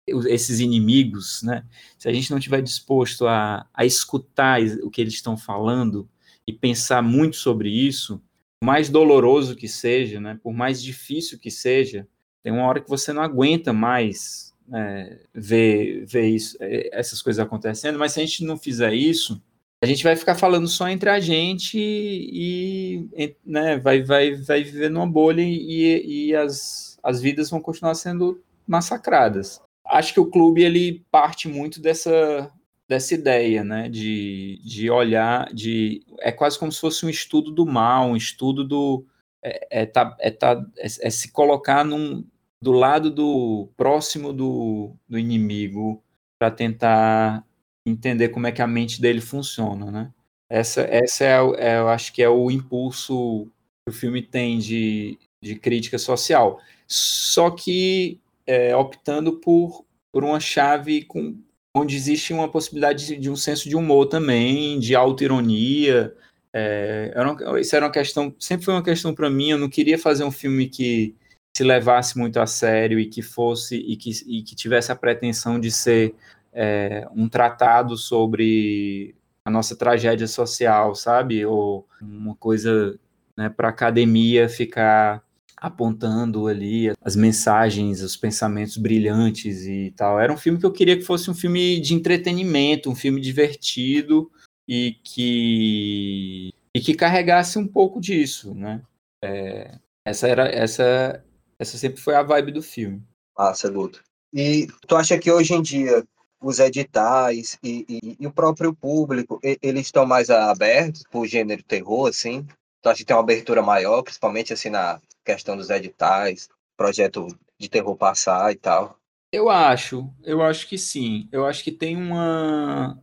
esses 0.06 0.60
inimigos, 0.60 1.42
né? 1.42 1.64
Se 1.98 2.08
a 2.08 2.12
gente 2.12 2.30
não 2.30 2.38
estiver 2.38 2.62
disposto 2.62 3.26
a, 3.26 3.66
a 3.74 3.84
escutar 3.84 4.60
o 4.82 4.90
que 4.90 5.00
eles 5.00 5.14
estão 5.14 5.36
falando 5.36 6.08
e 6.46 6.52
pensar 6.52 7.02
muito 7.02 7.36
sobre 7.36 7.68
isso, 7.68 8.22
mais 8.62 8.88
doloroso 8.88 9.56
que 9.56 9.68
seja, 9.68 10.20
né? 10.20 10.38
Por 10.42 10.52
mais 10.52 10.82
difícil 10.82 11.38
que 11.38 11.50
seja, 11.50 12.06
tem 12.42 12.52
uma 12.52 12.64
hora 12.66 12.80
que 12.80 12.88
você 12.88 13.12
não 13.12 13.22
aguenta 13.22 13.72
mais 13.72 14.54
é, 14.72 15.18
ver, 15.34 16.06
ver 16.06 16.28
isso, 16.28 16.56
é, 16.60 16.88
essas 16.96 17.20
coisas 17.20 17.44
acontecendo. 17.44 17.98
Mas 17.98 18.12
se 18.12 18.20
a 18.20 18.24
gente 18.24 18.44
não 18.44 18.56
fizer 18.56 18.94
isso, 18.94 19.42
a 19.82 19.86
gente 19.86 20.04
vai 20.04 20.16
ficar 20.16 20.36
falando 20.36 20.66
só 20.68 20.88
entre 20.88 21.10
a 21.10 21.20
gente 21.20 21.78
e, 21.78 23.36
né, 23.44 23.78
vai, 23.78 24.02
vai, 24.02 24.34
vai 24.36 24.62
viver 24.62 24.88
numa 24.88 25.06
bolha 25.06 25.42
e, 25.42 26.28
e 26.28 26.34
as, 26.34 26.98
as 27.02 27.20
vidas 27.20 27.50
vão 27.50 27.60
continuar 27.60 27.94
sendo 27.94 28.40
massacradas 28.66 29.60
acho 29.88 30.12
que 30.12 30.20
o 30.20 30.30
clube 30.30 30.62
ele 30.62 31.04
parte 31.10 31.48
muito 31.48 31.80
dessa 31.80 32.50
dessa 32.88 33.14
ideia, 33.14 33.64
né, 33.64 33.88
de, 33.88 34.60
de 34.62 34.88
olhar, 34.88 35.52
de 35.52 36.04
é 36.20 36.30
quase 36.30 36.56
como 36.56 36.70
se 36.70 36.80
fosse 36.80 37.04
um 37.04 37.08
estudo 37.08 37.50
do 37.50 37.66
mal, 37.66 38.10
um 38.10 38.16
estudo 38.16 38.62
do 38.62 39.04
é, 39.42 39.82
é, 39.82 39.86
tá, 39.86 40.16
é, 40.20 40.30
tá, 40.30 40.64
é, 40.78 40.86
é 40.86 41.10
se 41.10 41.32
colocar 41.32 41.84
num, 41.84 42.24
do 42.62 42.70
lado 42.70 43.10
do 43.10 43.68
próximo 43.76 44.32
do, 44.32 44.94
do 45.08 45.18
inimigo 45.18 46.00
para 46.38 46.48
tentar 46.48 47.44
entender 47.84 48.28
como 48.28 48.46
é 48.46 48.52
que 48.52 48.62
a 48.62 48.68
mente 48.68 49.00
dele 49.00 49.20
funciona, 49.20 49.90
né? 49.90 50.12
Essa, 50.48 50.82
essa 50.82 51.24
é, 51.24 51.38
é, 51.58 51.78
eu 51.78 51.88
acho 51.88 52.12
que 52.12 52.22
é 52.22 52.28
o 52.28 52.52
impulso 52.52 53.50
que 53.84 53.90
o 53.90 53.92
filme 53.92 54.22
tem 54.22 54.58
de, 54.60 55.18
de 55.42 55.56
crítica 55.56 55.98
social. 55.98 56.60
Só 56.86 57.50
que 57.50 58.20
é, 58.46 58.74
optando 58.76 59.40
por, 59.40 59.84
por 60.12 60.24
uma 60.24 60.40
chave 60.40 61.02
com, 61.04 61.38
onde 61.74 61.96
existe 61.96 62.32
uma 62.32 62.50
possibilidade 62.50 63.06
de, 63.06 63.16
de 63.16 63.30
um 63.30 63.36
senso 63.36 63.68
de 63.68 63.76
humor 63.76 64.06
também, 64.06 64.78
de 64.78 64.94
autoironia. 64.94 66.14
É, 66.52 67.12
era 67.14 67.60
isso 67.60 67.76
era 67.76 67.84
uma 67.84 67.92
questão, 67.92 68.34
sempre 68.38 68.64
foi 68.64 68.74
uma 68.74 68.82
questão 68.82 69.14
para 69.14 69.28
mim. 69.28 69.50
Eu 69.50 69.58
não 69.58 69.68
queria 69.68 69.98
fazer 69.98 70.24
um 70.24 70.30
filme 70.30 70.68
que 70.68 71.14
se 71.56 71.64
levasse 71.64 72.18
muito 72.18 72.38
a 72.38 72.46
sério 72.46 73.00
e 73.00 73.06
que 73.06 73.22
fosse 73.22 73.76
e 73.76 73.96
que, 73.96 74.10
e 74.26 74.42
que 74.42 74.54
tivesse 74.54 74.92
a 74.92 74.96
pretensão 74.96 75.58
de 75.58 75.70
ser 75.70 76.14
é, 76.52 77.06
um 77.14 77.28
tratado 77.28 77.96
sobre 77.96 79.14
a 79.44 79.50
nossa 79.50 79.76
tragédia 79.76 80.26
social, 80.26 80.94
sabe? 80.94 81.46
Ou 81.46 81.86
uma 82.00 82.34
coisa 82.34 82.98
né, 83.36 83.48
para 83.48 83.68
a 83.68 83.70
academia 83.70 84.48
ficar 84.48 85.22
apontando 85.56 86.46
ali 86.46 86.92
as 87.00 87.16
mensagens, 87.16 88.02
os 88.02 88.16
pensamentos 88.16 88.76
brilhantes 88.76 89.64
e 89.66 89.92
tal. 89.96 90.20
Era 90.20 90.32
um 90.32 90.36
filme 90.36 90.58
que 90.58 90.66
eu 90.66 90.72
queria 90.72 90.96
que 90.96 91.04
fosse 91.04 91.30
um 91.30 91.34
filme 91.34 91.80
de 91.80 91.94
entretenimento, 91.94 92.90
um 92.90 92.94
filme 92.94 93.20
divertido 93.20 94.30
e 94.68 94.96
que 95.02 96.52
e 96.74 96.80
que 96.80 96.94
carregasse 96.94 97.58
um 97.58 97.66
pouco 97.66 98.00
disso, 98.00 98.54
né? 98.54 98.82
É, 99.24 99.78
essa 100.04 100.28
era 100.28 100.48
essa 100.48 101.24
essa 101.58 101.78
sempre 101.78 102.00
foi 102.00 102.14
a 102.14 102.22
vibe 102.22 102.52
do 102.52 102.62
filme. 102.62 103.02
Massa, 103.36 103.70
Guto. 103.70 104.02
E 104.32 104.66
tu 104.86 104.96
acha 104.96 105.18
que 105.18 105.30
hoje 105.30 105.54
em 105.54 105.62
dia 105.62 106.04
os 106.40 106.58
editais 106.58 107.58
e, 107.62 107.86
e, 107.88 108.16
e 108.20 108.26
o 108.26 108.32
próprio 108.32 108.74
público, 108.74 109.40
eles 109.42 109.86
estão 109.86 110.04
mais 110.04 110.28
abertos 110.28 111.02
para 111.10 111.20
o 111.20 111.26
gênero 111.26 111.62
terror, 111.62 112.08
assim? 112.08 112.46
Tu 112.82 112.88
acha 112.88 112.98
que 112.98 113.04
tem 113.04 113.16
uma 113.16 113.22
abertura 113.22 113.62
maior, 113.62 114.02
principalmente 114.02 114.52
assim 114.52 114.68
na 114.68 115.00
questão 115.26 115.56
dos 115.56 115.68
editais, 115.68 116.48
projeto 116.76 117.26
de 117.58 117.68
terror 117.68 117.96
passar 117.96 118.52
e 118.52 118.56
tal? 118.56 118.98
Eu 119.32 119.50
acho, 119.50 120.08
eu 120.22 120.40
acho 120.42 120.68
que 120.68 120.78
sim. 120.78 121.28
Eu 121.32 121.44
acho 121.44 121.64
que 121.64 121.72
tem 121.72 121.96
uma. 121.96 122.98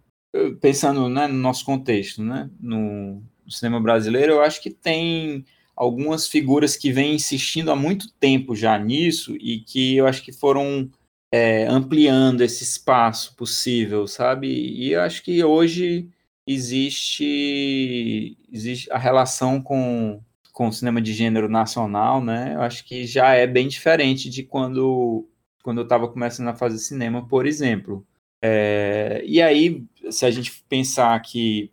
Pensando 0.59 1.07
né, 1.09 1.28
no 1.28 1.36
nosso 1.36 1.63
contexto, 1.63 2.24
né, 2.24 2.49
no, 2.59 3.21
cinema 3.47 3.80
brasileiro, 3.80 4.34
eu 4.34 4.41
acho 4.41 4.59
que 4.61 4.71
tem 4.71 5.45
algumas 5.76 6.28
figuras 6.28 6.76
que 6.76 6.91
vêm 6.91 7.13
insistindo 7.15 7.69
há 7.71 7.76
muito 7.76 8.11
tempo 8.13 8.55
já 8.55 8.78
nisso 8.80 9.36
e 9.36 9.59
que 9.59 9.95
eu 9.95 10.07
acho 10.07 10.24
que 10.24 10.32
foram 10.32 10.89
é, 11.32 11.67
ampliando 11.67 12.41
esse 12.41 12.63
espaço 12.63 13.36
possível, 13.36 14.07
sabe? 14.07 14.47
E 14.47 14.93
eu 14.93 15.01
acho 15.01 15.21
que 15.24 15.43
hoje 15.43 16.09
existe, 16.47 18.38
existe 18.51 18.91
a 18.91 18.97
relação 18.97 19.61
com 19.61 20.19
com 20.54 20.72
cinema 20.72 21.01
de 21.01 21.12
gênero 21.14 21.49
nacional, 21.49 22.24
né? 22.24 22.54
Eu 22.54 22.62
acho 22.62 22.86
que 22.86 23.06
já 23.06 23.34
é 23.34 23.47
bem 23.47 23.68
diferente 23.68 24.30
de 24.30 24.43
quando, 24.43 25.28
quando 25.64 25.80
eu 25.80 25.84
estava 25.84 26.08
começando 26.08 26.47
a 26.47 26.56
fazer 26.56 26.78
cinema, 26.78 27.28
por 27.28 27.47
exemplo. 27.47 28.06
É, 28.41 29.24
e 29.26 29.41
aí, 29.41 29.84
se 30.12 30.26
a 30.26 30.32
gente 30.32 30.64
pensar 30.70 31.20
que 31.22 31.72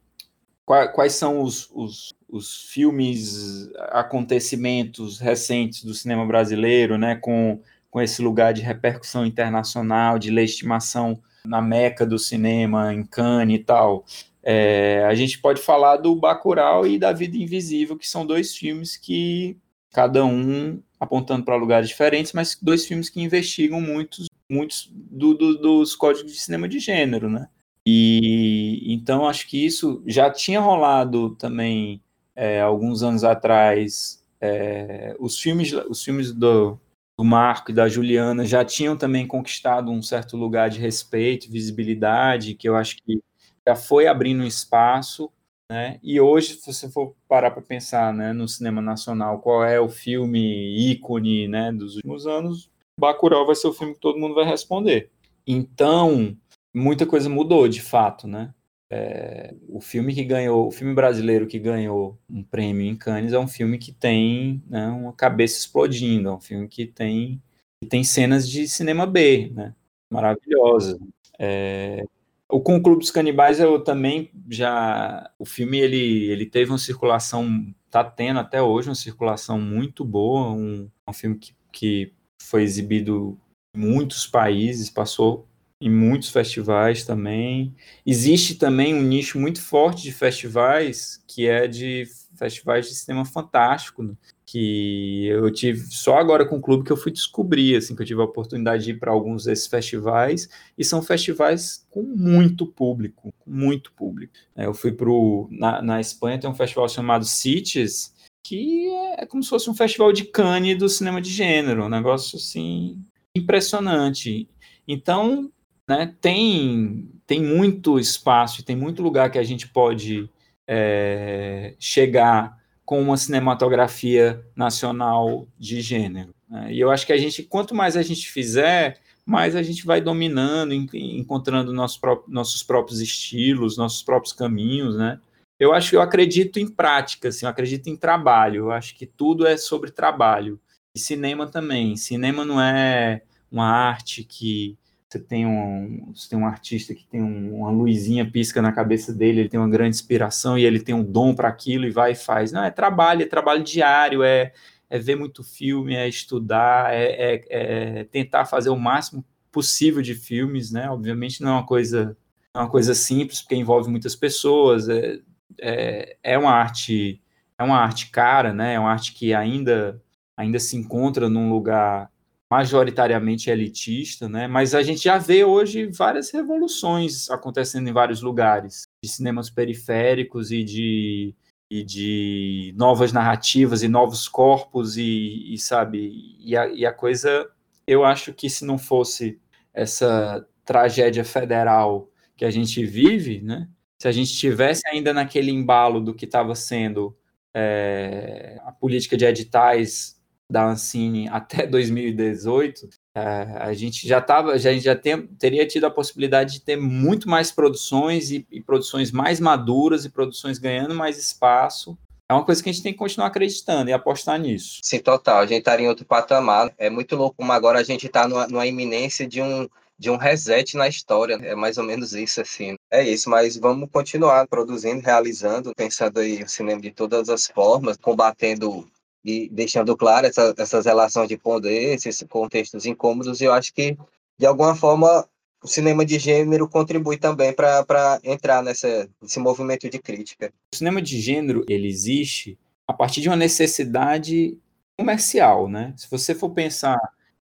quais 0.65 1.13
são 1.13 1.43
os, 1.43 1.69
os, 1.75 2.15
os 2.29 2.71
filmes, 2.71 3.69
acontecimentos 3.91 5.19
recentes 5.19 5.85
do 5.85 5.93
cinema 5.93 6.25
brasileiro, 6.25 6.97
né, 6.97 7.17
com, 7.17 7.61
com 7.91 8.01
esse 8.01 8.23
lugar 8.23 8.55
de 8.55 8.63
repercussão 8.63 9.27
internacional, 9.27 10.19
de 10.19 10.31
legitimação 10.31 11.21
na 11.45 11.61
meca 11.61 12.07
do 12.07 12.19
cinema, 12.19 12.95
em 12.95 13.05
Cannes 13.05 13.61
e 13.61 13.65
tal. 13.65 14.07
É, 14.43 15.05
a 15.07 15.15
gente 15.15 15.39
pode 15.39 15.61
falar 15.61 15.97
do 15.97 16.15
Bacurau 16.17 16.87
e 16.87 16.99
da 16.99 17.13
Vida 17.13 17.37
Invisível, 17.37 17.97
que 17.97 18.09
são 18.09 18.25
dois 18.25 18.57
filmes 18.57 18.97
que, 18.97 19.57
cada 19.93 20.25
um 20.25 20.81
apontando 20.99 21.45
para 21.45 21.57
lugares 21.57 21.89
diferentes, 21.89 22.33
mas 22.33 22.59
dois 22.61 22.87
filmes 22.87 23.09
que 23.09 23.21
investigam 23.21 23.81
muitos, 23.81 24.27
muitos 24.49 24.91
do, 24.93 25.35
do, 25.35 25.59
dos 25.59 25.95
códigos 25.97 26.33
de 26.33 26.41
cinema 26.41 26.69
de 26.69 26.79
gênero, 26.79 27.29
né? 27.29 27.49
E 27.87 28.93
então 28.93 29.27
acho 29.27 29.49
que 29.49 29.65
isso 29.65 30.03
já 30.07 30.31
tinha 30.31 30.61
rolado 30.61 31.35
também 31.37 32.03
é, 32.37 32.61
alguns 32.61 33.03
anos 33.03 33.25
atrás. 33.25 34.23
É, 34.41 35.17
os 35.19 35.39
filmes, 35.39 35.73
os 35.73 36.05
filmes 36.05 36.33
do, 36.33 36.79
do 37.19 37.25
Marco 37.25 37.71
e 37.71 37.75
da 37.75 37.89
Juliana 37.89 38.45
já 38.45 38.65
tinham 38.65 38.97
também 38.97 39.27
conquistado 39.27 39.91
um 39.91 40.03
certo 40.03 40.37
lugar 40.37 40.69
de 40.69 40.79
respeito, 40.79 41.51
visibilidade, 41.51 42.55
que 42.55 42.69
eu 42.69 42.77
acho 42.77 42.97
que 42.99 43.21
já 43.67 43.77
foi 43.77 44.07
abrindo 44.07 44.45
espaço, 44.45 45.31
né? 45.71 46.01
E 46.03 46.21
hoje, 46.21 46.55
se 46.55 46.73
você 46.73 46.91
for 46.91 47.15
parar 47.29 47.53
para 47.53 47.63
pensar, 47.63 48.13
né, 48.13 48.33
no 48.33 48.49
cinema 48.49 48.83
nacional, 48.83 49.41
qual 49.41 49.65
é 49.65 49.81
o 49.81 49.89
filme 49.89 50.91
ícone, 50.91 51.47
né, 51.47 51.71
dos 51.71 51.97
últimos 51.97 52.27
anos, 52.27 52.71
Bacurau 52.99 53.47
vai 53.47 53.55
ser 53.55 53.69
o 53.69 53.73
filme 53.73 53.95
que 53.95 54.01
todo 54.01 54.19
mundo 54.19 54.35
vai 54.35 54.45
responder. 54.45 55.11
Então, 55.47 56.37
muita 56.75 57.07
coisa 57.07 57.29
mudou, 57.29 57.67
de 57.67 57.81
fato, 57.81 58.27
né? 58.29 58.53
É, 58.93 59.55
o 59.69 59.81
filme 59.81 60.13
que 60.13 60.25
ganhou, 60.25 60.67
o 60.67 60.71
filme 60.73 60.93
brasileiro 60.93 61.47
que 61.47 61.61
ganhou 61.61 62.19
um 62.29 62.43
prêmio 62.43 62.85
em 62.85 62.97
Cannes 62.97 63.33
é 63.33 63.39
um 63.39 63.47
filme 63.47 63.79
que 63.79 63.93
tem 63.93 64.61
né, 64.69 64.89
uma 64.89 65.13
cabeça 65.13 65.59
explodindo, 65.59 66.29
é 66.29 66.33
um 66.33 66.41
filme 66.41 66.67
que 66.67 66.87
tem, 66.87 67.41
que 67.81 67.89
tem 67.89 68.03
cenas 68.03 68.49
de 68.49 68.67
cinema 68.69 69.07
B, 69.07 69.53
né? 69.55 69.75
Maravilhosa. 70.13 70.99
É, 71.39 72.05
o 72.51 72.61
Com 72.61 72.77
o 72.77 72.83
Clube 72.83 73.01
dos 73.01 73.11
Canibais 73.11 73.61
eu 73.61 73.83
também 73.83 74.31
já 74.49 75.31
o 75.39 75.45
filme 75.45 75.79
ele, 75.79 76.31
ele 76.31 76.47
teve 76.47 76.71
uma 76.71 76.79
circulação 76.79 77.73
tá 77.91 78.05
tendo 78.05 78.41
até 78.41 78.63
hoje 78.63 78.89
uma 78.89 78.95
circulação 78.95 79.61
muito 79.61 80.05
boa 80.05 80.51
um, 80.51 80.89
um 81.09 81.13
filme 81.13 81.37
que, 81.37 81.55
que 81.73 82.13
foi 82.43 82.63
exibido 82.63 83.39
em 83.75 83.81
muitos 83.81 84.27
países 84.27 84.91
passou 84.91 85.47
em 85.81 85.89
muitos 85.89 86.29
festivais 86.29 87.05
também. 87.05 87.75
Existe 88.05 88.57
também 88.57 88.95
um 88.95 89.03
nicho 89.03 89.41
muito 89.41 89.63
forte 89.63 90.03
de 90.03 90.13
festivais, 90.13 91.25
que 91.27 91.49
é 91.49 91.67
de 91.67 92.05
festivais 92.37 92.87
de 92.87 92.95
cinema 92.95 93.25
fantástico, 93.25 94.03
né? 94.03 94.13
Que 94.51 95.27
eu 95.27 95.49
tive 95.53 95.79
só 95.93 96.19
agora 96.19 96.45
com 96.45 96.57
o 96.57 96.61
clube 96.61 96.85
que 96.85 96.91
eu 96.91 96.97
fui 96.97 97.13
descobrir, 97.13 97.77
assim, 97.77 97.95
que 97.95 98.03
eu 98.03 98.07
tive 98.07 98.21
a 98.21 98.25
oportunidade 98.25 98.83
de 98.83 98.91
ir 98.91 98.99
para 98.99 99.13
alguns 99.13 99.45
desses 99.45 99.69
festivais, 99.69 100.49
e 100.77 100.85
são 100.85 101.01
festivais 101.01 101.87
com 101.89 102.03
muito 102.03 102.67
público, 102.67 103.33
muito 103.47 103.93
público. 103.93 104.33
É, 104.57 104.67
eu 104.67 104.75
fui 104.75 104.91
para 104.91 105.07
na, 105.51 105.81
na 105.81 106.01
Espanha 106.01 106.37
tem 106.37 106.51
um 106.51 106.55
festival 106.55 106.89
chamado 106.89 107.25
Cities, 107.25 108.13
que 108.43 108.89
é 109.19 109.25
como 109.25 109.41
se 109.41 109.51
fosse 109.51 109.71
um 109.71 109.75
festival 109.75 110.13
de 110.13 110.25
Cannes 110.25 110.77
do 110.77 110.89
cinema 110.89 111.21
de 111.21 111.31
gênero, 111.31 111.85
um 111.85 111.89
negócio 111.89 112.37
assim 112.37 113.01
impressionante. 113.37 114.49
Então, 114.89 115.49
né, 115.89 116.13
tem, 116.21 117.09
tem 117.25 117.41
muito 117.41 118.01
espaço, 118.01 118.65
tem 118.65 118.75
muito 118.75 119.01
lugar 119.01 119.31
que 119.31 119.39
a 119.39 119.45
gente 119.45 119.69
pode 119.69 120.29
é, 120.67 121.77
chegar 121.79 122.60
com 122.91 123.01
uma 123.01 123.17
cinematografia 123.17 124.45
nacional 124.57 125.47
de 125.57 125.81
gênero. 125.81 126.35
Né? 126.49 126.73
E 126.73 126.81
eu 126.81 126.91
acho 126.91 127.07
que 127.07 127.13
a 127.13 127.17
gente, 127.17 127.45
quanto 127.45 127.73
mais 127.73 127.97
a 127.97 128.03
gente 128.03 128.29
fizer, 128.29 128.99
mais 129.25 129.55
a 129.55 129.63
gente 129.63 129.87
vai 129.87 130.01
dominando, 130.01 130.75
encontrando 130.75 131.73
nosso 131.73 132.01
nossos 132.27 132.65
próprios 132.65 133.01
estilos, 133.01 133.77
nossos 133.77 134.03
próprios 134.03 134.33
caminhos, 134.33 134.97
né? 134.97 135.21
Eu 135.57 135.73
acho 135.73 135.91
que 135.91 135.97
eu 135.97 136.03
acredito 136.03 136.59
em 136.59 136.67
prática, 136.67 137.29
assim, 137.29 137.47
eu 137.47 137.51
acredito 137.51 137.89
em 137.89 137.97
trabalho. 137.97 138.65
Eu 138.65 138.73
acho 138.73 138.97
que 138.97 139.07
tudo 139.07 139.47
é 139.47 139.57
sobre 139.57 139.93
trabalho. 139.93 140.59
E 140.93 140.99
cinema 140.99 141.47
também. 141.47 141.95
Cinema 141.97 142.45
não 142.45 142.61
é 142.61 143.23
uma 143.53 143.69
arte 143.71 144.25
que 144.25 144.77
você 145.11 145.19
tem 145.19 145.45
um, 145.45 146.13
você 146.15 146.29
tem 146.29 146.39
um 146.39 146.47
artista 146.47 146.95
que 146.95 147.05
tem 147.05 147.21
um, 147.21 147.57
uma 147.59 147.71
luzinha 147.71 148.31
pisca 148.31 148.63
na 148.63 148.71
cabeça 148.71 149.13
dele, 149.13 149.41
ele 149.41 149.49
tem 149.49 149.59
uma 149.59 149.69
grande 149.69 149.97
inspiração 149.97 150.57
e 150.57 150.65
ele 150.65 150.79
tem 150.79 150.95
um 150.95 151.03
dom 151.03 151.35
para 151.35 151.49
aquilo 151.49 151.85
e 151.85 151.91
vai 151.91 152.13
e 152.13 152.15
faz. 152.15 152.53
Não, 152.53 152.63
é 152.63 152.71
trabalho, 152.71 153.23
é 153.23 153.27
trabalho 153.27 153.65
diário, 153.65 154.23
é, 154.23 154.53
é 154.89 154.99
ver 155.01 155.17
muito 155.17 155.43
filme, 155.43 155.97
é 155.97 156.09
estudar, 156.09 156.95
é, 156.95 157.35
é, 157.35 157.47
é 157.51 158.05
tentar 158.05 158.45
fazer 158.47 158.71
o 158.71 158.79
máximo 158.79 159.25
possível 159.51 160.01
de 160.01 160.15
filmes, 160.15 160.71
né? 160.71 160.89
Obviamente 160.89 161.43
não 161.43 161.51
é 161.51 161.53
uma 161.55 161.67
coisa, 161.67 162.17
é 162.55 162.59
uma 162.59 162.71
coisa 162.71 162.95
simples, 162.95 163.41
porque 163.41 163.57
envolve 163.57 163.91
muitas 163.91 164.15
pessoas, 164.15 164.89
é, 164.89 165.19
é, 165.61 166.17
é 166.23 166.39
uma 166.39 166.53
arte 166.53 167.21
é 167.59 167.65
uma 167.65 167.79
arte 167.79 168.11
cara, 168.11 168.55
né? 168.55 168.75
É 168.75 168.79
uma 168.81 168.91
arte 168.93 169.13
que 169.13 169.35
ainda 169.35 170.01
ainda 170.37 170.59
se 170.59 170.77
encontra 170.77 171.29
num 171.29 171.51
lugar 171.51 172.10
majoritariamente 172.51 173.49
elitista, 173.49 174.29
né? 174.29 174.49
Mas 174.49 174.75
a 174.75 174.83
gente 174.83 175.05
já 175.05 175.19
vê 175.19 175.45
hoje 175.45 175.87
várias 175.87 176.31
revoluções 176.33 177.31
acontecendo 177.31 177.89
em 177.89 177.93
vários 177.93 178.23
lugares, 178.23 178.83
de 179.05 179.11
cinemas 179.11 179.49
periféricos 179.49 180.51
e 180.51 180.65
de, 180.65 181.35
e 181.71 181.85
de 181.85 182.75
novas 182.77 183.13
narrativas 183.13 183.85
e 183.85 183.89
novos 183.89 184.29
corpos 184.29 184.97
e, 184.97 185.55
e 185.55 185.59
sabe, 185.59 186.37
e 186.41 186.57
a, 186.57 186.67
e 186.69 186.85
a 186.85 186.93
coisa, 186.93 187.49
eu 187.87 188.05
acho 188.05 188.33
que 188.35 188.51
se 188.51 188.65
não 188.65 188.77
fosse 188.79 189.41
essa 189.73 190.45
tragédia 190.65 191.25
federal 191.25 192.11
que 192.37 192.45
a 192.45 192.51
gente 192.51 192.85
vive, 192.85 193.41
né? 193.41 193.69
Se 194.01 194.09
a 194.09 194.13
gente 194.13 194.33
tivesse 194.37 194.83
ainda 194.89 195.13
naquele 195.13 195.51
embalo 195.53 196.01
do 196.01 196.15
que 196.15 196.25
estava 196.25 196.55
sendo 196.55 197.17
é, 197.55 198.59
a 198.65 198.73
política 198.73 199.17
de 199.17 199.25
editais 199.25 200.20
da 200.51 200.67
Ancine 200.67 201.29
até 201.29 201.65
2018, 201.67 202.89
é, 203.15 203.21
a 203.61 203.73
gente 203.73 204.07
já 204.07 204.21
tava, 204.21 204.59
já, 204.59 204.73
já 204.75 204.97
tem, 204.97 205.27
teria 205.27 205.67
tido 205.67 205.85
a 205.85 205.91
possibilidade 205.91 206.55
de 206.55 206.61
ter 206.61 206.77
muito 206.77 207.29
mais 207.29 207.53
produções 207.53 208.31
e, 208.31 208.47
e, 208.51 208.61
produções 208.61 209.13
mais 209.13 209.39
maduras 209.39 210.05
e 210.05 210.11
produções 210.11 210.59
ganhando 210.59 210.95
mais 210.95 211.17
espaço. 211.17 211.97
É 212.29 212.33
uma 212.33 212.45
coisa 212.45 212.63
que 212.63 212.69
a 212.69 212.73
gente 212.73 212.83
tem 212.83 212.93
que 212.93 212.99
continuar 212.99 213.27
acreditando 213.27 213.91
e 213.91 213.93
apostar 213.93 214.39
nisso. 214.39 214.79
Sim, 214.85 215.01
total. 215.01 215.39
A 215.39 215.47
gente 215.47 215.59
estaria 215.59 215.87
em 215.87 215.89
outro 215.89 216.05
patamar. 216.05 216.73
É 216.79 216.89
muito 216.89 217.17
louco 217.17 217.37
como 217.39 217.51
agora 217.51 217.81
a 217.81 217.83
gente 217.83 218.07
está 218.07 218.29
numa, 218.29 218.47
numa 218.47 218.67
iminência 218.67 219.27
de 219.27 219.43
um, 219.43 219.69
de 219.99 220.11
um 220.11 220.17
reset 220.17 220.77
na 220.77 220.87
história. 220.87 221.35
É 221.43 221.57
mais 221.57 221.77
ou 221.77 221.83
menos 221.83 222.13
isso, 222.13 222.41
assim. 222.41 222.77
É 222.89 223.03
isso, 223.03 223.29
mas 223.29 223.57
vamos 223.57 223.91
continuar 223.91 224.47
produzindo, 224.47 225.05
realizando, 225.05 225.75
pensando 225.75 226.21
aí 226.21 226.41
o 226.41 226.49
cinema 226.49 226.81
de 226.81 226.93
todas 226.93 227.29
as 227.29 227.49
formas, 227.49 227.97
combatendo 227.97 228.89
e 229.25 229.49
deixando 229.51 229.97
claro 229.97 230.27
essa, 230.27 230.55
essas 230.57 230.87
relações 230.87 231.29
de 231.29 231.37
poder, 231.37 231.95
esses 231.95 232.25
contextos 232.29 232.87
incômodos, 232.87 233.41
eu 233.41 233.53
acho 233.53 233.73
que, 233.75 233.97
de 234.39 234.47
alguma 234.47 234.75
forma, 234.75 235.29
o 235.63 235.69
cinema 235.69 236.05
de 236.05 236.19
gênero 236.19 236.69
contribui 236.69 237.19
também 237.19 237.53
para 237.53 238.19
entrar 238.25 238.63
nessa, 238.63 239.09
nesse 239.21 239.39
movimento 239.39 239.89
de 239.91 239.99
crítica. 239.99 240.53
O 240.73 240.77
cinema 240.77 241.03
de 241.03 241.21
gênero, 241.21 241.65
ele 241.69 241.87
existe 241.87 242.59
a 242.89 242.93
partir 242.93 243.21
de 243.21 243.29
uma 243.29 243.37
necessidade 243.37 244.59
comercial, 244.97 245.69
né? 245.69 245.95
Se 245.97 246.11
você 246.11 246.35
for 246.35 246.51
pensar, 246.51 246.99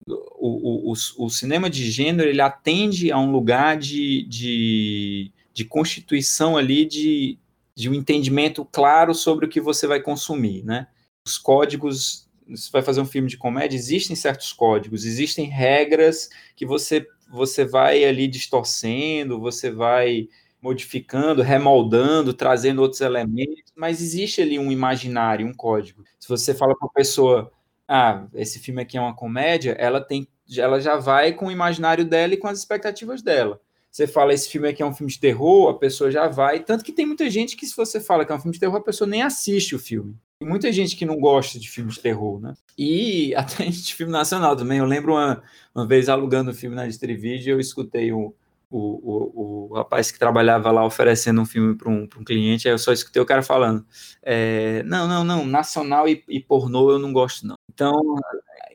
o, 0.07 0.91
o, 0.91 0.93
o, 0.93 1.25
o 1.27 1.31
cinema 1.31 1.69
de 1.69 1.91
gênero, 1.91 2.29
ele 2.29 2.41
atende 2.41 3.13
a 3.13 3.19
um 3.19 3.31
lugar 3.31 3.77
de, 3.77 4.25
de, 4.25 5.31
de 5.53 5.65
constituição 5.65 6.57
ali 6.57 6.85
de, 6.85 7.39
de 7.75 7.89
um 7.89 7.95
entendimento 7.95 8.65
claro 8.65 9.15
sobre 9.15 9.47
o 9.47 9.49
que 9.49 9.61
você 9.61 9.87
vai 9.87 10.01
consumir, 10.01 10.65
né? 10.65 10.87
Os 11.27 11.37
códigos, 11.37 12.29
você 12.49 12.71
vai 12.71 12.83
fazer 12.83 13.01
um 13.01 13.07
filme 13.07 13.29
de 13.29 13.37
comédia, 13.37 13.77
existem 13.77 14.15
certos 14.15 14.53
códigos, 14.53 15.05
existem 15.05 15.47
regras 15.47 16.29
que 16.55 16.65
você, 16.65 17.05
você 17.29 17.65
vai 17.65 18.05
ali 18.05 18.29
distorcendo, 18.29 19.41
você 19.41 19.71
vai 19.71 20.29
modificando, 20.63 21.43
remoldando, 21.43 22.33
trazendo 22.33 22.81
outros 22.81 23.01
elementos, 23.01 23.73
mas 23.75 24.01
existe 24.01 24.41
ali 24.41 24.59
um 24.59 24.73
imaginário, 24.73 25.47
um 25.47 25.53
código. 25.53 26.03
Se 26.19 26.29
você 26.29 26.55
fala 26.55 26.75
para 26.77 26.89
a 26.89 26.93
pessoa, 26.93 27.53
ah, 27.87 28.27
esse 28.35 28.59
filme 28.59 28.81
aqui 28.81 28.97
é 28.97 29.01
uma 29.01 29.15
comédia, 29.15 29.73
ela 29.73 30.01
tem, 30.01 30.27
ela 30.57 30.81
já 30.81 30.97
vai 30.97 31.33
com 31.33 31.47
o 31.47 31.53
imaginário 31.53 32.05
dela 32.05 32.35
e 32.35 32.37
com 32.37 32.49
as 32.49 32.59
expectativas 32.59 33.23
dela. 33.23 33.61
Você 33.91 34.07
fala, 34.07 34.35
esse 34.35 34.49
filme 34.49 34.69
aqui 34.69 34.83
é 34.83 34.87
um 34.87 34.93
filme 34.93 35.11
de 35.11 35.19
terror, 35.19 35.71
a 35.71 35.79
pessoa 35.79 36.11
já 36.11 36.29
vai. 36.29 36.61
Tanto 36.63 36.85
que 36.85 36.93
tem 36.93 37.07
muita 37.07 37.31
gente 37.31 37.57
que, 37.57 37.67
se 37.67 37.75
você 37.75 37.99
fala 37.99 38.25
que 38.25 38.33
é 38.33 38.35
um 38.35 38.41
filme 38.41 38.53
de 38.53 38.61
terror, 38.61 38.77
a 38.77 38.85
pessoa 38.85 39.09
nem 39.09 39.23
assiste 39.23 39.75
o 39.75 39.79
filme. 39.79 40.17
Tem 40.39 40.47
muita 40.47 40.71
gente 40.71 40.97
que 40.97 41.07
não 41.07 41.19
gosta 41.19 41.59
de 41.59 41.71
filmes 41.71 41.95
de 41.95 42.03
terror, 42.03 42.39
né? 42.41 42.55
E 42.77 43.35
até 43.37 43.65
de 43.65 43.95
filme 43.95 44.13
nacional 44.13 44.55
também. 44.55 44.79
Eu 44.79 44.85
lembro 44.85 45.13
uma, 45.13 45.43
uma 45.75 45.87
vez 45.87 46.09
alugando 46.09 46.51
o 46.51 46.55
filme 46.55 46.77
na 46.77 46.87
Distrivídeo, 46.87 47.53
eu 47.55 47.61
escutei 47.61 48.13
o, 48.13 48.35
o, 48.71 48.79
o, 48.79 49.33
o, 49.35 49.71
o 49.71 49.75
rapaz 49.75 50.11
que 50.11 50.19
trabalhava 50.19 50.71
lá 50.71 50.85
oferecendo 50.85 51.41
um 51.41 51.47
filme 51.47 51.75
para 51.75 51.89
um, 51.89 52.03
um 52.03 52.25
cliente, 52.25 52.69
aí 52.69 52.75
eu 52.75 52.79
só 52.79 52.93
escutei 52.93 53.23
o 53.23 53.27
cara 53.27 53.43
falando: 53.43 53.87
é, 54.23 54.83
não, 54.83 55.09
não, 55.09 55.25
não, 55.25 55.47
nacional 55.47 56.07
e, 56.09 56.23
e, 56.29 56.39
pornô 56.41 56.91
eu 56.91 56.99
não 56.99 57.13
gosto, 57.13 57.47
não. 57.47 57.57
Então, 57.73 57.95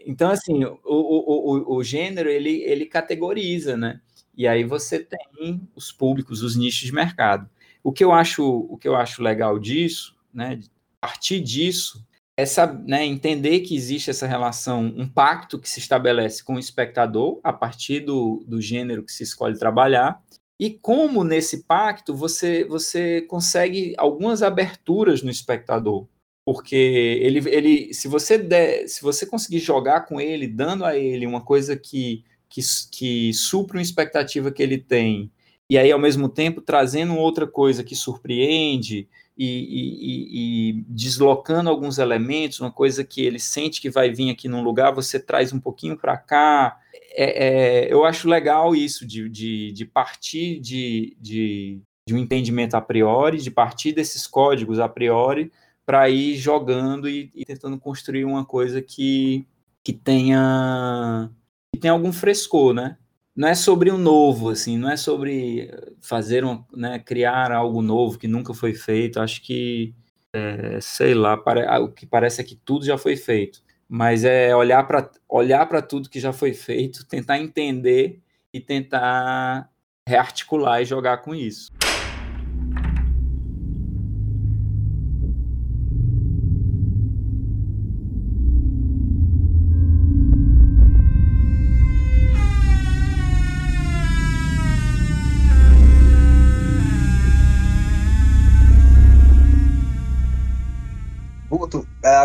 então 0.06 0.32
assim, 0.32 0.64
o, 0.66 0.80
o, 0.84 1.74
o, 1.74 1.76
o 1.78 1.84
gênero 1.84 2.30
ele, 2.30 2.64
ele 2.64 2.86
categoriza, 2.88 3.78
né? 3.78 4.02
E 4.36 4.48
aí 4.48 4.64
você 4.64 5.00
tem 5.00 5.62
os 5.76 5.92
públicos, 5.92 6.42
os 6.42 6.56
nichos 6.56 6.88
de 6.88 6.94
mercado. 6.94 7.48
O 7.84 7.92
que 7.92 8.04
eu 8.04 8.12
acho, 8.12 8.44
o 8.44 8.78
que 8.78 8.88
eu 8.88 8.96
acho 8.96 9.22
legal 9.22 9.60
disso, 9.60 10.16
né? 10.34 10.60
Partir 11.02 11.40
disso, 11.40 12.06
essa, 12.38 12.66
né, 12.66 13.06
entender 13.06 13.62
que 13.62 13.76
existe 13.76 14.10
essa 14.10 14.28
relação, 14.28 14.86
um 14.96 15.08
pacto 15.08 15.60
que 15.60 15.70
se 15.70 15.80
estabelece 15.80 16.44
com 16.44 16.56
o 16.56 16.60
espectador 16.60 17.40
a 17.44 17.52
partir 17.52 18.02
do, 18.02 18.44
do 18.48 18.62
gênero 18.62 19.04
que 19.04 19.12
se 19.12 19.24
escolhe 19.24 19.58
trabalhar, 19.58 20.22
e 20.60 20.70
como 20.70 21.24
nesse 21.24 21.64
pacto 21.64 22.16
você, 22.16 22.64
você 22.66 23.22
consegue 23.24 23.96
algumas 23.98 24.44
aberturas 24.44 25.24
no 25.24 25.32
espectador. 25.32 26.08
Porque 26.46 26.76
ele, 26.76 27.40
ele 27.50 27.94
se, 27.94 28.08
você 28.08 28.38
der, 28.38 28.88
se 28.88 29.02
você 29.02 29.26
conseguir 29.26 29.60
jogar 29.60 30.02
com 30.02 30.22
ele, 30.22 30.48
dando 30.48 30.86
a 30.86 30.96
ele 30.96 31.26
uma 31.26 31.42
coisa 31.42 31.76
que, 31.76 32.24
que, 32.48 32.62
que 32.92 33.34
supra 33.34 33.78
uma 33.78 33.84
expectativa 33.84 34.52
que 34.52 34.62
ele 34.62 34.78
tem, 34.78 35.32
e 35.72 35.78
aí, 35.78 35.90
ao 35.90 35.98
mesmo 35.98 36.28
tempo, 36.28 36.60
trazendo 36.60 37.16
outra 37.16 37.48
coisa 37.48 37.82
que 37.82 37.96
surpreende, 37.96 39.08
e, 39.44 39.48
e, 39.48 40.70
e, 40.70 40.86
deslocando 40.88 41.68
alguns 41.68 41.98
elementos, 41.98 42.60
uma 42.60 42.72
coisa 42.72 43.04
que 43.04 43.26
ele 43.26 43.40
sente 43.40 43.82
que 43.82 43.90
vai 43.90 44.12
vir 44.12 44.30
aqui 44.30 44.48
num 44.48 44.62
lugar, 44.62 44.94
você 44.94 45.20
traz 45.20 45.52
um 45.52 45.60
pouquinho 45.60 45.98
para 45.98 46.16
cá. 46.16 46.78
É, 47.16 47.88
é, 47.88 47.92
eu 47.92 48.06
acho 48.06 48.30
legal 48.30 48.76
isso, 48.76 49.04
de, 49.04 49.28
de, 49.28 49.72
de 49.72 49.84
partir 49.84 50.60
de, 50.60 51.18
de, 51.20 51.82
de, 52.08 52.14
um 52.14 52.20
entendimento 52.20 52.76
a 52.76 52.82
priori, 52.82 53.40
de 53.40 53.50
partir 53.50 53.94
desses 53.94 54.28
códigos 54.28 54.78
a 54.78 54.88
priori, 54.88 55.52
para 55.88 56.08
ir 56.08 56.36
jogando 56.36 57.10
e, 57.10 57.32
e, 57.34 57.44
tentando 57.44 57.80
construir 57.80 58.26
uma 58.26 58.46
coisa 58.46 58.80
que, 58.80 59.48
que 59.84 59.92
tenha 59.92 61.32
que 61.74 61.80
tenha 61.80 61.94
algum 61.94 62.14
frescor, 62.14 62.74
né? 62.76 62.98
Não 63.36 63.48
é 63.48 63.56
sobre 63.56 63.90
o 63.90 63.98
novo, 63.98 64.50
assim, 64.50 64.78
não 64.78 64.90
é 64.90 64.98
sobre 64.98 65.72
fazer 66.02 66.44
um, 66.44 66.64
né, 66.76 67.00
criar 67.00 67.52
algo 67.52 67.82
novo 67.82 68.18
que 68.18 68.28
nunca 68.28 68.54
foi 68.54 68.74
feito. 68.74 69.20
Acho 69.20 69.42
que, 69.42 69.94
é, 70.34 70.80
sei 70.82 71.14
lá, 71.14 71.38
pare, 71.38 71.66
o 71.80 71.90
que 71.90 72.06
parece 72.06 72.42
é 72.42 72.44
que 72.44 72.56
tudo 72.56 72.86
já 72.86 72.98
foi 72.98 73.16
feito. 73.16 73.62
Mas 73.88 74.24
é 74.24 74.56
olhar 74.56 74.84
para 74.86 75.10
olhar 75.28 75.66
para 75.66 75.82
tudo 75.82 76.10
que 76.10 76.20
já 76.20 76.32
foi 76.34 76.54
feito, 76.54 77.06
tentar 77.06 77.40
entender 77.40 78.22
e 78.54 78.60
tentar 78.60 79.70
rearticular 80.08 80.82
e 80.82 80.86
jogar 80.86 81.18
com 81.18 81.36
isso. 81.36 81.72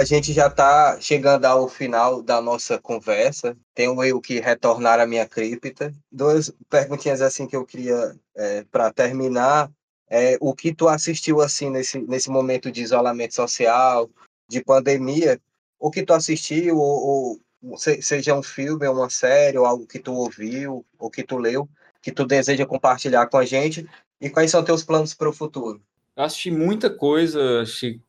Gente 0.07 0.32
já 0.32 0.46
está 0.46 0.98
chegando 1.00 1.44
ao 1.44 1.68
final 1.68 2.22
da 2.22 2.40
nossa 2.40 2.78
conversa. 2.78 3.57
Tenho 3.74 4.02
eu 4.04 4.20
que 4.20 4.40
retornar 4.40 5.00
à 5.00 5.07
minha 5.07 5.26
cripta. 5.26 5.92
Duas 6.11 6.52
perguntinhas 6.70 7.20
assim 7.20 7.46
que 7.46 7.57
eu 7.57 7.66
queria 7.66 8.16
é, 8.34 8.64
para 8.64 8.92
terminar. 8.92 9.70
É, 10.09 10.38
o 10.40 10.54
que 10.54 10.72
tu 10.72 10.88
assistiu 10.88 11.40
assim 11.40 11.68
nesse, 11.68 11.98
nesse 11.98 12.30
momento 12.30 12.70
de 12.70 12.82
isolamento 12.82 13.34
social, 13.34 14.09
de 14.48 14.62
pandemia? 14.62 15.40
O 15.78 15.90
que 15.90 16.02
tu 16.04 16.14
assistiu, 16.14 16.78
ou, 16.78 17.40
ou 17.62 17.76
seja 17.76 18.34
um 18.34 18.42
filme, 18.42 18.86
uma 18.88 19.11
série, 19.11 19.59
ou 19.59 19.66
algo 19.66 19.86
que 19.86 19.98
tu 19.98 20.14
ouviu, 20.14 20.86
ou 20.98 21.11
que 21.11 21.24
tu 21.24 21.36
leu, 21.36 21.68
que 22.00 22.12
tu 22.12 22.24
deseja 22.24 22.64
compartilhar 22.64 23.26
com 23.26 23.36
a 23.36 23.44
gente? 23.44 23.88
E 24.20 24.30
quais 24.30 24.50
são 24.50 24.64
teus 24.64 24.82
planos 24.84 25.12
para 25.12 25.28
o 25.28 25.32
futuro? 25.32 25.82
Eu 26.16 26.24
assisti 26.24 26.50
muita 26.50 26.88
coisa, 26.88 27.60
assisti 27.60 28.00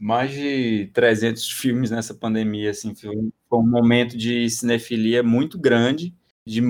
mais 0.00 0.30
de 0.30 0.88
300 0.94 1.50
filmes 1.50 1.90
nessa 1.90 2.14
pandemia, 2.14 2.70
assim, 2.70 2.94
foi 2.94 3.10
um 3.52 3.68
momento 3.68 4.16
de 4.16 4.48
cinefilia 4.48 5.20
muito 5.20 5.58
grande, 5.58 6.14
de, 6.46 6.62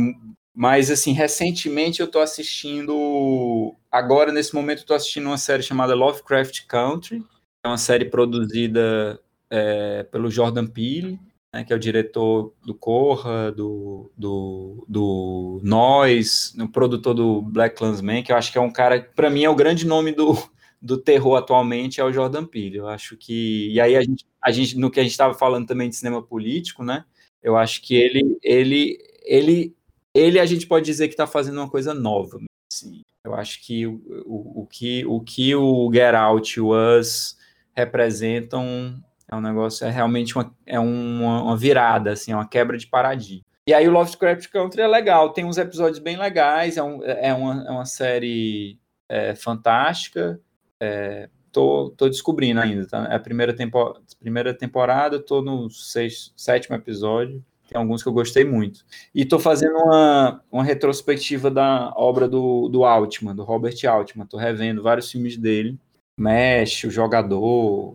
mas, 0.55 0.91
assim, 0.91 1.13
recentemente 1.13 2.01
eu 2.01 2.07
estou 2.07 2.23
assistindo, 2.23 3.75
agora, 3.93 4.33
nesse 4.33 4.55
momento, 4.55 4.79
eu 4.79 4.83
estou 4.83 4.97
assistindo 4.97 5.27
uma 5.27 5.37
série 5.37 5.63
chamada 5.63 5.95
Lovecraft 5.95 6.65
Country, 6.67 7.23
é 7.63 7.69
uma 7.69 7.77
série 7.77 8.07
produzida 8.07 9.21
é, 9.51 10.05
pelo 10.05 10.31
Jordan 10.31 10.67
Peele, 10.67 11.21
né, 11.53 11.63
que 11.63 11.75
é 11.75 11.77
o 11.77 11.79
diretor 11.79 12.55
do 12.65 12.75
Corra, 12.75 13.53
do, 13.53 14.11
do, 14.17 14.85
do 14.89 15.61
Nós, 15.63 16.55
o 16.59 16.69
produtor 16.69 17.15
do 17.15 17.43
Black 17.43 17.77
Clansman, 17.77 18.23
que 18.23 18.33
eu 18.33 18.37
acho 18.37 18.51
que 18.51 18.57
é 18.57 18.61
um 18.61 18.71
cara, 18.71 19.01
para 19.15 19.29
mim, 19.29 19.45
é 19.45 19.51
o 19.51 19.55
grande 19.55 19.87
nome 19.87 20.11
do, 20.13 20.37
do 20.85 20.99
terror 20.99 21.37
atualmente 21.37 21.99
é 21.99 22.05
o 22.05 22.13
Jordan 22.13 22.45
Peele. 22.45 22.77
Eu 22.77 22.87
acho 22.87 23.17
que 23.17 23.71
e 23.73 23.81
aí 23.81 23.97
a 23.97 24.03
gente, 24.03 24.27
a 24.41 24.53
gente 24.53 24.77
no 24.77 24.91
que 24.91 25.01
a 25.01 25.03
gente 25.03 25.13
estava 25.13 25.33
falando 25.33 25.67
também 25.67 25.89
de 25.89 25.97
cinema 25.97 26.23
político, 26.23 26.85
né? 26.85 27.07
Eu 27.43 27.57
acho 27.57 27.81
que 27.81 27.95
ele 27.95 28.39
ele 28.43 28.99
ele 29.25 29.75
ele 30.15 30.39
a 30.39 30.45
gente 30.45 30.67
pode 30.67 30.85
dizer 30.85 31.09
que 31.09 31.15
está 31.15 31.27
fazendo 31.27 31.57
uma 31.59 31.71
coisa 31.71 31.95
nova. 31.95 32.39
Assim. 32.71 33.01
Eu 33.25 33.35
acho 33.35 33.65
que 33.65 33.87
o, 33.87 33.95
o, 34.27 34.63
o, 34.63 34.67
que 34.67 35.07
o 35.07 35.21
que 35.21 35.55
o 35.55 35.91
Get 35.91 36.15
Out 36.15 36.59
e 36.59 36.61
o 36.61 36.99
Us 36.99 37.39
representam 37.75 39.03
é 39.27 39.35
um 39.35 39.41
negócio 39.41 39.87
é 39.87 39.91
realmente 39.91 40.37
uma, 40.37 40.55
é 40.67 40.79
uma, 40.79 41.43
uma 41.45 41.57
virada 41.57 42.13
assim, 42.13 42.33
é 42.33 42.37
uma 42.37 42.47
quebra 42.47 42.77
de 42.77 42.87
paradigma. 42.87 43.43
E 43.67 43.73
aí 43.73 43.89
o 43.89 43.93
Lovecraft 43.93 44.51
Country 44.51 44.83
é 44.83 44.87
legal, 44.87 45.33
tem 45.33 45.47
uns 45.47 45.57
episódios 45.57 45.99
bem 45.99 46.19
legais, 46.19 46.77
é, 46.77 46.83
um, 46.83 47.03
é, 47.03 47.33
uma, 47.33 47.67
é 47.67 47.71
uma 47.71 47.87
série 47.87 48.79
é, 49.09 49.35
fantástica, 49.35 50.39
é, 50.81 51.29
tô, 51.53 51.91
tô 51.97 52.09
descobrindo 52.09 52.61
ainda, 52.61 52.87
tá? 52.87 53.07
É 53.11 53.15
a 53.15 53.21
primeira, 53.21 53.55
tempo, 53.55 53.99
primeira 54.19 54.53
temporada, 54.53 55.19
tô 55.19 55.41
no 55.41 55.71
sexto, 55.71 56.33
sétimo 56.37 56.77
episódio. 56.77 57.43
Tem 57.69 57.79
alguns 57.81 58.03
que 58.03 58.09
eu 58.09 58.13
gostei 58.13 58.45
muito. 58.45 58.85
E 59.15 59.25
tô 59.25 59.39
fazendo 59.39 59.77
uma, 59.77 60.43
uma 60.53 60.63
retrospectiva 60.63 61.51
da 61.51 61.93
obra 61.97 62.29
do, 62.29 62.69
do 62.69 62.85
Altman, 62.85 63.35
do 63.35 63.43
Robert 63.43 63.75
Altman. 63.89 64.27
Tô 64.27 64.37
revendo 64.37 64.83
vários 64.83 65.11
filmes 65.11 65.39
dele. 65.39 65.79
Mesh, 66.17 66.85
O 66.85 66.91
Jogador, 66.91 67.41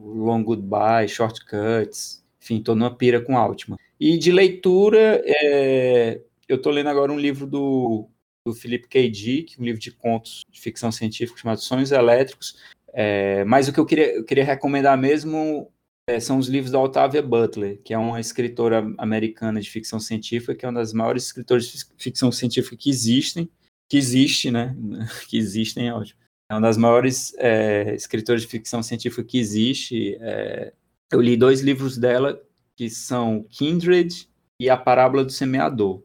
Long 0.03 0.43
Goodbye, 0.43 1.07
Shortcuts. 1.07 2.23
Enfim, 2.41 2.61
tô 2.61 2.73
numa 2.73 2.95
pira 2.95 3.21
com 3.21 3.38
Altman. 3.38 3.77
E 3.99 4.17
de 4.17 4.32
leitura, 4.32 5.21
é, 5.23 6.19
eu 6.47 6.59
tô 6.59 6.71
lendo 6.71 6.89
agora 6.89 7.11
um 7.11 7.19
livro 7.19 7.45
do, 7.45 8.09
do 8.46 8.54
Philip 8.54 8.88
K. 8.88 9.10
Dick, 9.10 9.60
um 9.60 9.64
livro 9.64 9.80
de 9.80 9.92
contos 9.92 10.42
de 10.50 10.60
ficção 10.60 10.92
científica 10.92 11.40
chamado 11.40 11.60
Sonhos 11.60 11.92
Elétricos, 11.92 12.58
é, 12.94 13.44
mas 13.46 13.68
o 13.68 13.74
que 13.74 13.80
eu 13.80 13.86
queria, 13.86 14.16
eu 14.16 14.24
queria 14.24 14.44
recomendar 14.44 14.98
mesmo 14.98 15.72
é, 16.10 16.20
são 16.20 16.40
os 16.40 16.48
livros 16.48 16.72
da 16.72 16.80
Octavia 16.80 17.22
Butler, 17.22 17.80
que 17.84 17.94
é 17.94 17.98
uma 17.98 18.20
escritora 18.20 18.92
americana 18.98 19.62
de 19.62 19.70
ficção 19.70 20.00
científica, 20.00 20.56
que 20.56 20.66
é 20.66 20.70
uma 20.70 20.80
das 20.80 20.92
maiores 20.92 21.26
escritoras 21.26 21.66
de 21.66 21.86
ficção 21.98 22.32
científica 22.32 22.76
que 22.76 22.90
existem, 22.90 23.48
que 23.88 23.96
existe, 23.98 24.50
né? 24.50 24.76
que 25.30 25.38
existem, 25.38 25.88
é 25.88 25.94
ótimo. 25.94 26.20
É 26.50 26.56
uma 26.56 26.62
das 26.62 26.78
maiores 26.78 27.34
é, 27.38 27.94
escritoras 27.94 28.42
de 28.42 28.48
ficção 28.48 28.82
científica 28.82 29.24
que 29.24 29.38
existe. 29.38 30.18
É, 30.20 30.74
eu 31.12 31.22
li 31.22 31.38
dois 31.38 31.62
livros 31.62 31.96
dela, 31.96 32.42
que 32.76 32.90
são 32.90 33.44
Kindred 33.44 34.28
e 34.60 34.68
A 34.68 34.76
Parábola 34.76 35.24
do 35.24 35.32
Semeador. 35.32 36.02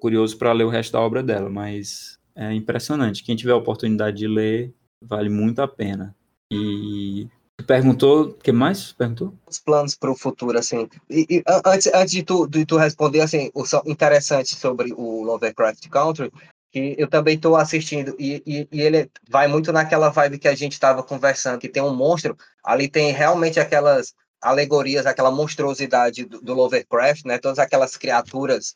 Curioso 0.00 0.36
para 0.36 0.52
ler 0.52 0.64
o 0.64 0.68
resto 0.68 0.92
da 0.92 1.00
obra 1.00 1.22
dela, 1.22 1.48
mas 1.48 2.18
é 2.34 2.52
impressionante. 2.52 3.22
Quem 3.22 3.36
tiver 3.36 3.52
a 3.52 3.56
oportunidade 3.56 4.16
de 4.16 4.26
ler, 4.26 4.72
vale 5.02 5.28
muito 5.28 5.60
a 5.60 5.68
pena. 5.68 6.14
E 6.52 7.28
perguntou, 7.66 8.22
o 8.22 8.34
que 8.34 8.52
mais 8.52 8.92
perguntou? 8.92 9.34
Os 9.46 9.58
planos 9.58 9.94
para 9.94 10.10
o 10.10 10.16
futuro, 10.16 10.58
assim. 10.58 10.88
E, 11.08 11.26
e, 11.28 11.42
antes, 11.64 11.92
antes 11.92 12.12
de, 12.12 12.22
tu, 12.22 12.46
de 12.46 12.64
tu 12.64 12.76
responder, 12.76 13.20
assim, 13.20 13.50
o 13.54 13.64
interessante 13.86 14.54
sobre 14.54 14.92
o 14.92 15.22
Lovecraft 15.22 15.88
Country, 15.88 16.32
que 16.72 16.94
eu 16.98 17.08
também 17.08 17.34
estou 17.34 17.56
assistindo, 17.56 18.14
e, 18.18 18.42
e, 18.46 18.68
e, 18.70 18.80
ele 18.80 19.10
vai 19.28 19.48
muito 19.48 19.72
naquela 19.72 20.08
vibe 20.08 20.38
que 20.38 20.48
a 20.48 20.54
gente 20.54 20.72
estava 20.72 21.02
conversando, 21.02 21.58
que 21.58 21.68
tem 21.68 21.82
um 21.82 21.94
monstro, 21.94 22.36
ali 22.64 22.88
tem 22.88 23.12
realmente 23.12 23.58
aquelas 23.58 24.14
alegorias, 24.40 25.04
aquela 25.04 25.30
monstruosidade 25.30 26.24
do, 26.24 26.40
do 26.40 26.54
Lovecraft, 26.54 27.24
né? 27.24 27.38
Todas 27.38 27.58
aquelas 27.58 27.96
criaturas 27.96 28.74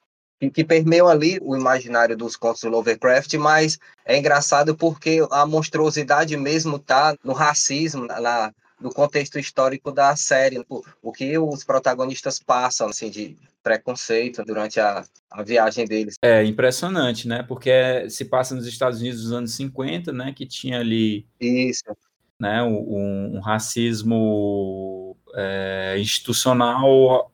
que, 0.51 0.65
permeiam 0.65 1.09
ali 1.09 1.39
o 1.43 1.57
imaginário 1.57 2.17
dos 2.17 2.37
contos 2.37 2.63
do 2.63 2.69
Lovecraft, 2.69 3.35
mas 3.35 3.79
é 4.05 4.19
engraçado 4.19 4.75
porque 4.77 5.27
a 5.31 5.47
monstruosidade 5.47 6.37
mesmo 6.37 6.79
tá 6.79 7.17
no 7.23 7.33
racismo, 7.33 8.07
na, 8.07 8.53
no 8.81 8.93
contexto 8.93 9.39
histórico 9.39 9.93
da 9.93 10.15
série, 10.17 10.65
o, 10.69 10.83
o 11.03 11.13
que 11.13 11.39
os 11.39 11.65
protagonistas 11.65 12.39
passam, 12.39 12.89
assim, 12.89 13.11
de 13.11 13.37
preconceito 13.63 14.45
durante 14.45 14.79
a, 14.79 15.05
a 15.31 15.43
viagem 15.43 15.87
deles. 15.87 16.17
É 16.23 16.45
impressionante, 16.45 17.27
né? 17.27 17.43
Porque 17.43 17.71
é, 17.71 18.09
se 18.11 18.27
passa 18.27 18.55
nos 18.55 18.67
Estados 18.67 19.01
Unidos 19.01 19.23
dos 19.23 19.33
anos 19.33 19.55
50, 19.55 20.13
né? 20.13 20.35
Que 20.37 20.45
tinha 20.47 20.81
ali 20.81 21.27
Isso. 21.41 21.85
né, 22.39 22.63
um, 22.63 23.37
um 23.37 23.41
racismo 23.41 25.17
é, 25.35 25.97
institucional 25.99 27.31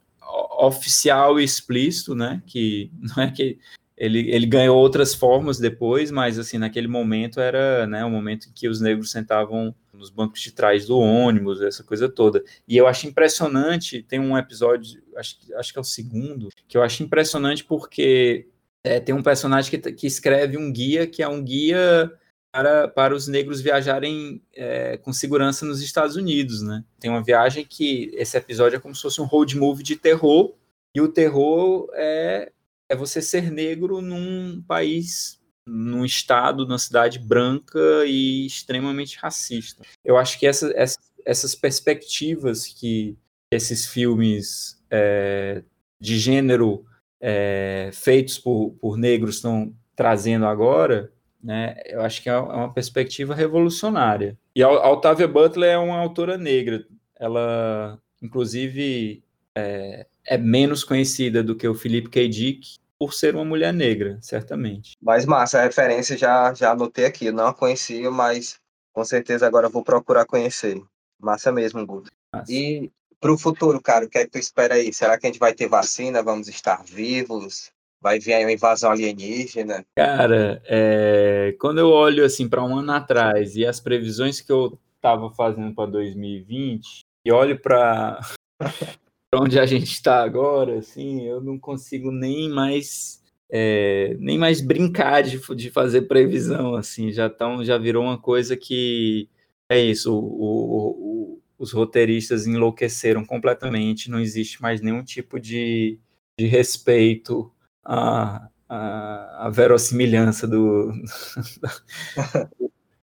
oficial 0.67 1.41
e 1.41 1.45
explícito, 1.45 2.15
né? 2.15 2.43
Que 2.47 2.91
não 3.17 3.25
é 3.25 3.31
que 3.31 3.59
ele, 4.01 4.31
ele 4.31 4.47
ganhou 4.47 4.79
outras 4.79 5.15
formas 5.15 5.59
depois, 5.59 6.11
mas 6.11 6.39
assim 6.39 6.57
naquele 6.57 6.89
momento 6.89 7.39
era, 7.39 7.87
né, 7.87 8.03
um 8.03 8.11
momento 8.11 8.49
em 8.49 8.53
que 8.53 8.67
os 8.67 8.81
negros 8.81 9.11
sentavam 9.11 9.75
nos 9.93 10.09
bancos 10.09 10.41
de 10.41 10.53
trás 10.53 10.87
do 10.87 10.99
ônibus, 10.99 11.61
essa 11.61 11.85
coisa 11.85 12.09
toda. 12.09 12.43
E 12.67 12.79
eu 12.79 12.87
acho 12.87 13.07
impressionante, 13.07 14.03
tem 14.03 14.19
um 14.19 14.39
episódio, 14.39 15.03
acho, 15.17 15.37
acho 15.55 15.73
que 15.73 15.79
é 15.79 15.83
o 15.83 15.85
segundo, 15.85 16.49
que 16.67 16.79
eu 16.79 16.83
acho 16.83 17.03
impressionante 17.03 17.63
porque 17.63 18.49
é, 18.83 18.99
tem 18.99 19.15
um 19.15 19.23
personagem 19.23 19.71
que, 19.71 19.93
que 19.93 20.07
escreve 20.07 20.57
um 20.57 20.73
guia 20.73 21.07
que 21.07 21.23
é 21.23 21.29
um 21.29 21.45
guia 21.45 22.11
para, 22.53 22.89
para 22.89 23.15
os 23.15 23.29
negros 23.29 23.61
viajarem 23.61 24.43
é, 24.55 24.97
com 24.97 25.13
segurança 25.13 25.65
nos 25.65 25.81
Estados 25.81 26.17
Unidos, 26.17 26.63
né? 26.63 26.85
Tem 26.99 27.11
uma 27.11 27.23
viagem 27.23 27.65
que 27.65 28.11
esse 28.15 28.37
episódio 28.37 28.77
é 28.77 28.81
como 28.81 28.95
se 28.95 29.03
fosse 29.03 29.21
um 29.21 29.25
road 29.25 29.57
movie 29.57 29.85
de 29.85 29.97
terror, 29.97 30.55
e 30.95 31.01
o 31.01 31.09
terror 31.09 31.89
é, 31.95 32.53
é 32.89 32.97
você 32.97 33.23
ser 33.23 33.51
negro 33.51 34.01
num 34.01 34.63
país, 34.67 35.41
num 35.67 36.05
estado, 36.05 36.67
numa 36.67 36.79
cidade 36.79 37.19
branca 37.19 37.79
e 38.07 38.47
extremamente 38.47 39.17
racista. 39.19 39.85
Eu 40.05 40.17
acho 40.17 40.39
que 40.39 40.47
essa, 40.47 40.73
essa, 40.75 40.99
essas 41.25 41.55
perspectivas 41.55 42.67
que 42.67 43.17
esses 43.53 43.87
filmes 43.87 44.83
é, 44.91 45.63
de 46.01 46.19
gênero 46.19 46.85
é, 47.21 47.91
feitos 47.93 48.39
por, 48.39 48.73
por 48.81 48.97
negros 48.97 49.37
estão 49.37 49.73
trazendo 49.95 50.47
agora, 50.47 51.13
né, 51.43 51.77
eu 51.87 52.03
acho 52.03 52.23
que 52.23 52.29
é 52.29 52.37
uma 52.37 52.73
perspectiva 52.73 53.35
revolucionária. 53.35 54.39
E 54.55 54.63
a 54.63 54.67
a 54.67 54.91
Octavia 54.91 55.29
Butler 55.29 55.71
é 55.71 55.79
uma 55.79 55.99
autora 55.99 56.37
negra. 56.37 56.85
Ela, 57.19 57.99
inclusive, 58.23 59.23
é, 59.55 60.07
é 60.27 60.39
menos 60.39 60.85
conhecida 60.85 61.43
do 61.43 61.55
que 61.55 61.67
o 61.67 61.75
Philip 61.75 62.09
K. 62.09 62.29
Dick 62.29 62.79
por 62.99 63.15
ser 63.15 63.35
uma 63.35 63.45
mulher 63.45 63.73
negra, 63.73 64.19
certamente. 64.21 64.93
Mas 65.01 65.25
massa, 65.25 65.59
a 65.59 65.63
referência 65.63 66.19
já, 66.19 66.53
já 66.53 66.73
anotei 66.73 67.07
aqui. 67.07 67.27
Eu 67.27 67.33
não 67.33 67.47
a 67.47 67.55
conhecia, 67.55 68.11
mas 68.11 68.61
com 68.93 69.03
certeza 69.05 69.47
agora 69.47 69.71
vou 69.71 69.83
procurar 69.83 70.27
conhecer. 70.27 70.79
Massa 71.19 71.51
mesmo, 71.51 71.85
Guto. 71.87 72.11
E 72.47 72.91
para 73.19 73.33
o 73.33 73.39
futuro, 73.39 73.81
cara, 73.81 74.05
o 74.05 74.09
que 74.09 74.19
é 74.19 74.25
que 74.25 74.31
tu 74.31 74.39
espera 74.39 74.75
aí? 74.75 74.93
Será 74.93 75.19
que 75.19 75.27
a 75.27 75.31
gente 75.31 75.39
vai 75.39 75.55
ter 75.55 75.69
vacina? 75.69 76.23
Vamos 76.23 76.49
estar 76.49 76.83
vivos? 76.85 77.73
Vai 78.03 78.19
vir 78.19 78.33
aí 78.33 78.45
uma 78.45 78.53
invasão 78.53 78.91
alienígena? 78.91 79.85
Cara, 79.97 80.63
é, 80.67 81.55
quando 81.61 81.79
eu 81.79 81.91
olho 81.91 82.25
assim 82.25 82.49
para 82.49 82.65
um 82.65 82.79
ano 82.79 82.93
atrás 82.93 83.57
e 83.57 83.67
as 83.67 83.79
previsões 83.79 84.41
que 84.41 84.51
eu 84.51 84.79
estava 84.97 85.31
fazendo 85.31 85.75
para 85.75 85.91
2020 85.91 87.01
e 87.27 87.31
olho 87.33 87.61
para 87.61 88.21
onde 89.35 89.59
a 89.59 89.67
gente 89.67 89.93
está 89.93 90.23
agora, 90.23 90.79
assim, 90.79 91.23
eu 91.27 91.41
não 91.41 91.59
consigo 91.59 92.11
nem 92.11 92.49
mais 92.49 93.21
é, 93.53 94.17
nem 94.21 94.39
mais 94.39 94.61
brincar 94.61 95.23
de, 95.23 95.39
de 95.57 95.71
fazer 95.71 96.03
previsão, 96.03 96.75
assim, 96.77 97.11
já 97.13 97.29
tão, 97.29 97.65
já 97.65 97.77
virou 97.77 98.05
uma 98.05 98.17
coisa 98.17 98.57
que 98.57 99.29
é 99.69 99.79
isso, 99.79 100.15
o- 100.15 100.19
o- 100.25 100.91
o- 101.35 101.41
os 101.59 101.73
roteiristas 101.73 102.47
enlouqueceram 102.47 103.25
completamente, 103.25 104.09
não 104.11 104.21
existe 104.21 104.63
mais 104.63 104.81
nenhum 104.81 105.03
tipo 105.03 105.39
de, 105.39 105.99
de 106.39 106.47
respeito 106.47 107.53
à, 107.85 108.49
à, 108.69 109.47
à 109.47 109.51
verossimilhança 109.51 110.47
do, 110.47 110.93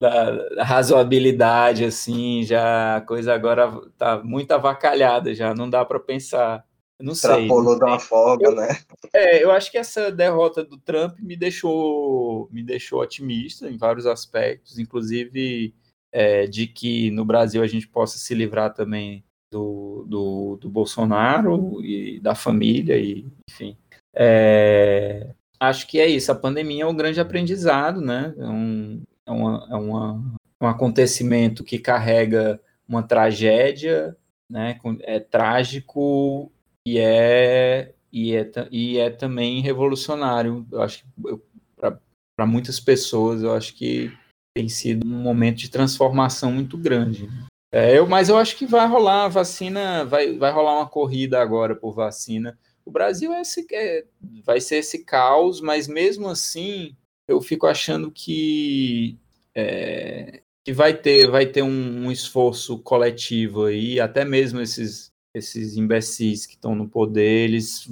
da, 0.00 0.30
da 0.54 0.64
razoabilidade, 0.64 1.84
assim, 1.84 2.42
já 2.42 2.96
a 2.96 3.00
coisa 3.00 3.34
agora 3.34 3.70
tá 3.96 4.22
muito 4.22 4.52
avacalhada, 4.52 5.34
já 5.34 5.54
não 5.54 5.68
dá 5.68 5.84
para 5.84 6.00
pensar. 6.00 6.64
Não 6.98 7.14
sei. 7.14 7.30
Extrapolou 7.30 7.78
de 7.78 7.84
uma 7.84 7.98
forma, 7.98 8.50
né? 8.52 8.68
É, 9.12 9.42
eu 9.42 9.50
acho 9.50 9.70
que 9.70 9.76
essa 9.76 10.10
derrota 10.10 10.64
do 10.64 10.78
Trump 10.78 11.18
me 11.18 11.36
deixou, 11.36 12.48
me 12.50 12.62
deixou 12.62 13.00
otimista 13.00 13.68
em 13.68 13.76
vários 13.76 14.06
aspectos, 14.06 14.78
inclusive 14.78 15.74
é, 16.10 16.46
de 16.46 16.66
que 16.66 17.10
no 17.10 17.24
Brasil 17.24 17.62
a 17.62 17.66
gente 17.66 17.86
possa 17.86 18.18
se 18.18 18.34
livrar 18.34 18.72
também 18.72 19.22
do, 19.52 20.06
do, 20.08 20.56
do 20.56 20.70
Bolsonaro 20.70 21.84
e 21.84 22.18
da 22.20 22.34
família, 22.34 22.98
e 22.98 23.26
enfim. 23.50 23.76
É, 24.16 25.34
acho 25.60 25.86
que 25.86 26.00
é 26.00 26.06
isso. 26.06 26.32
A 26.32 26.34
pandemia 26.34 26.84
é 26.84 26.86
um 26.86 26.96
grande 26.96 27.20
aprendizado, 27.20 28.00
né? 28.00 28.34
É 28.38 28.46
um, 28.46 29.02
é 29.26 29.30
uma, 29.30 29.68
é 29.70 29.74
uma, 29.74 30.24
um 30.60 30.66
acontecimento 30.66 31.62
que 31.62 31.78
carrega 31.78 32.60
uma 32.88 33.02
tragédia, 33.02 34.16
né? 34.50 34.78
É 35.02 35.20
trágico 35.20 36.50
e 36.86 36.98
é 36.98 37.92
e 38.12 38.34
é, 38.34 38.50
e 38.70 38.98
é 38.98 39.10
também 39.10 39.60
revolucionário. 39.60 40.66
Eu 40.72 40.82
acho 40.82 41.04
que 41.04 41.40
para 41.76 42.46
muitas 42.46 42.78
pessoas, 42.78 43.42
eu 43.42 43.54
acho 43.54 43.74
que 43.74 44.12
tem 44.54 44.68
sido 44.68 45.06
um 45.06 45.22
momento 45.22 45.56
de 45.58 45.70
transformação 45.70 46.52
muito 46.52 46.78
grande. 46.78 47.28
É, 47.72 47.98
eu, 47.98 48.06
mas 48.06 48.28
eu 48.28 48.38
acho 48.38 48.56
que 48.56 48.66
vai 48.66 48.86
rolar 48.86 49.24
a 49.24 49.28
vacina, 49.28 50.04
vai, 50.04 50.36
vai 50.36 50.52
rolar 50.52 50.76
uma 50.76 50.88
corrida 50.88 51.40
agora 51.40 51.74
por 51.74 51.94
vacina. 51.94 52.58
O 52.86 52.90
Brasil 52.90 53.32
é 53.32 53.40
esse, 53.40 53.66
é, 53.72 54.04
vai 54.44 54.60
ser 54.60 54.76
esse 54.76 55.04
caos, 55.04 55.60
mas 55.60 55.88
mesmo 55.88 56.28
assim 56.28 56.96
eu 57.26 57.42
fico 57.42 57.66
achando 57.66 58.12
que, 58.12 59.18
é, 59.52 60.40
que 60.64 60.72
vai 60.72 60.96
ter, 60.96 61.28
vai 61.28 61.44
ter 61.46 61.62
um, 61.62 62.06
um 62.06 62.12
esforço 62.12 62.78
coletivo 62.78 63.64
aí, 63.64 63.98
até 63.98 64.24
mesmo 64.24 64.60
esses, 64.60 65.12
esses 65.34 65.76
imbecis 65.76 66.46
que 66.46 66.54
estão 66.54 66.76
no 66.76 66.88
poder, 66.88 67.48
eles 67.48 67.88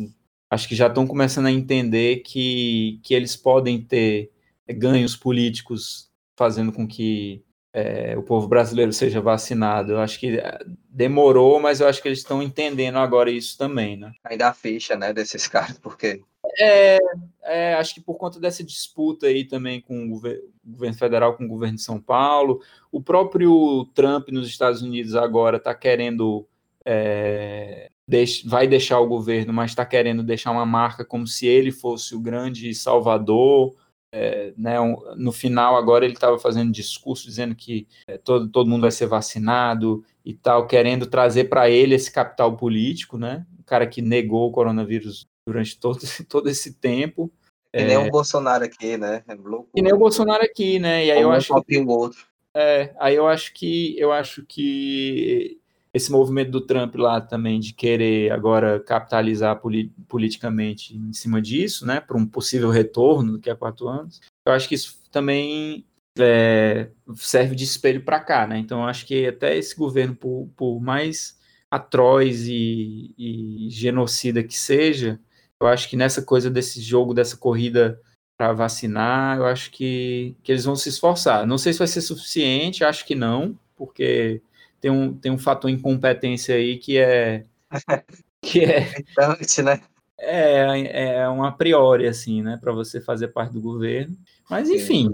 acho 0.49 0.69
que 0.69 0.77
já 0.77 0.87
estão 0.87 1.07
começando 1.07 1.47
a 1.47 1.53
entender 1.53 2.19
que, 2.19 3.01
que 3.03 3.13
eles 3.13 3.35
podem 3.35 3.83
ter 3.83 4.31
ganhos 4.69 5.17
políticos 5.17 6.09
fazendo 6.37 6.73
com 6.73 6.87
que 6.87 7.44
é, 7.75 8.17
o 8.17 8.23
povo 8.23 8.47
brasileiro 8.49 8.93
seja 8.93 9.21
vacinado. 9.21 9.93
Eu 9.93 10.01
acho 10.01 10.19
que 10.19 10.39
é, 10.39 10.59
demorou, 10.89 11.61
mas 11.61 11.81
eu 11.81 11.89
acho 11.89 12.01
que 12.01 12.09
eles 12.09 12.21
estão 12.21 12.41
entendendo 12.43 12.97
agora 12.99 13.31
isso 13.31 13.59
também, 13.59 13.97
né? 13.97 14.13
Ainda 14.25 14.49
a 14.49 14.55
ficha, 14.55 14.97
né, 14.97 15.13
desses 15.13 15.47
caras, 15.49 15.77
porque 15.79 16.23
É, 16.61 16.99
é, 17.43 17.75
acho 17.75 17.95
que 17.95 18.01
por 18.01 18.15
conta 18.17 18.39
dessa 18.39 18.63
disputa 18.63 19.27
aí 19.27 19.45
também 19.45 19.81
com 19.81 20.05
o 20.05 20.09
gover- 20.11 20.41
governo 20.65 20.97
federal, 20.97 21.35
com 21.37 21.45
o 21.45 21.49
governo 21.49 21.75
de 21.77 21.83
São 21.83 22.01
Paulo, 22.01 22.61
o 22.93 23.03
próprio 23.03 23.85
Trump 23.93 24.29
nos 24.29 24.47
Estados 24.47 24.81
Unidos 24.81 25.17
agora 25.17 25.57
está 25.57 25.75
querendo 25.75 26.47
é, 26.87 27.91
deix- 28.07 28.43
vai 28.45 28.69
deixar 28.69 29.01
o 29.01 29.07
governo, 29.09 29.53
mas 29.53 29.71
está 29.73 29.85
querendo 29.85 30.23
deixar 30.23 30.51
uma 30.53 30.67
marca 30.67 31.05
como 31.05 31.27
se 31.27 31.47
ele 31.47 31.73
fosse 31.73 32.15
o 32.15 32.21
grande 32.21 32.73
salvador. 32.75 33.75
É, 34.17 34.53
né, 34.57 34.77
no 35.17 35.33
final, 35.33 35.77
agora 35.77 36.05
ele 36.05 36.15
estava 36.15 36.39
fazendo 36.39 36.71
discurso 36.71 37.27
dizendo 37.27 37.55
que 37.55 37.89
é, 38.07 38.17
todo, 38.17 38.49
todo 38.49 38.71
mundo 38.71 38.83
vai 38.83 38.93
ser 38.93 39.07
vacinado 39.07 40.05
e 40.25 40.33
tal, 40.33 40.69
querendo 40.69 41.05
trazer 41.07 41.45
para 41.49 41.69
ele 41.69 41.97
esse 41.97 42.13
capital 42.13 42.57
político, 42.57 43.19
né? 43.19 43.45
O 43.59 43.65
cara 43.65 43.87
que 43.89 44.01
negou 44.01 44.49
o 44.49 44.53
coronavírus 44.53 45.27
durante 45.49 45.79
todo, 45.79 45.99
esse- 45.99 46.25
todo 46.25 46.49
esse 46.49 46.75
tempo. 46.75 47.31
que 47.73 47.83
nem 47.83 47.97
o 47.97 48.11
Bolsonaro 48.11 48.65
aqui, 48.65 48.97
né? 48.97 49.25
É. 49.27 49.35
E 49.75 49.83
nem 49.83 49.93
o 49.93 49.99
Bolsonaro 49.99 50.45
aqui, 50.45 50.79
né? 50.79 51.05
E 51.07 51.11
aí 51.11 51.21
eu 51.21 51.29
Um 51.29 51.33
acho 51.33 51.53
que 51.63 51.79
o 51.79 51.89
outro. 51.89 52.25
é, 52.57 52.95
aí 53.01 53.17
eu 53.17 53.27
acho 53.27 53.53
que 53.53 53.99
eu 53.99 54.13
acho 54.13 54.45
que 54.47 55.59
esse 55.95 56.11
movimento 56.11 56.51
do 56.51 56.61
Trump 56.61 56.97
lá 56.97 57.21
também 57.21 57.61
de 57.61 57.73
querer 57.73 58.33
agora 58.33 58.81
capitalizar 58.81 59.61
poli- 59.61 59.93
politicamente 60.09 60.97
em 60.97 61.13
cima 61.13 61.41
disso, 61.41 61.87
né, 61.87 62.01
para 62.01 62.17
um 62.19 62.27
possível 62.27 62.69
retorno 62.69 63.35
daqui 63.35 63.49
a 63.49 63.55
quatro 63.57 63.89
anos, 63.89 64.21
eu 64.45 64.53
acho 64.53 64.69
que 64.69 64.75
isso 64.75 64.99
também 65.13 65.87
é, 66.19 66.89
serve 67.15 67.55
de 67.55 67.65
espelho 67.65 68.05
para 68.05 68.21
cá, 68.21 68.47
né? 68.47 68.59
Então 68.59 68.81
eu 68.81 68.87
acho 68.87 69.07
que 69.07 69.27
até 69.27 69.57
esse 69.57 69.77
governo, 69.77 70.15
por, 70.15 70.49
por 70.57 70.81
mais 70.81 71.39
atroz 71.71 72.47
e, 72.47 73.15
e 73.17 73.69
genocida 73.71 74.43
que 74.43 74.57
seja, 74.57 75.19
eu 75.61 75.67
acho 75.67 75.89
que 75.89 75.97
nessa 75.97 76.23
coisa 76.23 76.51
desse 76.51 76.81
jogo, 76.81 77.15
dessa 77.15 77.37
corrida 77.37 78.01
para 78.37 78.53
vacinar, 78.53 79.39
eu 79.39 79.47
acho 79.47 79.71
que, 79.71 80.37
que 80.43 80.53
eles 80.53 80.65
vão 80.65 80.77
se 80.77 80.89
esforçar. 80.89 81.47
Não 81.47 81.59
sei 81.59 81.73
se 81.73 81.79
vai 81.79 81.89
ser 81.89 82.01
suficiente, 82.01 82.85
acho 82.85 83.05
que 83.07 83.15
não, 83.15 83.59
porque 83.77 84.43
tem 84.85 84.91
um, 84.91 85.15
tem 85.15 85.33
um 85.33 85.39
fator 85.39 85.71
incompetência 85.71 86.57
aí 86.57 86.77
que 86.77 86.99
é 86.99 87.47
que 88.43 88.61
é, 88.61 88.81
Gritante, 88.91 89.63
né? 89.63 89.81
é, 90.19 91.21
é 91.21 91.29
um 91.31 91.43
a 91.43 91.51
priori, 91.51 92.07
assim, 92.07 92.43
né, 92.43 92.59
para 92.61 92.71
você 92.71 93.01
fazer 93.01 93.29
parte 93.29 93.55
do 93.55 93.63
governo. 93.63 94.15
Mas, 94.51 94.69
Sim. 94.69 94.75
enfim. 94.75 95.11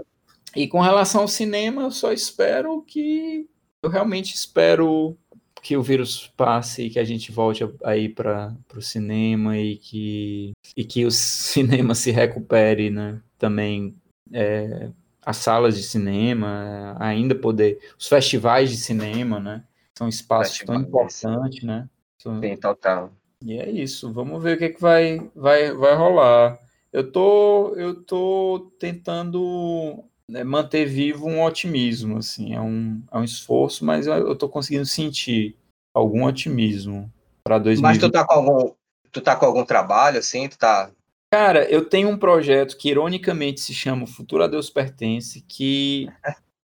E 0.57 0.67
com 0.67 0.81
relação 0.81 1.21
ao 1.21 1.29
cinema, 1.29 1.83
eu 1.83 1.93
só 1.93 2.13
espero 2.13 2.83
que. 2.83 3.49
Eu 3.81 3.89
realmente 3.89 4.35
espero 4.35 5.17
que 5.63 5.77
o 5.77 5.83
vírus 5.85 6.27
passe 6.37 6.83
e 6.83 6.91
que 6.91 6.99
a 6.99 7.05
gente 7.05 7.31
volte 7.31 7.63
aí 7.85 8.09
para 8.09 8.53
o 8.75 8.83
cinema 8.83 9.57
e 9.57 9.77
que, 9.77 10.51
e 10.77 10.85
que 10.85 11.05
o 11.07 11.13
cinema 11.15 11.95
se 11.95 12.11
recupere, 12.11 12.91
né? 12.91 13.23
Também 13.39 13.95
é, 14.33 14.91
as 15.31 15.39
salas 15.39 15.77
de 15.77 15.83
cinema, 15.83 16.97
ainda 16.99 17.35
poder. 17.35 17.79
Os 17.99 18.09
festivais 18.09 18.71
de 18.71 18.77
cinema, 18.77 19.39
né? 19.41 19.65
São 19.97 20.09
espaços 20.09 20.57
festivais. 20.57 20.81
tão 20.81 20.89
importantes, 20.89 21.63
né? 21.63 21.89
São... 22.19 22.41
Sim, 22.41 22.57
total. 22.57 23.13
E 23.45 23.59
é 23.59 23.71
isso. 23.71 24.13
Vamos 24.13 24.43
ver 24.43 24.57
o 24.57 24.59
que, 24.59 24.65
é 24.65 24.69
que 24.71 24.81
vai, 24.81 25.31
vai, 25.35 25.73
vai 25.73 25.95
rolar. 25.95 26.59
Eu 26.93 27.11
tô, 27.11 27.75
eu 27.77 28.03
tô 28.03 28.73
tentando 28.79 30.05
né, 30.29 30.43
manter 30.43 30.85
vivo 30.85 31.29
um 31.29 31.43
otimismo, 31.43 32.19
assim, 32.19 32.53
é 32.55 32.61
um, 32.61 33.01
é 33.13 33.19
um 33.19 33.25
esforço, 33.25 33.85
mas 33.85 34.07
eu, 34.09 34.15
eu 34.15 34.37
tô 34.37 34.49
conseguindo 34.49 34.87
sentir 34.87 35.57
algum 35.95 36.25
otimismo 36.25 37.11
para 37.45 37.59
2020. 37.59 37.83
Mas 37.83 37.99
tu 37.99 38.11
tá 38.11 38.27
com 38.27 38.35
algum, 38.35 38.75
tu 39.13 39.21
tá 39.21 39.37
com 39.37 39.47
algum 39.47 39.65
trabalho, 39.65 40.19
assim, 40.19 40.49
tu 40.49 40.59
tá... 40.59 40.91
Cara, 41.33 41.65
eu 41.71 41.85
tenho 41.89 42.09
um 42.09 42.19
projeto 42.19 42.77
que 42.77 42.91
ironicamente 42.91 43.61
se 43.61 43.73
chama 43.73 44.07
Futuro 44.07 44.43
a 44.43 44.49
Deus 44.49 44.69
Pertence, 44.69 45.41
que 45.43 46.09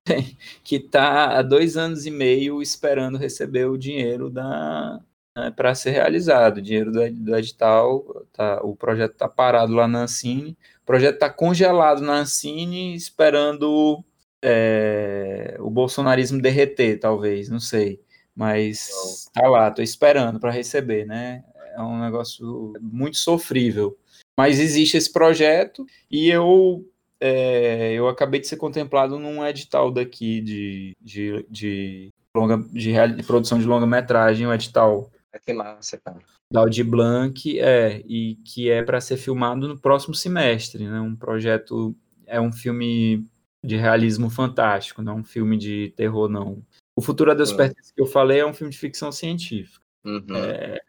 que 0.65 0.81
tá 0.81 1.39
há 1.39 1.43
dois 1.43 1.77
anos 1.77 2.07
e 2.07 2.11
meio 2.11 2.63
esperando 2.63 3.19
receber 3.19 3.67
o 3.67 3.77
dinheiro 3.77 4.31
da 4.31 5.01
né, 5.37 5.51
para 5.51 5.75
ser 5.75 5.91
realizado, 5.91 6.59
o 6.59 6.63
dinheiro 6.63 6.93
do, 6.93 7.11
do 7.11 7.37
edital, 7.37 8.25
tá, 8.33 8.61
o 8.63 8.75
projeto 8.75 9.13
está 9.13 9.29
parado 9.29 9.75
lá 9.75 9.87
na 9.87 10.03
Ancine, 10.05 10.57
o 10.83 10.87
projeto 10.87 11.15
está 11.15 11.29
congelado 11.29 12.01
na 12.01 12.15
Ancine, 12.21 12.95
esperando 12.95 14.03
é, 14.43 15.57
o 15.61 15.69
bolsonarismo 15.71 16.41
derreter, 16.41 16.99
talvez, 17.01 17.49
não 17.49 17.61
sei. 17.61 18.01
Mas 18.35 19.29
tá 19.33 19.49
lá, 19.49 19.71
tô 19.71 19.83
esperando 19.83 20.41
para 20.41 20.51
receber, 20.51 21.07
né? 21.07 21.45
É 21.77 21.83
um 21.83 22.01
negócio 22.01 22.73
muito 22.81 23.17
sofrível. 23.17 23.97
Mas 24.37 24.59
existe 24.59 24.97
esse 24.97 25.13
projeto 25.13 25.87
e 26.11 26.29
eu 26.29 26.85
é, 27.21 27.93
eu 27.93 28.09
acabei 28.09 28.41
de 28.41 28.49
ser 28.49 28.57
contemplado 28.57 29.19
num 29.19 29.45
edital 29.47 29.91
daqui 29.91 30.41
de, 30.41 30.97
de, 31.01 31.47
de, 31.49 32.13
longa, 32.37 32.59
de, 32.73 32.93
de 33.17 33.23
produção 33.23 33.59
de 33.59 33.65
longa-metragem, 33.65 34.47
um 34.47 34.53
edital. 34.53 35.11
Que 35.45 35.53
massa, 35.53 35.99
cara 35.99 36.21
da 36.55 36.61
Audi 36.61 36.85
Blanc, 36.85 37.59
é, 37.59 38.01
e 38.07 38.37
que 38.45 38.71
é 38.71 38.81
para 38.81 39.01
ser 39.01 39.17
filmado 39.17 39.67
no 39.67 39.77
próximo 39.77 40.15
semestre, 40.15 40.87
né? 40.87 41.01
Um 41.01 41.17
projeto, 41.17 41.97
é 42.27 42.41
um 42.41 42.53
filme 42.53 43.27
de 43.65 43.77
realismo 43.77 44.31
fantástico, 44.31 45.03
não 45.03 45.17
um 45.17 45.25
filme 45.25 45.57
de 45.57 45.93
terror, 45.97 46.29
não. 46.29 46.63
O 46.95 47.03
Futuro 47.03 47.33
a 47.33 47.35
Deus 47.35 47.51
uhum. 47.51 47.57
Pertence 47.57 47.93
que 47.93 48.01
eu 48.01 48.07
falei 48.07 48.39
é 48.39 48.47
um 48.47 48.55
filme 48.55 48.71
de 48.71 48.79
ficção 48.79 49.11
científica. 49.11 49.85
Uhum. 50.05 50.25
É, 50.37 50.81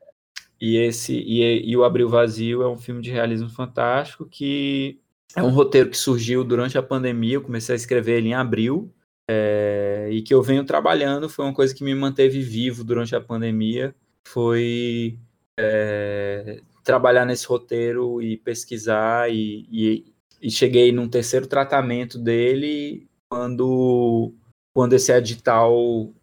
e 0.59 0.77
esse 0.77 1.13
e, 1.13 1.69
e 1.69 1.77
o 1.77 1.83
Abril 1.83 2.09
Vazio 2.09 2.61
é 2.61 2.67
um 2.67 2.77
filme 2.77 3.01
de 3.01 3.11
realismo 3.11 3.49
fantástico 3.49 4.25
que 4.25 4.99
é 5.35 5.43
um 5.43 5.49
roteiro 5.49 5.89
que 5.89 5.97
surgiu 5.97 6.43
durante 6.43 6.77
a 6.77 6.83
pandemia. 6.83 7.35
Eu 7.35 7.41
comecei 7.41 7.73
a 7.73 7.75
escrever 7.75 8.17
ele 8.17 8.29
em 8.29 8.33
abril 8.33 8.91
é, 9.29 10.07
e 10.09 10.21
que 10.21 10.33
eu 10.33 10.41
venho 10.41 10.63
trabalhando. 10.63 11.27
Foi 11.27 11.43
uma 11.43 11.53
coisa 11.53 11.75
que 11.75 11.83
me 11.83 11.93
manteve 11.93 12.41
vivo 12.41 12.83
durante 12.83 13.15
a 13.15 13.21
pandemia. 13.21 13.93
Foi 14.25 15.19
é, 15.59 16.61
trabalhar 16.83 17.25
nesse 17.25 17.45
roteiro 17.47 18.21
e 18.21 18.37
pesquisar 18.37 19.29
e, 19.29 19.67
e, 19.71 20.05
e, 20.41 20.49
cheguei 20.49 20.91
num 20.91 21.09
terceiro 21.09 21.47
tratamento 21.47 22.17
dele 22.17 23.07
quando 23.29 24.33
quando 24.73 24.93
esse 24.93 25.11
edital 25.11 26.13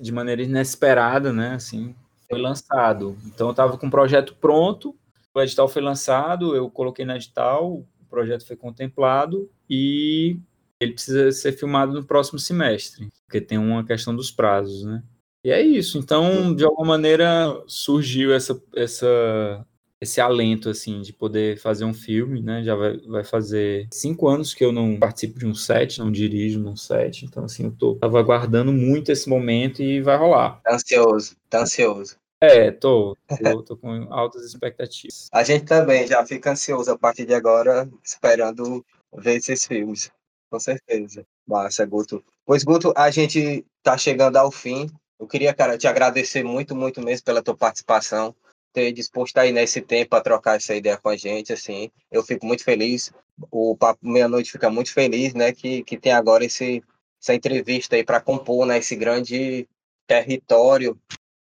de 0.00 0.12
maneira 0.12 0.42
inesperada, 0.42 1.32
né, 1.32 1.54
assim, 1.54 1.94
foi 2.28 2.40
lançado. 2.40 3.16
Então 3.26 3.48
eu 3.48 3.52
estava 3.52 3.76
com 3.78 3.86
o 3.86 3.90
projeto 3.90 4.34
pronto, 4.40 4.96
o 5.34 5.40
edital 5.40 5.68
foi 5.68 5.82
lançado, 5.82 6.54
eu 6.54 6.70
coloquei 6.70 7.04
no 7.04 7.14
edital, 7.14 7.72
o 7.72 7.86
projeto 8.08 8.46
foi 8.46 8.56
contemplado 8.56 9.50
e 9.68 10.38
ele 10.80 10.92
precisa 10.92 11.30
ser 11.32 11.52
filmado 11.52 11.92
no 11.92 12.04
próximo 12.04 12.38
semestre, 12.38 13.08
porque 13.26 13.40
tem 13.40 13.58
uma 13.58 13.84
questão 13.84 14.14
dos 14.14 14.30
prazos, 14.30 14.84
né? 14.84 15.02
E 15.44 15.50
é 15.50 15.60
isso. 15.60 15.98
Então, 15.98 16.54
de 16.54 16.64
alguma 16.64 16.86
maneira, 16.86 17.62
surgiu 17.66 18.32
essa, 18.32 18.60
essa, 18.74 19.66
esse 20.00 20.20
alento, 20.20 20.68
assim, 20.68 21.00
de 21.00 21.12
poder 21.12 21.58
fazer 21.58 21.84
um 21.84 21.94
filme, 21.94 22.42
né? 22.42 22.62
Já 22.62 22.74
vai, 22.74 22.96
vai 22.98 23.24
fazer 23.24 23.88
cinco 23.92 24.28
anos 24.28 24.52
que 24.52 24.64
eu 24.64 24.72
não 24.72 24.98
participo 24.98 25.38
de 25.38 25.46
um 25.46 25.54
set, 25.54 25.98
não 25.98 26.12
dirijo 26.12 26.60
num 26.60 26.76
set. 26.76 27.24
Então, 27.24 27.44
assim, 27.44 27.64
eu 27.64 27.72
tô, 27.72 27.94
tava 27.96 28.18
aguardando 28.18 28.72
muito 28.72 29.10
esse 29.10 29.28
momento 29.28 29.82
e 29.82 30.00
vai 30.00 30.16
rolar. 30.16 30.60
Tá 30.62 30.74
ansioso, 30.74 31.36
tá 31.48 31.62
ansioso. 31.62 32.16
É, 32.40 32.70
tô, 32.70 33.16
tô, 33.42 33.62
tô 33.62 33.76
com 33.76 34.12
altas 34.12 34.44
expectativas. 34.44 35.28
A 35.32 35.42
gente 35.42 35.64
também 35.64 36.06
já 36.06 36.24
fica 36.26 36.50
ansioso 36.50 36.90
a 36.90 36.98
partir 36.98 37.24
de 37.24 37.34
agora, 37.34 37.88
esperando 38.02 38.84
ver 39.16 39.36
esses 39.36 39.66
filmes. 39.66 40.10
Com 40.50 40.60
certeza. 40.60 41.24
Massa, 41.46 41.84
Guto. 41.86 42.22
Pois, 42.44 42.62
Guto, 42.62 42.92
a 42.96 43.10
gente 43.10 43.64
tá 43.82 43.96
chegando 43.96 44.36
ao 44.36 44.50
fim 44.50 44.88
eu 45.18 45.28
queria, 45.28 45.54
cara, 45.54 45.78
te 45.78 45.86
agradecer 45.86 46.42
muito, 46.42 46.74
muito 46.74 47.00
mesmo 47.00 47.24
pela 47.24 47.42
tua 47.42 47.56
participação, 47.56 48.34
ter 48.74 48.92
disposto 48.92 49.38
aí 49.38 49.52
nesse 49.52 49.80
tempo 49.80 50.14
a 50.16 50.20
trocar 50.20 50.56
essa 50.56 50.74
ideia 50.74 50.98
com 50.98 51.08
a 51.08 51.16
gente, 51.16 51.52
assim. 51.52 51.90
Eu 52.10 52.22
fico 52.22 52.44
muito 52.44 52.64
feliz. 52.64 53.12
O 53.50 53.76
Papo 53.76 54.06
Meia-Noite 54.06 54.52
fica 54.52 54.68
muito 54.68 54.92
feliz, 54.92 55.32
né, 55.32 55.52
que, 55.52 55.82
que 55.84 55.96
tem 55.96 56.12
agora 56.12 56.44
esse, 56.44 56.82
essa 57.22 57.34
entrevista 57.34 57.96
aí 57.96 58.04
para 58.04 58.20
compor, 58.20 58.66
né, 58.66 58.78
esse 58.78 58.94
grande 58.94 59.66
território 60.06 60.98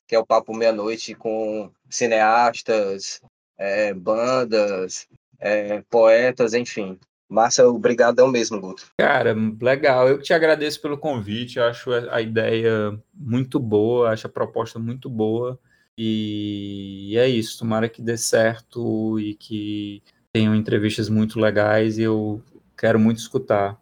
que 0.08 0.16
é 0.16 0.20
o 0.20 0.26
Papo 0.26 0.56
Meia-Noite 0.56 1.14
com 1.14 1.70
cineastas, 1.90 3.22
é, 3.58 3.94
bandas, 3.94 5.06
é, 5.38 5.84
poetas, 5.90 6.54
enfim. 6.54 6.98
Massa, 7.30 7.68
obrigadão 7.68 8.30
mesmo, 8.30 8.60
Guto. 8.60 8.86
Cara, 8.98 9.36
legal. 9.62 10.08
Eu 10.08 10.22
te 10.22 10.34
agradeço 10.34 10.82
pelo 10.82 10.98
convite. 10.98 11.60
Eu 11.60 11.66
acho 11.66 11.92
a 11.92 12.22
ideia 12.22 12.98
muito 13.14 13.60
boa, 13.60 14.12
acho 14.12 14.28
a 14.28 14.30
proposta 14.30 14.80
muito 14.80 15.10
boa. 15.10 15.60
E 15.98 17.16
é 17.18 17.28
isso. 17.28 17.60
Tomara 17.60 17.90
que 17.90 18.02
dê 18.02 18.18
certo 18.18 19.20
e 19.20 19.34
que 19.34 20.04
tenham 20.32 20.54
entrevistas 20.54 21.10
muito 21.10 21.40
legais. 21.40 21.98
E 21.98 22.04
eu 22.04 22.42
quero 22.78 23.00
muito 23.00 23.18
escutar. 23.18 23.78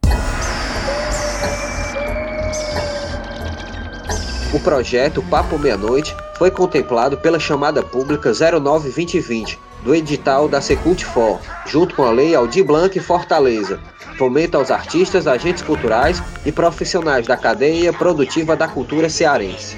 O 4.54 4.60
projeto 4.62 5.22
Papo 5.24 5.60
Meia-Noite 5.60 6.16
foi 6.38 6.50
contemplado 6.50 7.18
pela 7.18 7.38
chamada 7.38 7.84
pública 7.84 8.32
09-2020 8.32 9.58
do 9.84 9.94
edital 9.94 10.48
da 10.48 10.62
Secult 10.62 11.04
For, 11.04 11.40
junto 11.68 11.94
com 11.94 12.04
a 12.04 12.12
Lei 12.12 12.34
Aldir 12.34 12.64
Blanc 12.64 12.98
Fortaleza, 13.02 13.80
fomenta 14.18 14.58
aos 14.58 14.72
artistas, 14.72 15.28
agentes 15.28 15.62
culturais 15.62 16.24
e 16.46 16.52
profissionais 16.52 17.28
da 17.28 17.36
cadeia 17.36 17.92
produtiva 17.92 18.56
da 18.56 18.68
cultura 18.68 19.10
cearense. 19.10 19.78